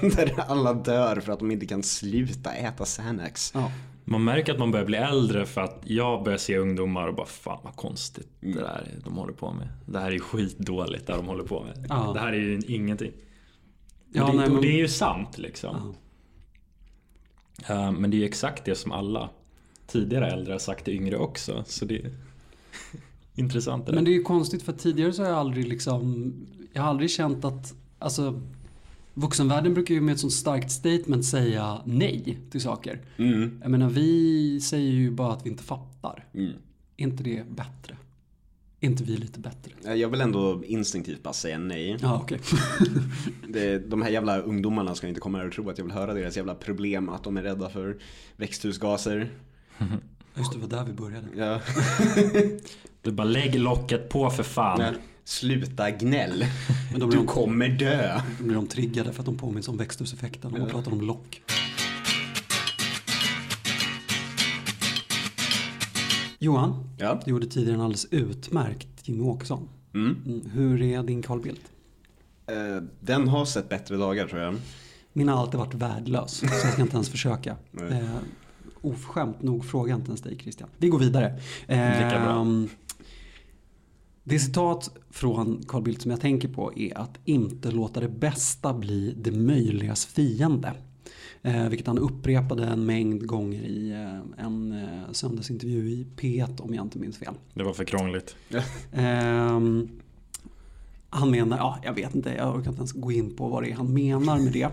Där 0.00 0.40
alla 0.48 0.74
dör 0.74 1.20
för 1.20 1.32
att 1.32 1.38
de 1.38 1.50
inte 1.50 1.66
kan 1.66 1.82
sluta 1.82 2.52
äta 2.52 2.84
Xanax. 2.84 3.52
Ja. 3.54 3.72
Man 4.10 4.24
märker 4.24 4.52
att 4.52 4.58
man 4.58 4.70
börjar 4.70 4.86
bli 4.86 4.96
äldre 4.98 5.46
för 5.46 5.60
att 5.60 5.82
jag 5.84 6.24
börjar 6.24 6.38
se 6.38 6.58
ungdomar 6.58 7.08
och 7.08 7.14
bara 7.14 7.26
fan 7.26 7.58
vad 7.64 7.76
konstigt 7.76 8.28
Mm. 8.42 8.54
det 8.56 8.60
där 8.62 8.94
de 9.04 9.16
håller 9.16 9.32
på 9.32 9.52
med. 9.52 9.68
Det 9.86 9.98
här 9.98 10.06
är 10.06 10.12
ju 10.12 10.20
skitdåligt 10.20 11.06
det 11.06 11.12
de 11.12 11.26
håller 11.26 11.44
på 11.44 11.62
med. 11.64 11.86
Ja. 11.88 12.10
Det 12.14 12.20
här 12.20 12.32
är 12.32 12.36
ju 12.38 12.60
ingenting. 12.66 13.12
Ja, 14.12 14.24
och 14.24 14.30
det, 14.30 14.36
nej, 14.36 14.46
och 14.46 14.52
men- 14.52 14.62
det 14.62 14.68
är 14.68 14.78
ju 14.78 14.88
sant 14.88 15.38
liksom. 15.38 15.94
Ja. 17.68 17.74
Eh, 17.74 17.92
men 17.92 18.10
det 18.10 18.16
är 18.16 18.18
ju 18.18 18.24
exakt 18.24 18.64
det 18.64 18.74
som 18.74 18.92
alla 18.92 19.30
tidigare 19.86 20.30
äldre 20.30 20.52
har 20.54 20.58
sagt 20.58 20.84
till 20.84 20.94
yngre 20.94 21.16
också. 21.16 21.64
Så 21.66 21.84
det 21.84 21.96
är 21.98 22.10
intressant 23.34 23.86
det. 23.86 23.92
Men 23.92 24.04
det 24.04 24.10
är 24.10 24.14
ju 24.14 24.22
konstigt 24.22 24.62
för 24.62 24.72
tidigare 24.72 25.12
så 25.12 25.22
har 25.22 25.30
jag 25.30 25.38
aldrig 25.38 25.68
liksom, 25.68 26.32
jag 26.72 26.82
har 26.82 26.88
aldrig 26.88 27.10
känt 27.10 27.44
att, 27.44 27.74
alltså 27.98 28.42
vuxenvärlden 29.14 29.74
brukar 29.74 29.94
ju 29.94 30.00
med 30.00 30.12
ett 30.12 30.20
sånt 30.20 30.32
starkt 30.32 30.70
statement 30.70 31.24
säga 31.24 31.82
nej 31.84 32.38
till 32.50 32.60
saker. 32.60 33.00
Mm. 33.16 33.58
Jag 33.62 33.70
menar 33.70 33.88
vi 33.88 34.60
säger 34.60 34.92
ju 34.92 35.10
bara 35.10 35.32
att 35.32 35.46
vi 35.46 35.50
inte 35.50 35.62
fattar. 35.62 36.26
Mm. 36.34 36.52
Är 36.96 37.02
inte 37.02 37.22
det 37.22 37.44
bättre? 37.50 37.96
Är 38.80 38.86
inte 38.86 39.04
vi 39.04 39.16
lite 39.16 39.40
bättre? 39.40 39.96
Jag 39.96 40.08
vill 40.08 40.20
ändå 40.20 40.64
instinktivt 40.64 41.22
bara 41.22 41.32
säga 41.32 41.58
nej. 41.58 41.96
Ja 42.00 42.20
okej. 42.22 42.40
Det, 43.48 43.78
de 43.78 44.02
här 44.02 44.10
jävla 44.10 44.38
ungdomarna 44.38 44.94
ska 44.94 45.08
inte 45.08 45.20
komma 45.20 45.38
här 45.38 45.46
och 45.46 45.52
tro 45.52 45.70
att 45.70 45.78
jag 45.78 45.84
vill 45.84 45.94
höra 45.94 46.14
deras 46.14 46.36
jävla 46.36 46.54
problem, 46.54 47.08
att 47.08 47.24
de 47.24 47.36
är 47.36 47.42
rädda 47.42 47.68
för 47.68 47.98
växthusgaser. 48.36 49.30
Just 50.34 50.52
det, 50.52 50.58
var 50.58 50.68
där 50.68 50.84
vi 50.84 50.92
började. 50.92 51.26
Ja. 51.36 51.60
Du 53.02 53.12
bara 53.12 53.26
lägg 53.26 53.58
locket 53.58 54.08
på 54.08 54.30
för 54.30 54.42
fan. 54.42 54.78
Nej. 54.78 54.94
Sluta 55.30 55.90
gnäll. 55.90 56.44
Men 56.90 57.00
då 57.00 57.06
blir 57.06 57.18
Du 57.18 57.24
de, 57.24 57.32
kommer 57.32 57.68
dö. 57.68 58.20
då 58.38 58.44
blir 58.44 58.54
de 58.54 58.66
triggade 58.66 59.12
för 59.12 59.20
att 59.22 59.26
de 59.26 59.36
påminns 59.38 59.68
om 59.68 59.76
växthuseffekten 59.76 60.52
och 60.52 60.58
Ja. 60.60 60.66
pratar 60.66 60.92
om 60.92 61.00
lock. 61.00 61.42
Johan, 66.38 66.84
Ja. 66.98 67.20
du 67.24 67.30
gjorde 67.30 67.46
tidigare 67.46 67.74
en 67.74 67.80
alldeles 67.80 68.06
utmärkt 68.10 68.88
Jimmy 69.02 69.22
Åkesson. 69.22 69.68
Mm. 69.94 70.16
Mm, 70.26 70.50
Hur 70.52 70.82
är 70.82 71.02
din 71.02 71.22
Carl 71.22 71.40
Bildt? 71.40 71.62
Eh, 72.46 72.82
Den 73.00 73.28
har 73.28 73.44
sett 73.44 73.68
bättre 73.68 73.96
dagar 73.96 74.26
tror 74.26 74.40
jag. 74.42 74.56
Min 75.12 75.28
har 75.28 75.36
alltid 75.40 75.60
varit 75.60 75.74
värdelös, 75.74 76.32
så 76.32 76.46
jag 76.46 76.72
ska 76.72 76.82
inte 76.82 76.94
ens 76.94 77.08
försöka. 77.08 77.56
Eh, 77.90 78.16
oförskämt 78.82 79.42
nog 79.42 79.64
frågar 79.64 79.90
jag 79.90 79.98
inte 79.98 80.08
ens 80.08 80.20
dig 80.20 80.38
Christian. 80.38 80.68
Vi 80.78 80.88
går 80.88 80.98
vidare. 80.98 81.40
Lika 81.68 82.20
bra. 82.24 82.46
Det 84.24 84.38
citat 84.38 84.90
från 85.10 85.62
Carl 85.68 85.82
Bildt 85.82 86.02
som 86.02 86.10
jag 86.10 86.20
tänker 86.20 86.48
på 86.48 86.78
är 86.78 86.98
att 86.98 87.18
inte 87.24 87.70
låta 87.70 88.00
det 88.00 88.08
bästa 88.08 88.74
bli 88.74 89.14
det 89.18 89.32
möjligas 89.32 90.06
fiende. 90.06 90.72
Eh, 91.42 91.68
vilket 91.68 91.86
han 91.86 91.98
upprepade 91.98 92.64
en 92.64 92.86
mängd 92.86 93.26
gånger 93.26 93.62
i 93.62 93.90
eh, 93.90 94.44
en 94.44 94.72
eh, 94.72 95.12
söndagsintervju 95.12 95.90
i 95.90 96.06
P1 96.16 96.60
om 96.60 96.74
jag 96.74 96.84
inte 96.84 96.98
minns 96.98 97.18
fel. 97.18 97.34
Det 97.54 97.62
var 97.62 97.72
för 97.72 97.84
krångligt. 97.84 98.36
Ehm, 98.92 99.88
han 101.10 101.30
menar, 101.30 101.58
ja 101.58 101.78
jag 101.82 101.94
vet 101.94 102.14
inte, 102.14 102.34
jag 102.34 102.56
orkar 102.56 102.70
inte 102.70 102.80
ens 102.80 102.92
gå 102.92 103.12
in 103.12 103.36
på 103.36 103.48
vad 103.48 103.62
det 103.62 103.70
är 103.70 103.74
han 103.74 103.94
menar 103.94 104.38
med 104.38 104.52
det. 104.52 104.70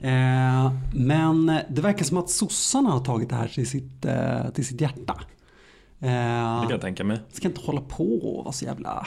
Ehm, 0.02 0.70
men 0.94 1.46
det 1.46 1.82
verkar 1.82 2.04
som 2.04 2.16
att 2.16 2.30
sossarna 2.30 2.90
har 2.90 3.04
tagit 3.04 3.28
det 3.28 3.36
här 3.36 3.48
till 3.48 3.68
sitt, 3.68 4.04
eh, 4.04 4.50
till 4.50 4.66
sitt 4.66 4.80
hjärta. 4.80 5.20
Det 6.04 6.10
Ehm, 6.10 6.62
kan 6.62 6.70
jag 6.70 6.80
tänka 6.80 7.04
mig. 7.04 7.18
ska 7.32 7.48
inte 7.48 7.60
hålla 7.60 7.80
på 7.80 8.14
och 8.16 8.44
vara 8.44 8.52
så 8.52 8.64
jävla, 8.64 9.06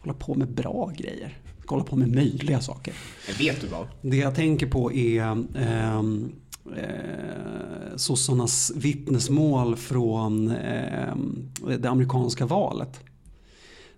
hålla 0.00 0.14
på 0.14 0.34
med 0.34 0.48
bra 0.48 0.92
grejer. 0.96 1.38
Ska 1.62 1.74
hålla 1.74 1.84
på 1.84 1.96
med 1.96 2.14
möjliga 2.14 2.60
saker. 2.60 2.94
Vet 3.38 3.60
du 3.60 3.66
vad? 3.66 3.86
Det 4.02 4.16
jag 4.16 4.34
tänker 4.34 4.66
på 4.66 4.92
är 4.92 5.22
ehm, 5.56 6.32
eh, 6.76 7.96
sossarnas 7.96 8.72
vittnesmål 8.76 9.76
från 9.76 10.50
ehm, 10.50 11.48
det 11.78 11.88
amerikanska 11.90 12.46
valet. 12.46 13.00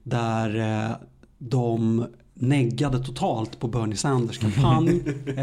Där 0.02 0.56
eh, 0.90 0.96
de 1.38 2.06
neggade 2.34 3.04
totalt 3.04 3.60
på 3.60 3.68
Bernie 3.68 3.96
Sanders 3.96 4.38
kampanj. 4.38 5.02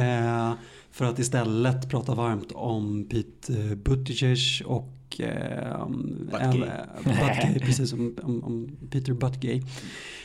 eh, 0.94 0.98
för 0.98 1.06
att 1.06 1.20
istället 1.20 1.90
prata 1.90 2.16
varmt 2.16 2.52
om 2.52 3.08
Pete 3.10 3.76
Buttigieg 3.76 4.38
och 4.66 5.20
eh, 5.20 5.88
Buttigieg. 5.88 6.40
även- 6.42 6.70
Buttigieg, 7.04 7.62
precis 7.66 7.94
om, 7.94 8.16
om, 8.24 8.44
om 8.44 8.78
Peter 8.90 9.14
Buttigieg. 9.14 9.64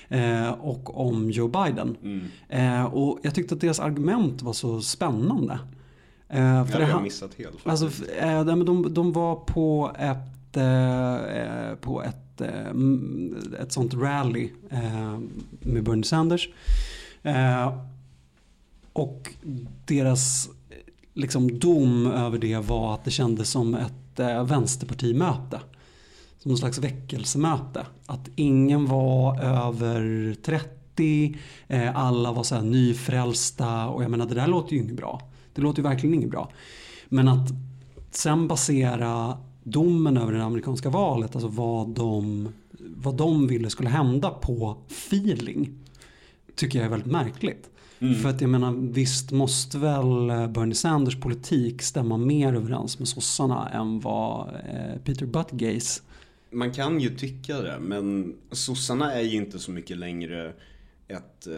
Eh, 0.08 0.50
och 0.50 1.06
om 1.06 1.30
Joe 1.30 1.48
Biden. 1.48 1.96
Mm. 2.02 2.24
Eh, 2.48 2.84
och 2.84 3.18
jag 3.22 3.34
tyckte 3.34 3.54
att 3.54 3.60
deras 3.60 3.80
argument 3.80 4.42
var 4.42 4.52
så 4.52 4.80
spännande. 4.80 5.58
Eh, 6.28 6.36
för 6.38 6.54
hade 6.56 6.72
det, 6.78 6.80
jag 6.80 6.88
han- 6.88 7.02
missat 7.02 7.34
helt. 7.34 7.66
alltså, 7.66 8.04
eh, 8.20 8.44
de, 8.44 8.94
de 8.94 9.12
var 9.12 9.36
på 9.36 9.92
ett, 9.98 10.56
eh, 10.56 11.14
eh, 11.14 11.74
på 11.74 12.02
ett, 12.02 12.40
eh, 12.40 13.60
ett 13.62 13.72
sånt 13.72 13.94
rally 13.94 14.50
eh, 14.70 15.18
med 15.60 15.82
Bernie 15.84 16.04
Sanders. 16.04 16.48
Eh, 17.22 17.78
och 18.92 19.34
deras 19.86 20.48
eh, 20.48 20.52
liksom, 21.18 21.58
dom 21.58 22.06
över 22.06 22.38
det 22.38 22.58
var 22.58 22.94
att 22.94 23.04
det 23.04 23.10
kändes 23.10 23.50
som 23.50 23.74
ett 23.74 24.20
eh, 24.20 24.44
vänsterpartimöte. 24.44 25.60
Som 26.38 26.48
någon 26.48 26.58
slags 26.58 26.78
väckelsemöte. 26.78 27.86
Att 28.06 28.28
ingen 28.36 28.86
var 28.86 29.40
över 29.40 30.34
30, 30.42 31.38
eh, 31.68 31.96
alla 31.96 32.32
var 32.32 32.42
så 32.42 32.54
här 32.54 32.62
nyfrälsta 32.62 33.88
och 33.88 34.02
jag 34.04 34.10
menar 34.10 34.26
det 34.26 34.34
där 34.34 34.46
låter 34.46 34.72
ju 34.72 34.82
inget 34.82 34.96
bra. 34.96 35.22
Det 35.54 35.62
låter 35.62 35.82
ju 35.82 35.88
verkligen 35.88 36.14
inget 36.14 36.30
bra. 36.30 36.50
Men 37.08 37.28
att 37.28 37.48
sen 38.10 38.48
basera 38.48 39.38
domen 39.62 40.16
över 40.16 40.32
det 40.32 40.44
amerikanska 40.44 40.90
valet, 40.90 41.34
alltså 41.34 41.48
vad 41.48 41.88
de, 41.88 42.48
vad 42.96 43.16
de 43.16 43.46
ville 43.46 43.70
skulle 43.70 43.88
hända 43.88 44.30
på 44.30 44.76
feeling, 44.88 45.70
tycker 46.54 46.78
jag 46.78 46.86
är 46.86 46.90
väldigt 46.90 47.12
märkligt. 47.12 47.70
Mm. 48.00 48.14
För 48.14 48.28
att 48.28 48.40
jag 48.40 48.50
menar 48.50 48.72
visst 48.92 49.30
måste 49.32 49.78
väl 49.78 50.30
eh, 50.30 50.48
Bernie 50.48 50.74
Sanders 50.74 51.20
politik 51.20 51.82
stämma 51.82 52.16
mer 52.16 52.54
överens 52.54 52.98
med 52.98 53.08
sossarna 53.08 53.68
än 53.68 54.00
vad 54.00 54.48
eh, 54.48 55.00
Peter 55.04 55.26
Buttigies 55.26 56.02
Man 56.50 56.72
kan 56.72 57.00
ju 57.00 57.16
tycka 57.16 57.60
det, 57.60 57.78
men 57.80 58.34
sossarna 58.50 59.14
är 59.14 59.22
ju 59.22 59.36
inte 59.36 59.58
så 59.58 59.70
mycket 59.70 59.96
längre 59.98 60.52
ett 61.08 61.46
eh, 61.46 61.52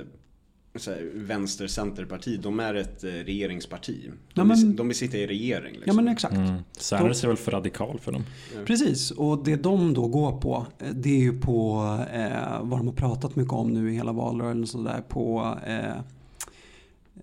så 0.76 0.90
här, 0.90 1.10
vänster-centerparti. 1.14 2.40
De 2.42 2.60
är 2.60 2.74
ett 2.74 3.04
regeringsparti. 3.04 4.00
De, 4.04 4.16
Ja, 4.34 4.44
men- 4.44 4.56
vill, 4.56 4.76
de 4.76 4.88
vill 4.88 4.96
sitta 4.96 5.16
i 5.16 5.26
regering. 5.26 5.72
Liksom. 5.72 5.84
Ja 5.86 5.92
men 5.92 6.08
exakt. 6.08 6.34
Mm. 6.34 6.62
Sanders 6.72 7.24
är 7.24 7.28
väl 7.28 7.36
för 7.36 7.52
radikal 7.52 7.98
för 8.00 8.12
dem. 8.12 8.24
Precis, 8.66 9.10
och 9.10 9.44
det 9.44 9.56
de 9.56 9.94
då 9.94 10.08
går 10.08 10.40
på 10.40 10.66
det 10.94 11.10
är 11.10 11.20
ju 11.20 11.40
på 11.40 11.80
eh, 12.12 12.60
vad 12.62 12.78
de 12.78 12.86
har 12.86 12.94
pratat 12.94 13.36
mycket 13.36 13.52
om 13.52 13.70
nu 13.70 13.92
i 13.92 13.94
hela 13.94 14.12
valrörelsen 14.12 14.62
och 14.62 14.68
sådär 14.68 15.02
på 15.08 15.58
eh, 15.66 16.00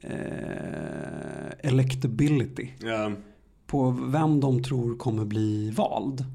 eh, 0.02 1.52
electability. 1.72 2.68
Ja, 2.80 3.12
På 3.68 3.92
vem 3.92 4.40
de 4.40 4.64
tror 4.64 4.96
kommer 4.98 5.26
bli 5.26 5.70
vald. 5.72 6.26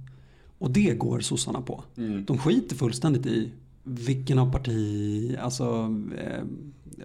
Och 0.59 0.71
det 0.71 0.99
går 0.99 1.21
sossarna 1.21 1.61
på. 1.61 1.85
mm. 1.97 2.25
De 2.25 2.39
skiter 2.39 2.77
fullständigt 2.77 3.27
i 3.27 3.53
vilken 3.85 4.39
av 4.39 4.53
parti, 4.53 5.37
alltså 5.41 5.95
eh, 6.19 6.45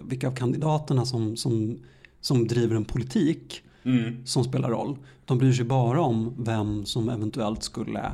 vilka 0.01 0.27
av 0.27 0.35
kandidaterna 0.35 1.05
som, 1.05 1.35
som, 1.35 1.77
som 2.21 2.47
driver 2.47 2.75
en 2.75 2.85
politik 2.85 3.61
Mm. 3.83 4.25
som 4.25 4.43
spelar 4.43 4.69
roll. 4.69 4.97
De 5.25 5.37
bryr 5.37 5.53
sig 5.53 5.65
bara 5.65 6.01
om 6.01 6.33
vem 6.37 6.85
som 6.85 7.09
eventuellt 7.09 7.63
skulle 7.63 8.05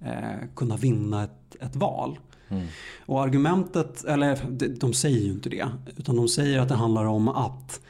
eh, 0.00 0.46
kunna 0.56 0.76
vinna 0.76 1.24
ett, 1.24 1.56
ett 1.60 1.76
val. 1.76 2.18
Mm. 2.48 2.66
Och 3.06 3.22
argumentet, 3.22 4.04
eller 4.04 4.38
de, 4.80 4.92
säger 4.92 5.20
ju 5.20 5.30
inte 5.30 5.48
det, 5.48 5.68
utan 5.96 6.16
de 6.16 6.28
säger 6.28 6.58
att 6.58 6.68
det 6.68 6.74
handlar 6.74 7.04
om 7.04 7.28
att 7.28 7.80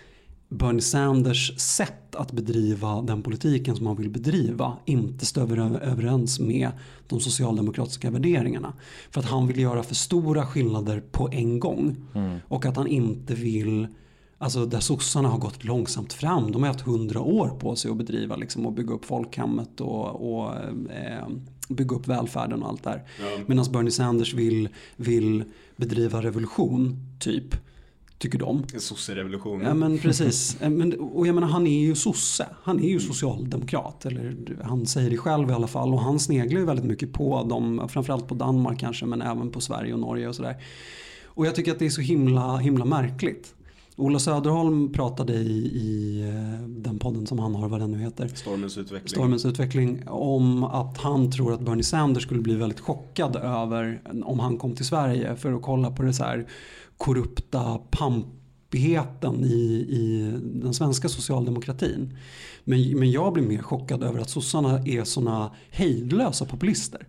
Bernie 0.48 0.80
Sanders 0.80 1.60
sätt 1.60 2.14
att 2.14 2.32
bedriva 2.32 3.02
den 3.02 3.22
politiken 3.22 3.76
som 3.76 3.86
han 3.86 3.96
vill 3.96 4.10
bedriva 4.10 4.76
inte 4.84 5.26
stöver 5.26 5.58
överens 5.82 6.40
med 6.40 6.70
de 7.08 7.20
socialdemokratiska 7.20 8.10
värderingarna. 8.10 8.72
För 9.10 9.20
att 9.20 9.26
han 9.26 9.46
vill 9.46 9.58
göra 9.58 9.82
för 9.82 9.94
stora 9.94 10.46
skillnader 10.46 11.02
på 11.12 11.28
en 11.32 11.60
gång. 11.60 11.96
Mm. 12.14 12.38
Och 12.48 12.66
att 12.66 12.76
han 12.76 12.86
inte 12.86 13.34
vill, 13.34 13.86
alltså 14.38 14.66
där 14.66 14.80
sossarna 14.80 15.28
har 15.28 15.38
gått 15.38 15.64
långsamt 15.64 16.12
fram. 16.12 16.52
De 16.52 16.62
har 16.62 16.68
haft 16.68 16.80
hundra 16.80 17.20
år 17.20 17.48
på 17.48 17.76
sig 17.76 17.90
att 17.90 17.96
bedriva 17.96 18.36
liksom, 18.36 18.66
och 18.66 18.72
bygga 18.72 18.94
upp 18.94 19.04
folkhemmet 19.04 19.80
och, 19.80 20.32
och 20.32 20.56
eh, 20.90 21.28
bygga 21.68 21.96
upp 21.96 22.08
välfärden 22.08 22.62
och 22.62 22.68
allt 22.68 22.84
där. 22.84 23.04
Ja. 23.20 23.44
Medan 23.46 23.64
Bernie 23.72 23.90
Sanders 23.90 24.34
vill, 24.34 24.68
vill 24.96 25.44
bedriva 25.76 26.22
revolution, 26.22 26.96
typ. 27.20 27.54
Tycker 28.18 28.38
de. 28.38 28.64
En 28.74 28.80
sosserevolution. 28.80 29.60
Ja 29.60 29.74
men 29.74 29.98
precis. 29.98 30.56
Eh, 30.60 30.70
Men, 30.70 31.00
och 31.00 31.26
jag 31.26 31.34
menar 31.34 31.48
han 31.48 31.66
är 31.66 31.80
ju 31.80 31.94
sosse. 31.94 32.46
Han 32.62 32.80
är 32.80 32.88
ju 32.88 33.00
socialdemokrat. 33.00 34.06
Eller 34.06 34.36
han 34.62 34.86
säger 34.86 35.10
det 35.10 35.16
själv 35.16 35.50
i 35.50 35.52
alla 35.52 35.66
fall. 35.66 35.94
Och 35.94 36.00
han 36.00 36.18
sneglar 36.18 36.60
ju 36.60 36.66
väldigt 36.66 36.84
mycket 36.84 37.12
på 37.12 37.44
dem. 37.44 37.88
Framförallt 37.88 38.28
på 38.28 38.34
Danmark 38.34 38.80
kanske. 38.80 39.06
Men 39.06 39.22
även 39.22 39.50
på 39.50 39.60
Sverige 39.60 39.92
och 39.92 39.98
Norge 39.98 40.28
och 40.28 40.34
sådär. 40.34 40.56
Och 41.24 41.46
jag 41.46 41.54
tycker 41.54 41.72
att 41.72 41.78
det 41.78 41.86
är 41.86 41.90
så 41.90 42.00
himla, 42.00 42.56
himla 42.56 42.84
märkligt. 42.84 43.54
Ola 43.98 44.18
Söderholm 44.18 44.92
pratade 44.92 45.32
i, 45.34 45.66
i 45.66 46.20
eh, 46.28 46.68
den 46.68 46.98
podden 46.98 47.26
som 47.26 47.38
han 47.38 47.54
har, 47.54 47.68
vad 47.68 47.80
den 47.80 47.90
nu 47.92 47.98
heter. 47.98 48.28
Stormens 48.28 48.78
utveckling. 48.78 49.08
Stormens 49.08 49.44
utveckling 49.46 50.08
om 50.08 50.64
att 50.64 50.98
han 50.98 51.30
tror 51.32 51.52
att 51.52 51.60
Bernie 51.60 51.82
Sanders 51.84 52.22
skulle 52.22 52.40
bli 52.40 52.54
väldigt 52.54 52.80
chockad 52.80 53.36
över 53.36 54.02
om 54.24 54.38
han 54.40 54.56
kom 54.58 54.74
till 54.74 54.84
Sverige 54.84 55.36
för 55.36 55.52
att 55.52 55.62
kolla 55.62 55.90
på 55.90 56.02
det 56.02 56.12
så 56.12 56.24
här 56.24 56.46
korrupta 56.96 57.78
pampigheten 57.90 59.44
i, 59.44 59.86
i 59.88 60.32
den 60.42 60.74
svenska 60.74 61.08
socialdemokratin. 61.08 62.16
Men, 62.64 62.98
men 62.98 63.10
jag 63.10 63.32
blir 63.32 63.44
mer 63.44 63.62
chockad 63.62 64.02
över 64.02 64.20
att 64.20 64.30
sossarna 64.30 64.78
är 64.84 65.04
såna 65.04 65.50
hejdlösa 65.70 66.44
populister. 66.44 67.06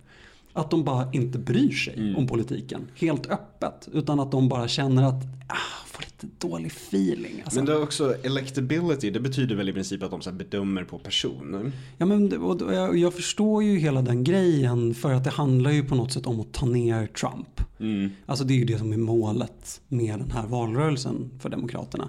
Att 0.52 0.70
de 0.70 0.84
bara 0.84 1.12
inte 1.12 1.38
bryr 1.38 1.70
sig 1.72 1.94
Mm. 1.98 2.16
om 2.16 2.26
politiken 2.26 2.80
helt 2.96 3.26
öppet. 3.30 3.88
Utan 3.92 4.20
att 4.20 4.30
de 4.30 4.48
bara 4.48 4.68
känner 4.68 5.02
att 5.02 5.24
ah, 5.48 5.86
får 6.00 6.26
lite 6.26 6.46
dålig 6.46 6.66
feeling. 6.66 7.42
Alltså. 7.44 7.58
Men 7.58 7.66
det 7.66 7.72
är 7.72 7.82
också 7.82 8.14
electability, 8.22 9.10
det 9.10 9.20
betyder 9.20 9.54
väl 9.54 9.68
i 9.68 9.72
princip 9.72 10.02
att 10.02 10.10
de 10.10 10.22
så 10.22 10.32
bedömer 10.32 10.84
på 10.84 10.98
person. 10.98 11.72
Ja, 11.98 12.06
men, 12.06 12.38
och 12.38 12.74
jag, 12.74 12.98
jag 12.98 13.14
förstår 13.14 13.62
ju 13.62 13.78
hela 13.78 14.02
den 14.02 14.24
grejen 14.24 14.94
för 14.94 15.12
att 15.12 15.24
det 15.24 15.30
handlar 15.30 15.70
ju 15.70 15.84
på 15.84 15.94
något 15.94 16.12
sätt 16.12 16.26
om 16.26 16.40
att 16.40 16.52
ta 16.52 16.66
ner 16.66 17.06
Trump. 17.06 17.60
Mm. 17.80 18.10
Alltså 18.26 18.44
det 18.44 18.54
är 18.54 18.58
ju 18.58 18.64
det 18.64 18.78
som 18.78 18.92
är 18.92 18.96
målet 18.96 19.80
med 19.88 20.18
den 20.18 20.30
här 20.30 20.46
valrörelsen 20.46 21.30
för 21.40 21.48
Demokraterna. 21.48 22.08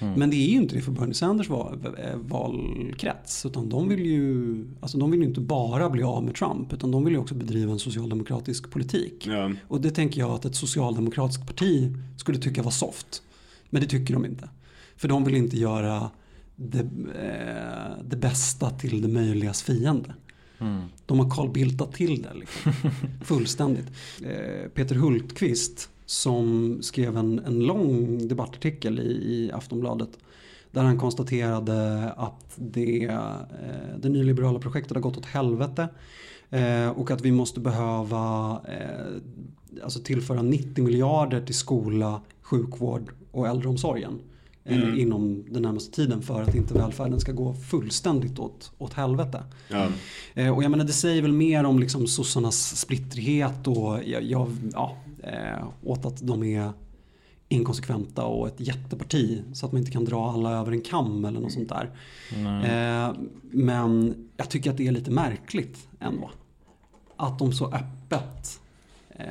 Men 0.00 0.30
det 0.30 0.36
är 0.36 0.48
ju 0.48 0.56
inte 0.56 0.74
det 0.74 0.80
för 0.80 0.92
Bernie 0.92 1.14
Sanders 1.14 1.48
val, 1.48 1.86
eh, 1.98 2.16
valkrets. 2.16 3.46
Utan 3.46 3.68
de 3.68 3.88
vill, 3.88 4.06
ju, 4.06 4.64
alltså 4.80 4.98
de 4.98 5.10
vill 5.10 5.22
inte 5.22 5.40
bara 5.40 5.90
bli 5.90 6.02
av 6.02 6.24
med 6.24 6.34
Trump 6.34 6.72
utan 6.72 6.90
de 6.90 7.04
vill 7.04 7.14
ju 7.14 7.18
också 7.18 7.34
bedriva 7.34 7.72
en 7.72 7.78
socialdemokratisk 7.78 8.70
politik. 8.70 9.26
Ja. 9.26 9.52
Och 9.68 9.80
det 9.80 9.90
tänker 9.90 10.20
jag 10.20 10.30
att 10.30 10.44
ett 10.44 10.54
socialdemokratiskt 10.54 11.46
parti 11.46 11.96
skulle 12.16 12.38
tycka 12.38 12.62
var 12.62 12.70
soft. 12.70 13.22
Men 13.70 13.82
det 13.82 13.88
tycker 13.88 14.14
de 14.14 14.24
inte. 14.24 14.48
För 14.96 15.08
de 15.08 15.24
vill 15.24 15.34
inte 15.34 15.56
göra 15.56 16.10
det, 16.56 16.80
eh, 16.80 18.04
det 18.04 18.16
bästa 18.16 18.70
till 18.70 19.02
det 19.02 19.08
möjligas 19.08 19.62
fiende. 19.62 20.14
De 21.06 21.18
har 21.18 21.30
Carl 21.30 21.50
Bildtat 21.50 21.92
till 21.92 22.22
det 22.22 22.34
liksom. 22.34 22.72
fullständigt. 23.24 23.86
Eh, 24.22 24.68
Peter 24.74 24.94
Hultqvist 24.94 25.90
som 26.10 26.78
skrev 26.82 27.16
en, 27.16 27.38
en 27.38 27.60
lång 27.60 28.28
debattartikel 28.28 29.00
i, 29.00 29.02
i 29.02 29.52
Aftonbladet 29.52 30.08
där 30.70 30.82
han 30.82 30.98
konstaterade 30.98 32.10
att 32.12 32.54
det, 32.56 33.04
eh, 33.04 33.98
det 33.98 34.08
nyliberala 34.08 34.58
projektet 34.58 34.94
har 34.94 35.00
gått 35.00 35.16
åt 35.16 35.26
helvete 35.26 35.88
eh, 36.50 36.88
och 36.88 37.10
att 37.10 37.20
vi 37.20 37.32
måste 37.32 37.60
behöva 37.60 38.52
eh, 38.68 39.82
alltså 39.84 40.00
tillföra 40.00 40.42
90 40.42 40.84
miljarder 40.84 41.40
till 41.40 41.54
skola, 41.54 42.20
sjukvård 42.42 43.12
och 43.30 43.48
äldreomsorgen 43.48 44.20
eh, 44.64 45.00
inom 45.00 45.44
den 45.50 45.62
närmaste 45.62 45.96
tiden 45.96 46.22
för 46.22 46.42
att 46.42 46.54
inte 46.54 46.74
välfärden 46.74 47.20
ska 47.20 47.32
gå 47.32 47.54
fullständigt 47.54 48.38
åt, 48.38 48.72
åt 48.78 48.92
helvete. 48.92 49.42
Ja. 49.68 49.88
Och 50.52 50.64
jag 50.64 50.70
menar 50.70 50.84
det 50.84 50.92
säger 50.92 51.22
väl 51.22 51.32
mer 51.32 51.64
om 51.64 51.78
liksom 51.78 52.06
sossarnas 52.06 52.76
splittrighet 52.76 53.66
och 53.66 53.98
jag, 54.04 54.50
ja, 54.72 54.96
eh, 55.22 55.68
åt 55.84 56.04
att 56.04 56.26
de 56.26 56.42
är 56.42 56.72
inkonsekventa 57.48 58.24
och 58.24 58.48
ett 58.48 58.60
jätteparti 58.60 59.42
så 59.52 59.66
att 59.66 59.72
man 59.72 59.78
inte 59.78 59.90
kan 59.90 60.04
dra 60.04 60.30
alla 60.30 60.50
över 60.60 60.72
en 60.72 60.80
kam 60.80 61.24
eller 61.24 61.40
något 61.40 61.52
sånt 61.52 61.68
där. 61.68 61.90
Eh, 62.64 63.14
men 63.42 64.14
jag 64.36 64.50
tycker 64.50 64.70
att 64.70 64.76
det 64.76 64.86
är 64.86 64.92
lite 64.92 65.10
märkligt 65.10 65.88
ändå. 66.00 66.30
Att 67.16 67.38
de 67.38 67.52
så 67.52 67.66
öppet 67.66 68.60
eh, 69.10 69.24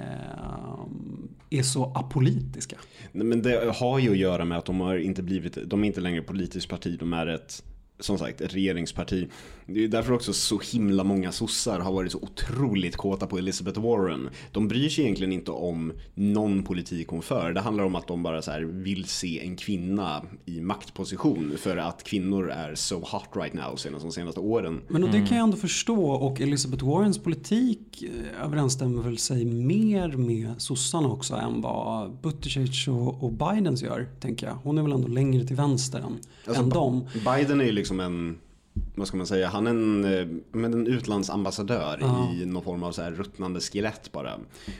är 1.49 1.63
så 1.63 1.91
apolitiska. 1.95 2.77
Nej, 3.11 3.25
Men 3.25 3.41
det 3.41 3.73
har 3.75 3.99
ju 3.99 4.11
att 4.11 4.17
göra 4.17 4.45
med 4.45 4.57
att 4.57 4.65
de 4.65 4.79
har 4.79 4.97
inte 4.97 5.23
blivit, 5.23 5.57
de 5.65 5.83
är 5.83 5.87
inte 5.87 6.01
längre 6.01 6.21
politiskt 6.21 6.69
parti, 6.69 6.97
de 6.99 7.13
är 7.13 7.27
ett 7.27 7.63
som 7.99 8.17
sagt, 8.17 8.41
ett 8.41 8.53
regeringsparti. 8.53 9.27
Det 9.73 9.83
är 9.83 9.87
därför 9.87 10.13
också 10.13 10.33
så 10.33 10.59
himla 10.59 11.03
många 11.03 11.31
sossar 11.31 11.79
har 11.79 11.91
varit 11.91 12.11
så 12.11 12.17
otroligt 12.17 12.97
kåta 12.97 13.27
på 13.27 13.37
Elizabeth 13.37 13.81
Warren. 13.81 14.29
De 14.51 14.67
bryr 14.67 14.89
sig 14.89 15.03
egentligen 15.03 15.33
inte 15.33 15.51
om 15.51 15.93
någon 16.13 16.63
politik 16.63 17.07
hon 17.07 17.21
för. 17.21 17.53
Det 17.53 17.61
handlar 17.61 17.83
om 17.83 17.95
att 17.95 18.07
de 18.07 18.23
bara 18.23 18.41
så 18.41 18.51
här 18.51 18.61
vill 18.61 19.05
se 19.05 19.39
en 19.39 19.55
kvinna 19.55 20.25
i 20.45 20.61
maktposition 20.61 21.53
för 21.57 21.77
att 21.77 22.03
kvinnor 22.03 22.49
är 22.51 22.75
so 22.75 22.95
hot 22.95 23.29
right 23.35 23.53
now 23.53 23.75
senast 23.75 24.05
de 24.05 24.11
senaste 24.11 24.39
åren. 24.39 24.81
Men 24.87 25.03
och 25.03 25.09
det 25.09 25.27
kan 25.27 25.37
jag 25.37 25.43
ändå 25.43 25.57
förstå 25.57 26.11
och 26.11 26.41
Elizabeth 26.41 26.85
Warrens 26.85 27.17
politik 27.17 28.03
eh, 28.03 28.45
överensstämmer 28.45 29.03
väl 29.03 29.17
sig 29.17 29.45
mer 29.45 30.07
med 30.09 30.53
sossarna 30.57 31.09
också 31.09 31.35
än 31.35 31.61
vad 31.61 32.11
Buttigieg 32.21 32.69
och, 32.87 33.23
och 33.23 33.31
Bidens 33.31 33.81
gör, 33.81 34.07
tänker 34.19 34.47
jag. 34.47 34.55
Hon 34.63 34.77
är 34.77 34.81
väl 34.81 34.91
ändå 34.91 35.07
längre 35.07 35.47
till 35.47 35.55
vänster 35.55 35.99
än, 35.99 36.17
Alltså, 36.47 36.63
än 36.63 36.69
dem. 36.69 37.05
Biden 37.13 37.61
är 37.61 37.65
ju 37.65 37.71
liksom 37.71 37.99
en, 37.99 38.37
vad 38.95 39.07
ska 39.07 39.17
man 39.17 39.27
säga, 39.27 39.47
han 39.47 39.67
är 39.67 39.71
en, 39.71 40.05
eh, 40.05 40.27
men 40.51 40.73
en 40.73 40.87
utlandsambassadör 40.87 41.97
Ja. 42.01 42.31
i 42.33 42.45
någon 42.45 42.63
form 42.63 42.83
av 42.83 42.91
så 42.91 43.01
här 43.01 43.11
ruttnande 43.11 43.59
skelett 43.59 44.11
bara. 44.11 44.33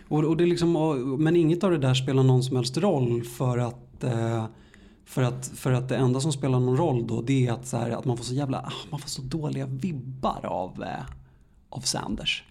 Och, 0.08 0.24
och 0.24 0.38
det 0.38 0.44
är 0.44 0.48
liksom, 0.48 0.74
men 1.20 1.36
inget 1.36 1.64
av 1.64 1.72
det 1.72 1.78
där 1.78 1.94
spelar 1.94 2.24
någon 2.24 2.44
som 2.44 2.56
helst 2.56 2.78
roll 2.78 3.24
för 3.24 3.58
att 3.58 4.04
eh, 4.04 4.46
för 5.06 5.24
att, 5.24 5.48
för 5.56 5.72
att 5.72 5.90
det 5.90 5.96
enda 5.96 6.20
som 6.20 6.32
spelar 6.32 6.60
någon 6.60 6.78
roll 6.78 7.08
då 7.08 7.22
det 7.22 7.48
är 7.48 7.52
att, 7.52 7.68
så 7.68 7.78
här, 7.78 7.90
att 7.90 8.06
man 8.06 8.18
får 8.18 8.24
så 8.24 8.34
jävla 8.34 8.60
ah, 8.60 8.72
man 8.90 9.00
får 9.00 9.10
så 9.10 9.22
dåliga 9.22 9.66
vibbar 9.66 10.46
av, 10.46 10.84
eh, 10.84 11.06
av 11.70 11.82
Sanders. 11.82 12.44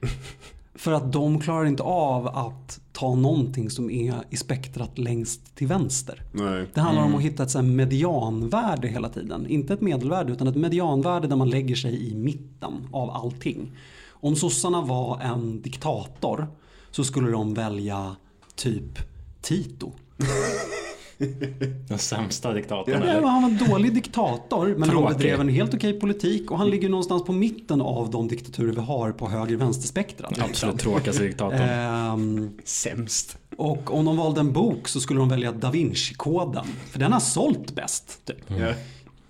för 0.78 0.92
att 0.92 1.12
de 1.12 1.40
klarar 1.40 1.64
inte 1.64 1.82
av 1.82 2.28
att 2.28 2.80
ta 2.92 3.14
någonting 3.14 3.70
som 3.70 3.90
är 3.90 4.14
i 4.30 4.36
spektrat 4.36 4.98
längst 4.98 5.56
till 5.56 5.66
vänster. 5.66 6.22
Nej. 6.32 6.66
Det 6.74 6.80
handlar 6.80 7.04
om 7.04 7.14
att 7.14 7.22
hitta 7.22 7.42
ett 7.42 7.50
så 7.50 7.62
medianvärde 7.62 8.88
hela 8.88 9.08
tiden. 9.08 9.46
Inte 9.46 9.74
ett 9.74 9.80
medelvärde 9.80 10.32
utan 10.32 10.46
ett 10.46 10.56
medianvärde 10.56 11.28
där 11.28 11.36
man 11.36 11.50
lägger 11.50 11.74
sig 11.74 12.10
i 12.10 12.14
mitten 12.14 12.72
av 12.92 13.10
allting. 13.10 13.72
Om 14.10 14.36
sossarna 14.36 14.80
var 14.80 15.20
en 15.20 15.62
diktator 15.62 16.46
så 16.90 17.04
skulle 17.04 17.30
de 17.30 17.54
välja 17.54 18.16
typ 18.54 18.98
Tito. 19.42 19.92
Den 21.88 21.98
sämsta 21.98 22.52
diktatorn 22.52 22.94
Ja, 22.94 23.00
eller? 23.00 23.22
han 23.22 23.42
var 23.42 23.50
en 23.50 23.70
dålig 23.70 23.94
diktator 23.94 24.74
men 24.78 24.90
han 24.90 25.04
bedrev 25.04 25.40
en 25.40 25.48
helt 25.48 25.74
okej 25.74 26.00
politik 26.00 26.50
och 26.50 26.58
han 26.58 26.70
ligger 26.70 26.88
någonstans 26.88 27.24
på 27.24 27.32
mitten 27.32 27.80
av 27.80 28.10
de 28.10 28.28
diktaturer 28.28 28.72
vi 28.72 28.80
har 28.80 29.12
på 29.12 29.28
höger-vänster-spektrat. 29.28 30.38
Absolut 30.42 30.78
tråkigaste 30.78 31.22
diktatorn. 31.22 31.60
Ehm, 31.60 32.50
Sämst. 32.64 33.38
och 33.56 33.94
om 33.94 34.04
de 34.04 34.16
valde 34.16 34.40
en 34.40 34.52
bok 34.52 34.88
så 34.88 35.00
skulle 35.00 35.20
de 35.20 35.28
välja 35.28 35.52
Da 35.52 35.70
Vinci-koden. 35.70 36.66
För 36.90 36.98
den 36.98 37.12
har 37.12 37.20
sålt 37.20 37.74
bäst. 37.74 38.24
Typ. 38.24 38.50
Ja. 38.58 38.72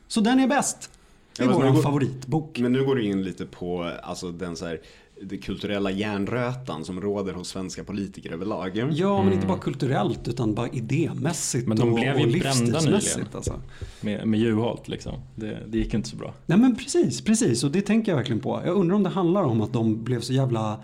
Så 0.08 0.20
den 0.20 0.40
är 0.40 0.46
bäst. 0.46 0.90
Det 1.36 1.44
är 1.44 1.48
Ja, 1.48 1.70
vår 1.72 1.82
favoritbok. 1.82 2.58
Men 2.58 2.72
nu 2.72 2.84
går 2.84 2.94
du 2.96 3.04
in 3.04 3.22
lite 3.22 3.46
på 3.46 3.92
alltså, 4.02 4.30
den 4.30 4.56
så 4.56 4.66
här, 4.66 4.80
det 5.22 5.38
kulturella 5.38 5.90
järnrötan 5.90 6.84
som 6.84 7.00
råder 7.00 7.32
hos 7.32 7.48
svenska 7.48 7.84
politiker 7.84 8.32
överlag. 8.32 8.92
Ja, 8.92 9.22
men 9.22 9.32
inte 9.32 9.46
bara 9.46 9.58
kulturellt 9.58 10.28
utan 10.28 10.54
bara 10.54 10.68
idémässigt 10.68 11.68
Men 11.68 11.76
de 11.76 11.88
och, 11.88 11.94
blev 11.94 12.14
och 12.14 12.20
ju 12.20 12.26
brända 12.26 12.40
livsstilsmässigt. 12.40 13.34
Alltså. 13.34 13.60
Med, 14.00 14.26
med 14.26 14.40
Juholt 14.40 14.88
liksom. 14.88 15.20
Det, 15.34 15.58
det 15.66 15.78
gick 15.78 15.94
inte 15.94 16.08
så 16.08 16.16
bra. 16.16 16.34
Nej 16.46 16.58
men 16.58 16.76
precis, 16.76 17.20
precis. 17.20 17.64
Och 17.64 17.70
det 17.70 17.80
tänker 17.80 18.12
jag 18.12 18.16
verkligen 18.16 18.40
på. 18.40 18.62
Jag 18.64 18.76
undrar 18.76 18.96
om 18.96 19.02
det 19.02 19.08
handlar 19.08 19.42
om 19.42 19.60
att 19.60 19.72
de 19.72 20.04
blev 20.04 20.20
så 20.20 20.32
jävla... 20.32 20.80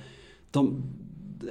De, 0.51 0.83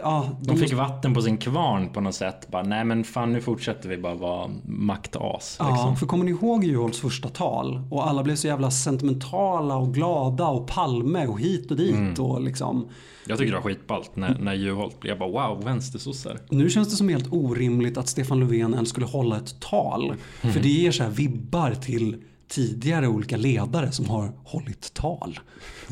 ja, 0.02 0.30
De 0.42 0.58
fick 0.58 0.74
vatten 0.74 1.14
på 1.14 1.22
sin 1.22 1.38
kvarn 1.38 1.90
på 1.94 2.02
något 2.02 2.16
sätt. 2.16 2.48
Bara, 2.52 2.64
nej 2.64 2.84
men 2.86 3.04
fan 3.04 3.34
nu 3.34 3.42
fortsätter 3.42 3.90
vi 3.90 3.98
bara 3.98 4.16
vara 4.16 4.50
maktas. 4.66 5.56
Ja, 5.60 5.70
Liksom. 5.70 5.96
för 5.98 6.06
kommer 6.06 6.26
ni 6.26 6.32
ihåg 6.32 6.64
Juholts 6.64 7.00
första 7.00 7.30
tal? 7.30 7.82
Och 7.92 8.08
alla 8.08 8.24
blev 8.24 8.36
så 8.36 8.48
jävla 8.48 8.72
sentimentala 8.72 9.76
och 9.76 9.94
glada 9.94 10.48
och 10.48 10.68
Palme 10.68 11.28
och 11.28 11.40
hit 11.40 11.72
och 11.72 11.78
dit 11.78 11.96
Mm. 11.96 12.14
och 12.14 12.42
liksom. 12.42 12.90
Jag 13.28 13.38
tycker 13.38 13.52
det 13.52 13.58
var 13.58 13.64
skitballt 13.64 14.16
när, 14.16 14.38
när 14.40 14.54
Juholt 14.54 15.00
blev. 15.00 15.20
Bara 15.20 15.30
wow, 15.50 15.64
vänstersossar. 15.64 16.40
Nu 16.50 16.70
känns 16.70 16.90
det 16.90 16.96
som 16.96 17.10
helt 17.10 17.28
orimligt 17.34 17.98
att 17.98 18.08
Stefan 18.10 18.40
Löfven 18.40 18.74
ens 18.74 18.90
skulle 18.90 19.06
hålla 19.06 19.38
ett 19.38 19.60
tal. 19.60 20.14
För 20.42 20.60
det 20.60 20.70
ger 20.70 20.92
så 20.92 21.04
här 21.04 21.10
vibbar 21.10 21.72
till 21.72 22.16
tidigare 22.48 23.08
olika 23.08 23.38
ledare 23.38 23.92
som 23.92 24.10
har 24.10 24.32
hållit 24.44 24.94
tal. 24.94 25.40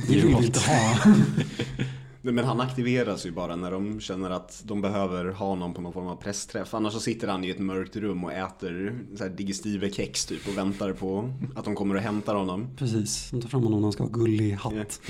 Det 0.08 0.14
vill 0.16 0.36
vi 0.40 0.46
inte 0.46 0.60
ha. 0.60 1.14
Men 2.24 2.46
han 2.46 2.62
aktiveras 2.62 3.26
ju 3.26 3.32
bara 3.32 3.56
när 3.56 3.72
de 3.72 4.00
känner 4.00 4.30
att 4.30 4.62
de 4.66 4.82
behöver 4.82 5.26
ha 5.26 5.56
någon 5.56 5.74
på 5.74 5.82
någon 5.82 5.94
form 5.94 6.08
av 6.08 6.16
pressträff. 6.16 6.74
Annars 6.74 6.94
så 6.94 7.00
sitter 7.00 7.28
han 7.28 7.44
i 7.44 7.50
ett 7.50 7.60
mörkt 7.60 7.96
rum 7.96 8.24
och 8.24 8.34
äter 8.34 9.00
så 9.16 9.28
digestive 9.28 9.92
kex 9.92 10.26
typ 10.26 10.48
och 10.48 10.58
väntar 10.58 10.94
på 10.94 11.34
att 11.56 11.66
de 11.66 11.76
kommer 11.76 11.96
och 11.96 12.02
hämtar 12.02 12.36
honom. 12.36 12.68
Precis, 12.78 13.30
de 13.32 13.42
tar 13.42 13.50
fram 13.50 13.64
honom 13.64 13.80
när 13.80 13.86
han 13.86 13.94
ska 13.94 14.04
ha 14.04 14.10
gullig 14.10 14.52
hatt. 14.54 15.02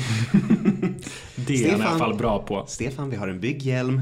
Det 1.48 1.66
är 1.66 1.72
han 1.72 1.82
i 1.82 1.84
alla 1.84 2.00
fall 2.00 2.18
bra 2.18 2.46
på. 2.46 2.66
Stefan, 2.68 3.10
vi 3.10 3.16
har 3.16 3.28
en 3.28 3.40
bygghjälm. 3.40 4.02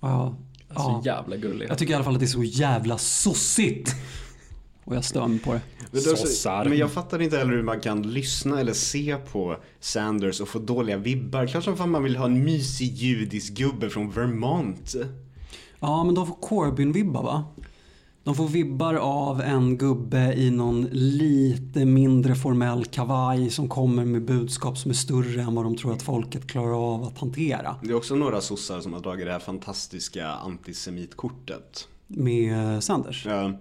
Ja, 0.00 0.36
Så 0.68 0.74
ja. 0.76 1.02
jävla 1.04 1.36
gullig. 1.36 1.66
Jag 1.70 1.78
tycker 1.78 1.92
i 1.92 1.94
alla 1.94 2.04
fall 2.04 2.14
att 2.14 2.20
det 2.20 2.26
är 2.26 2.28
så 2.28 2.44
jävla 2.44 2.98
sossigt. 2.98 3.94
Och 4.84 4.96
jag 4.96 5.04
stör 5.04 5.26
mig 5.26 5.38
på 5.38 5.52
det. 5.52 5.60
Men, 5.90 6.00
Sossar. 6.02 6.64
men 6.64 6.78
jag 6.78 6.92
fattar 6.92 7.22
inte 7.22 7.38
heller 7.38 7.52
hur 7.52 7.62
man 7.62 7.80
kan 7.80 8.02
lyssna 8.02 8.60
eller 8.60 8.72
se 8.72 9.16
på 9.16 9.56
Sanders 9.80 10.40
och 10.40 10.48
få 10.48 10.58
dåliga 10.58 10.96
vibbar. 10.96 11.46
Klart 11.46 11.64
som 11.64 11.76
fan 11.76 11.90
man 11.90 12.02
vill 12.02 12.16
ha 12.16 12.24
en 12.24 12.44
mysig 12.44 12.94
judisk 12.94 13.52
gubbe 13.52 13.90
från 13.90 14.10
Vermont. 14.10 14.94
Ja, 15.80 16.04
men 16.04 16.14
de 16.14 16.26
får 16.26 16.34
Corbyn-vibbar 16.34 17.22
va? 17.22 17.44
De 18.24 18.34
får 18.34 18.48
vibbar 18.48 18.94
av 18.94 19.40
en 19.40 19.78
gubbe 19.78 20.34
i 20.34 20.50
någon 20.50 20.82
lite 20.92 21.84
mindre 21.84 22.34
formell 22.34 22.84
kavaj 22.84 23.50
som 23.50 23.68
kommer 23.68 24.04
med 24.04 24.24
budskap 24.24 24.78
som 24.78 24.90
är 24.90 24.94
större 24.94 25.42
än 25.42 25.54
vad 25.54 25.64
de 25.64 25.76
tror 25.76 25.92
att 25.92 26.02
folket 26.02 26.46
klarar 26.46 26.94
av 26.94 27.04
att 27.04 27.18
hantera. 27.18 27.76
Det 27.82 27.90
är 27.90 27.94
också 27.94 28.14
några 28.14 28.40
sossar 28.40 28.80
som 28.80 28.92
har 28.92 29.00
dragit 29.00 29.26
det 29.26 29.32
här 29.32 29.38
fantastiska 29.38 30.28
antisemitkortet. 30.28 31.88
Med 32.06 32.84
Sanders? 32.84 33.26
Ja. 33.26 33.52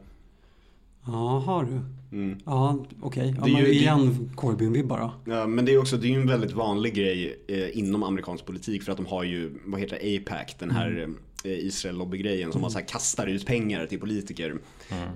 Ja, 1.06 1.39
har 1.45 1.64
du? 1.64 1.80
Mm. 2.18 2.38
Ja, 2.45 2.86
okej. 3.02 3.36
Ja, 3.38 3.47
men 3.47 3.56
ju- 3.66 3.72
igen 3.74 4.30
Corbyn-vibbar 4.36 4.99
då. 4.99 5.32
Ja, 5.32 5.47
men 5.47 5.66
det 5.66 5.74
är 5.74 5.78
också 5.80 5.97
det 5.97 6.08
är 6.08 6.10
ju 6.10 6.22
en 6.22 6.28
väldigt 6.28 6.52
vanlig 6.52 6.93
grej 6.93 7.39
eh, 7.47 7.78
inom 7.78 8.04
amerikansk 8.04 8.45
politik 8.45 8.84
för 8.84 8.91
att 8.91 8.97
de 8.97 9.06
har 9.06 9.24
ju, 9.24 9.52
vad 9.66 9.80
heter 9.80 9.99
det, 10.02 10.18
APAC, 10.18 10.56
den 10.60 10.72
här 10.72 11.08
eh, 11.43 11.52
Israel-lobbygrejen 11.52 12.52
som 12.52 12.62
man 12.62 12.72
så 12.72 12.80
här 12.80 12.88
kastar 12.88 13.28
ut 13.28 13.45
pengar 13.45 13.86
till 13.86 13.99
politiker. 13.99 14.56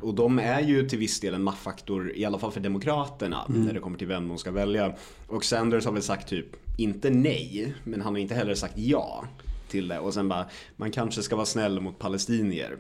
Och 0.02 0.14
de 0.14 0.40
är 0.40 0.62
ju 0.62 0.90
till 0.90 1.00
viss 1.00 1.20
del 1.20 1.34
en 1.34 1.44
maktfaktor, 1.44 2.12
i 2.16 2.26
alla 2.26 2.40
fall 2.40 2.52
för 2.52 2.60
Demokraterna, 2.60 3.46
när 3.48 3.74
det 3.74 3.80
kommer 3.80 3.98
till 3.98 4.08
vem 4.08 4.28
de 4.28 4.38
ska 4.38 4.52
välja. 4.52 4.94
Och 5.28 5.46
Sanders 5.46 5.86
har 5.86 5.92
väl 5.92 6.02
sagt 6.02 6.30
typ, 6.30 6.46
inte 6.78 7.10
nej, 7.10 7.74
men 7.84 8.02
han 8.02 8.14
har 8.14 8.20
inte 8.20 8.36
heller 8.36 8.56
sagt 8.56 8.78
ja 8.78 9.26
till 9.68 9.88
det. 9.88 10.00
Och 10.00 10.14
sen 10.14 10.28
bara, 10.30 10.46
man 10.76 10.92
kanske 10.92 11.22
ska 11.24 11.36
vara 11.36 11.46
snäll 11.46 11.80
mot 11.80 12.00
palestinier. 12.00 12.78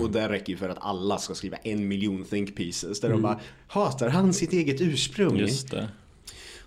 Och 0.00 0.10
det 0.10 0.28
räcker 0.28 0.52
ju 0.52 0.56
för 0.56 0.68
att 0.68 0.78
alla 0.80 1.18
ska 1.18 1.34
skriva 1.34 1.56
en 1.56 1.88
miljon 1.88 2.24
think 2.24 2.56
pieces 2.56 3.00
där 3.00 3.08
de 3.10 3.22
bara, 3.22 3.40
hatar 3.68 4.08
han 4.08 4.32
sitt 4.34 4.52
eget 4.52 4.80
ursprung? 4.80 5.36
Just 5.36 5.70
det. 5.70 5.88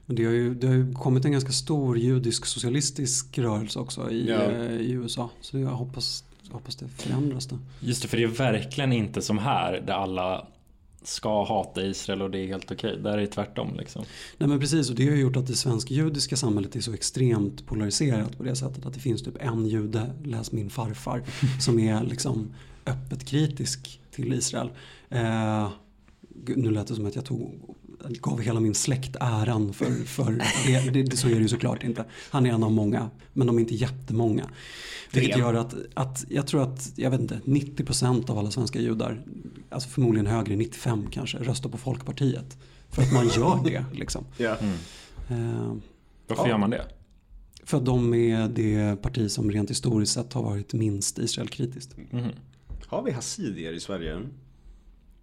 Men 0.06 0.16
det 0.16 0.26
har, 0.26 0.32
ju, 0.32 0.54
det 0.56 0.68
har 0.68 0.74
ju 0.76 0.94
kommit 0.94 1.26
en 1.26 1.32
ganska 1.32 1.52
stor 1.52 1.98
judisk 1.98 2.46
socialistisk 2.46 3.38
rörelse 3.38 3.80
också 3.80 4.12
i, 4.12 4.30
Ja. 4.30 4.42
eh, 4.42 4.72
i 4.72 4.92
USA. 4.92 5.30
Så 5.42 5.60
jag 5.60 5.70
hoppas, 5.70 6.24
hoppas 6.52 6.76
det 6.76 6.88
förändras 6.88 7.46
då. 7.48 7.60
Just 7.80 8.02
det, 8.02 8.08
för 8.08 8.18
det 8.18 8.24
är 8.24 8.28
verkligen 8.28 8.94
inte 8.94 9.22
som 9.22 9.38
här 9.38 9.84
där 9.88 9.94
alla 9.94 10.48
ska 11.08 11.44
hata 11.44 11.82
Israel 11.82 12.22
och 12.22 12.32
det 12.32 12.40
är 12.40 12.48
helt 12.48 12.72
okej. 12.72 12.98
Där 12.98 13.14
är 13.14 13.18
det 13.18 13.28
tvärtom 13.28 13.76
liksom. 13.78 14.06
Nej 14.38 14.50
men 14.50 14.60
precis 14.60 14.90
och 14.90 14.96
det 14.96 15.10
har 15.10 15.16
gjort 15.16 15.36
att 15.36 15.48
det 15.48 15.56
svenska 15.56 15.94
judiska 15.94 16.36
samhället 16.36 16.76
är 16.76 16.82
så 16.82 16.94
extremt 16.94 17.66
polariserat 17.66 18.38
på 18.38 18.44
det 18.44 18.56
sättet 18.56 18.86
att 18.86 18.94
det 18.94 19.00
finns 19.00 19.24
typ 19.24 19.38
en 19.40 19.66
jude, 19.66 20.14
läs 20.24 20.52
min 20.52 20.70
farfar, 20.70 21.24
som 21.62 21.80
är 21.80 22.04
liksom 22.04 22.54
öppet 22.86 23.26
kritisk 23.26 24.02
till 24.12 24.34
Israel. 24.34 24.70
Eh, 25.10 25.70
nu 26.46 26.72
lät 26.72 26.88
det 26.88 26.96
som 26.96 27.06
att 27.06 27.16
jag 27.16 27.26
tog 27.26 27.76
gav 28.10 28.42
hela 28.42 28.60
min 28.60 28.76
släkt 28.76 29.16
äran 29.20 29.74
för, 29.74 30.06
för 30.06 30.32
det, 30.68 30.92
det, 30.92 31.04
det, 31.04 31.18
så 31.18 31.28
är 31.28 31.36
det 31.36 31.42
ju 31.42 31.48
såklart 31.48 31.84
inte. 31.84 32.06
Han 32.30 32.46
är 32.46 32.50
en 32.54 32.64
av 32.64 32.72
många, 32.72 33.10
men 33.34 33.48
de 33.48 33.56
är 33.58 33.60
inte 33.60 33.76
jättemånga. 33.76 34.50
Vilket 35.12 35.38
gör 35.38 35.54
att, 35.54 35.76
att 35.94 36.26
jag 36.30 36.48
tror 36.48 36.62
att, 36.64 36.92
jag 36.96 37.12
vet 37.12 37.22
inte, 37.22 37.40
90% 37.46 38.30
av 38.32 38.38
alla 38.38 38.52
svenska 38.52 38.80
judar, 38.80 39.22
alltså 39.70 39.90
förmodligen 39.90 40.28
högre, 40.28 40.56
95 40.56 41.08
kanske, 41.12 41.38
röstar 41.38 41.70
på 41.70 41.78
Folkpartiet. 41.78 42.58
För 42.90 43.02
att 43.02 43.14
man 43.14 43.28
gör 43.28 43.60
det 43.64 43.86
liksom. 44.00 44.26
Ja. 44.38 44.58
Eh, 45.30 45.74
Varför 46.28 46.44
Ja. 46.44 46.48
gör 46.50 46.58
man 46.58 46.70
det? 46.70 46.86
för 47.64 47.78
att 47.78 47.86
de 47.86 48.14
är 48.14 48.48
det 48.48 49.02
parti 49.02 49.32
som 49.32 49.52
rent 49.52 49.70
historiskt 49.70 50.14
sett 50.14 50.34
har 50.34 50.44
varit 50.44 50.74
minst 50.74 51.20
Israelkritiskt. 51.20 51.96
Mhm. 52.12 52.30
Har 52.86 53.04
vi 53.04 53.12
hasidier 53.12 53.74
i 53.74 53.80
Sverige? 53.80 54.22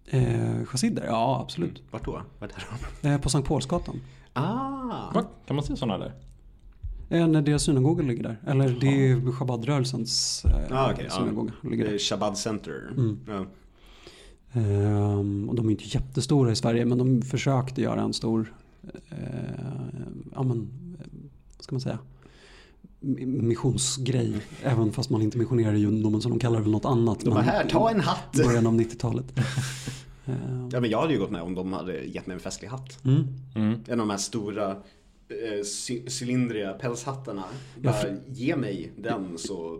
Eh, 0.05 0.65
chassider? 0.65 1.03
Ja, 1.05 1.39
absolut. 1.41 1.83
Vart 1.91 2.05
då? 2.05 2.21
Vart 2.39 2.51
är 2.51 2.67
de? 3.01 3.07
Eh, 3.09 3.21
på 3.21 3.29
Sankt 3.29 3.47
Paulsgatan. 3.47 4.01
Ah! 4.33 5.11
Va? 5.13 5.23
Kan 5.47 5.55
man 5.55 5.65
se 5.65 5.75
sådana 5.75 5.97
där? 5.97 6.13
Eh, 7.09 7.27
när 7.27 7.41
deras 7.41 7.63
synagoga 7.63 8.03
ligger 8.03 8.23
där. 8.23 8.37
Eller 8.47 8.69
det 8.81 8.87
är 9.11 9.31
Chabad-rörelsens 9.31 10.45
eh, 10.45 10.77
Ah, 10.77 10.93
ja. 11.03 11.09
synagoga. 11.09 11.51
Ligger 11.63 11.83
Det 11.83 11.89
är 11.89 11.91
där. 11.91 11.99
Shabbat 11.99 12.37
Center. 12.37 12.91
Mm. 12.97 13.19
Ja. 13.27 13.45
Ehm, 14.59 15.49
och 15.49 15.55
de 15.55 15.67
är 15.67 15.71
inte 15.71 15.83
jättestora 15.83 16.51
i 16.51 16.55
Sverige 16.55 16.85
men 16.85 16.97
de 16.97 17.21
försökte 17.21 17.81
göra 17.81 18.01
en 18.01 18.13
stor, 18.13 18.53
eh, 19.09 19.17
ja 20.35 20.43
men, 20.43 20.57
eh, 20.99 21.05
vad 21.57 21.63
ska 21.63 21.75
man 21.75 21.81
säga, 21.81 21.99
missionsgrej. 23.27 24.33
Även 24.63 24.91
fast 24.91 25.09
man 25.09 25.21
inte 25.21 25.37
missionerar 25.37 25.73
i 25.73 25.79
judendomen 25.79 26.21
så 26.21 26.29
de 26.29 26.39
kallar 26.39 26.57
det 26.57 26.63
väl 26.63 26.71
något 26.71 26.85
annat. 26.85 27.19
De 27.19 27.29
bara, 27.29 27.41
här, 27.41 27.69
ta 27.69 27.89
en 27.91 27.99
hatt! 27.99 28.39
i 28.39 28.43
Början 28.43 28.67
av 28.67 28.73
90-talet. 28.79 29.25
Ehm, 30.25 30.69
Ja 30.71 30.79
men 30.79 30.89
jag 30.89 31.01
hade 31.01 31.13
ju 31.13 31.19
gått 31.19 31.31
med 31.31 31.41
om 31.41 31.55
de 31.55 31.73
hade 31.73 32.03
gett 32.03 32.27
mig 32.27 32.33
en 32.33 32.39
festlig 32.39 32.67
hatt. 32.69 33.05
mm. 33.05 33.23
Mm. 33.55 33.79
En 33.87 33.91
av 33.99 34.07
de 34.07 34.09
här 34.09 34.17
stora 34.17 34.71
eh, 34.71 35.59
cy- 35.63 36.09
cylindriga 36.09 36.73
pälshattarna. 36.73 37.43
Bara, 37.83 37.95
ge 38.31 38.55
mig 38.55 38.91
den 38.97 39.37
så 39.37 39.79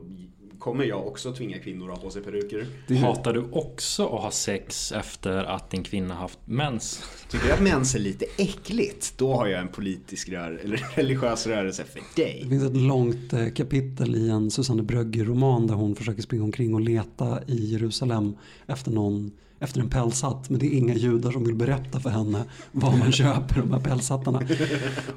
kommer 0.59 0.83
jag 0.83 1.07
också 1.07 1.33
tvinga 1.33 1.59
kvinnor 1.59 1.91
att 1.91 1.97
ha 1.97 2.03
på 2.03 2.09
sig 2.11 2.21
peruker. 2.23 2.67
Det 2.87 2.95
Hatar 2.95 3.33
du 3.33 3.43
också 3.51 4.05
att 4.05 4.21
ha 4.21 4.31
sex 4.31 4.91
efter 4.91 5.43
att 5.43 5.69
din 5.71 5.83
kvinna 5.83 6.13
haft 6.13 6.39
mens? 6.45 7.03
Tycker 7.29 7.45
du 7.47 7.51
att 7.53 7.61
mens 7.61 7.95
är 7.95 7.99
lite 7.99 8.25
äckligt? 8.37 9.13
Då 9.17 9.33
har 9.35 9.47
jag 9.47 9.61
en 9.61 9.67
politisk 9.67 10.29
rör 10.29 10.61
eller 10.63 10.77
religiös 10.95 11.47
rörelse 11.47 11.83
för 11.83 12.01
Det 12.15 12.23
dig. 12.23 12.45
finns 12.49 12.63
ett 12.63 12.77
långt 12.77 13.33
eh, 13.33 13.49
kapitel 13.49 14.15
i 14.15 14.29
en 14.29 14.51
Susanne 14.51 14.83
Brögger-roman 14.83 15.67
där 15.67 15.75
hon 15.75 15.95
försöker 15.95 16.21
springa 16.21 16.43
omkring 16.43 16.73
och 16.73 16.81
leta 16.81 17.39
i 17.47 17.71
Jerusalem 17.71 18.35
efter 18.67 18.91
någon 18.91 19.31
efter 19.63 19.79
en 19.79 19.89
pälshatt 19.89 20.49
men 20.49 20.59
det 20.59 20.65
är 20.65 20.77
inga 20.77 20.93
judar 20.93 21.31
som 21.31 21.43
vill 21.43 21.55
berätta 21.55 21.99
för 21.99 22.09
henne 22.09 22.43
var 22.71 22.97
man 22.97 23.11
köper 23.11 23.61
de 23.61 23.73
här 23.73 23.79
pälshattarna. 23.79 24.41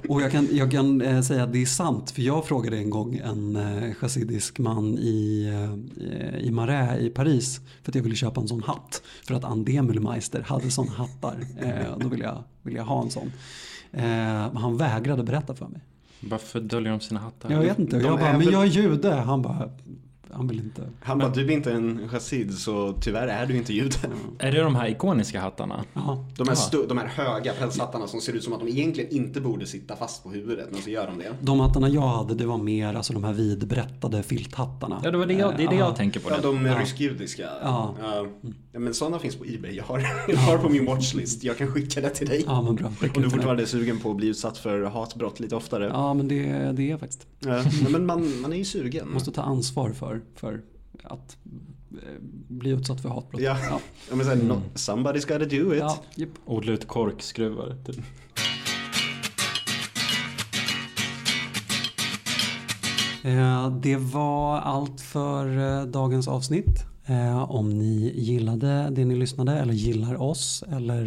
Och 0.09 0.23
jag 0.23 0.33
kan, 0.33 0.49
jag 0.53 0.71
kan 0.71 1.01
eh, 1.01 1.21
säga 1.21 1.43
att 1.43 1.53
det 1.53 1.63
är 1.63 1.67
sant 1.67 2.11
för 2.11 2.23
jag 2.23 2.47
frågade 2.47 2.77
en 2.77 2.91
gång 2.91 3.17
en 3.17 3.57
eh, 3.57 3.95
chassidisk 3.95 4.59
man 4.59 4.99
i, 4.99 5.49
eh, 5.99 6.39
i 6.39 6.51
Marais 6.51 7.01
i 7.01 7.11
Paris 7.11 7.61
för 7.83 7.91
att 7.91 7.95
jag 7.95 8.03
ville 8.03 8.17
köpa 8.17 8.41
en 8.41 8.49
sån 8.49 8.63
hatt. 8.63 9.03
För 9.25 9.35
att 9.35 9.45
Anne 9.45 9.65
Demulmeister 9.65 10.41
hade 10.41 10.71
såna 10.71 10.91
hattar. 10.91 11.37
Eh, 11.61 11.99
då 11.99 12.09
ville 12.09 12.25
jag, 12.25 12.45
ville 12.63 12.77
jag 12.77 12.85
ha 12.85 13.03
en 13.03 13.11
sån. 13.11 13.33
Eh, 13.93 14.03
men 14.03 14.57
han 14.57 14.77
vägrade 14.77 15.23
berätta 15.23 15.55
för 15.55 15.67
mig. 15.67 15.81
Varför 16.21 16.61
döljer 16.61 16.93
de 16.93 17.01
sina 17.01 17.21
hattar? 17.21 17.51
Jag 17.51 17.61
vet 17.61 17.79
inte. 17.79 17.97
De 17.99 18.05
Jag 18.05 18.19
bara, 18.19 18.39
men 18.39 18.51
jag 18.51 18.63
är 18.63 18.67
jude. 18.67 19.13
Han 19.13 19.43
bara, 19.43 19.71
han 20.37 20.49
vill 20.49 20.59
inte. 20.59 20.83
Han 21.01 21.19
bara, 21.19 21.29
du 21.29 21.45
är 21.47 21.51
inte 21.51 21.73
en 21.73 22.09
chassid 22.09 22.59
så 22.59 22.93
tyvärr 23.01 23.29
är 23.29 23.47
du 23.47 23.57
inte 23.57 23.73
jude. 23.73 23.97
Är 24.39 24.53
det 24.53 24.61
de 24.61 24.75
här 24.75 24.89
ikoniska 24.89 25.41
hattarna? 25.41 25.85
Ja. 25.95 26.25
De 26.37 26.49
här, 26.49 26.55
stu- 26.55 26.89
de 26.89 26.99
här 26.99 27.07
höga 27.07 27.53
pälshattarna 27.53 28.07
som 28.07 28.21
ser 28.21 28.33
ut 28.33 28.45
som 28.45 28.53
att 28.53 28.61
de 28.61 28.69
egentligen 28.69 29.11
inte 29.11 29.41
borde 29.41 29.67
sitta 29.67 29.97
fast 29.97 30.23
på 30.23 30.31
huvudet, 30.31 30.69
men 30.73 30.83
så 30.83 30.91
gör 30.91 31.07
de 31.07 31.19
det. 31.19 31.33
De 31.41 31.61
hattarna 31.61 31.89
jag 31.89 32.01
hade 32.09 32.35
det 32.35 32.47
var 32.47 32.59
mer 32.59 32.95
alltså 32.95 33.13
de 33.13 33.25
här 33.25 33.33
vidbrättade 33.33 34.23
filthattarna. 34.23 35.01
Ja, 35.05 35.11
det, 35.11 35.19
var 35.19 35.27
det, 35.27 35.35
jag, 35.35 35.57
det 35.57 35.65
är 35.65 35.69
det 35.69 35.75
jag 35.77 35.91
ja. 35.91 35.95
tänker 35.97 36.21
på. 36.21 36.31
Ja, 36.31 36.37
de 36.43 36.67
Ja. 36.67 36.81
rysk-judiska. 36.81 37.49
Ja. 37.63 37.95
Ja. 38.03 38.27
men 38.79 38.95
sådana 38.95 39.19
finns 39.19 39.37
på 39.37 39.45
Ebay. 39.45 39.77
Jag 39.77 39.85
har, 39.85 39.99
jag 40.29 40.37
har 40.37 40.59
på 40.59 40.69
min 40.69 40.87
watchlist. 40.87 41.45
Jag 41.45 41.59
kan 41.59 41.67
skicka 41.73 42.01
det 42.01 42.11
till 42.11 42.27
dig. 42.29 42.45
Ja 42.47 42.63
men 42.63 42.75
bra. 42.75 42.87
Om 43.17 43.23
du 43.23 43.31
fortfarande 43.31 43.63
är 43.63 43.67
sugen 43.67 43.99
på 43.99 44.11
att 44.11 44.17
bli 44.17 44.27
utsatt 44.27 44.59
för 44.59 44.83
hatbrott 44.83 45.41
lite 45.41 45.57
oftare. 45.57 45.85
Ja 45.93 46.15
men 46.15 46.29
det, 46.29 46.43
det 46.73 46.83
är 46.83 46.91
jag 46.91 47.01
faktiskt. 47.01 47.27
Ja, 47.41 47.63
men 47.91 48.07
man, 48.07 48.41
man 48.41 48.53
är 48.53 48.57
ju 48.57 48.65
sugen. 48.65 49.09
Måste 49.13 49.31
ta 49.33 49.43
ansvar 49.43 49.91
för, 49.91 50.21
för 50.35 50.63
att 51.03 51.37
eh, 51.93 51.99
bli 52.49 52.71
utsatt 52.71 53.01
för 53.01 53.09
hatbrott. 53.09 53.43
Ja. 53.43 53.57
ja. 53.71 53.81
Ja, 54.11 54.17
men 54.17 54.39
no, 54.39 54.63
somebody's 54.75 55.29
gotta 55.33 55.45
do 55.45 55.73
it. 55.75 55.79
ja 55.79 55.99
japp. 56.15 56.31
Odla 56.47 56.73
ut 56.73 56.89
korkskruvar. 56.89 57.77
Typ. 57.87 57.97
Eh, 63.25 63.71
Det 63.71 63.97
var 63.97 64.59
allt 64.59 65.01
för 65.01 65.59
eh, 65.81 65.87
dagens 65.87 66.29
avsnitt. 66.29 66.85
Om 67.49 67.79
ni 67.79 68.13
gillade 68.15 68.89
det 68.91 69.05
ni 69.05 69.15
lyssnade 69.17 69.53
eller 69.59 69.73
gillar 69.73 70.23
oss 70.23 70.65
eller 70.73 71.05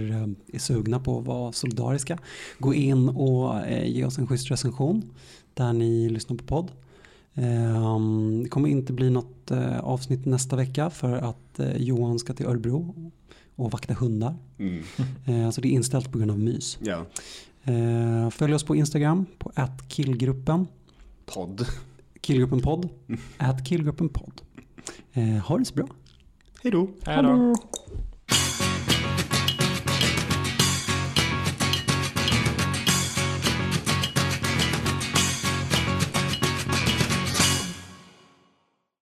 är 0.54 0.60
sugna 0.60 1.00
på 1.00 1.20
att 1.20 1.26
vara 1.26 1.52
solidariska. 1.52 2.18
Gå 2.60 2.74
in 2.74 3.10
och 3.10 3.56
ge 3.84 4.06
oss 4.06 4.18
en 4.18 4.28
schysst 4.28 4.52
recension 4.52 5.10
där 5.54 5.74
ni 5.74 6.10
lyssnar 6.10 6.38
på 6.38 6.44
podd. 6.44 6.72
Eh, 7.40 8.00
Det 8.44 8.50
kommer 8.50 8.70
inte 8.70 8.94
bli 8.94 9.10
något 9.10 9.52
eh, 9.52 9.80
avsnitt 9.80 10.26
nästa 10.26 10.56
vecka 10.56 10.90
för 10.90 11.14
att 11.18 11.60
eh, 11.60 11.78
Johan 11.78 12.20
ska 12.20 12.34
till 12.34 12.46
Örebro 12.46 13.12
och 13.56 13.72
vakta 13.72 13.94
hundar. 13.94 14.36
Mm. 14.60 14.84
Eh, 15.26 15.50
Så 15.52 15.62
det 15.62 15.68
är 15.68 15.72
inställt 15.72 16.12
på 16.12 16.18
grund 16.18 16.32
av 16.32 16.40
mys. 16.40 16.78
Ja. 16.82 17.06
Följ 18.32 18.54
oss 18.54 18.64
på 18.64 18.76
Instagram 18.76 19.26
på 19.38 19.52
killgruppen. 19.88 20.68
Podd. 21.26 21.66
Killgruppen 22.22 22.62
podd. 22.62 22.90
At 23.38 23.66
killgruppen 23.66 24.10
podd. 24.10 24.42
Ha 25.48 25.58
det 25.58 25.66
så 25.66 25.74
bra. 25.76 25.88
Hej 26.64 26.72
då. 26.72 26.88
Hej 27.06 27.24
då. 27.24 27.56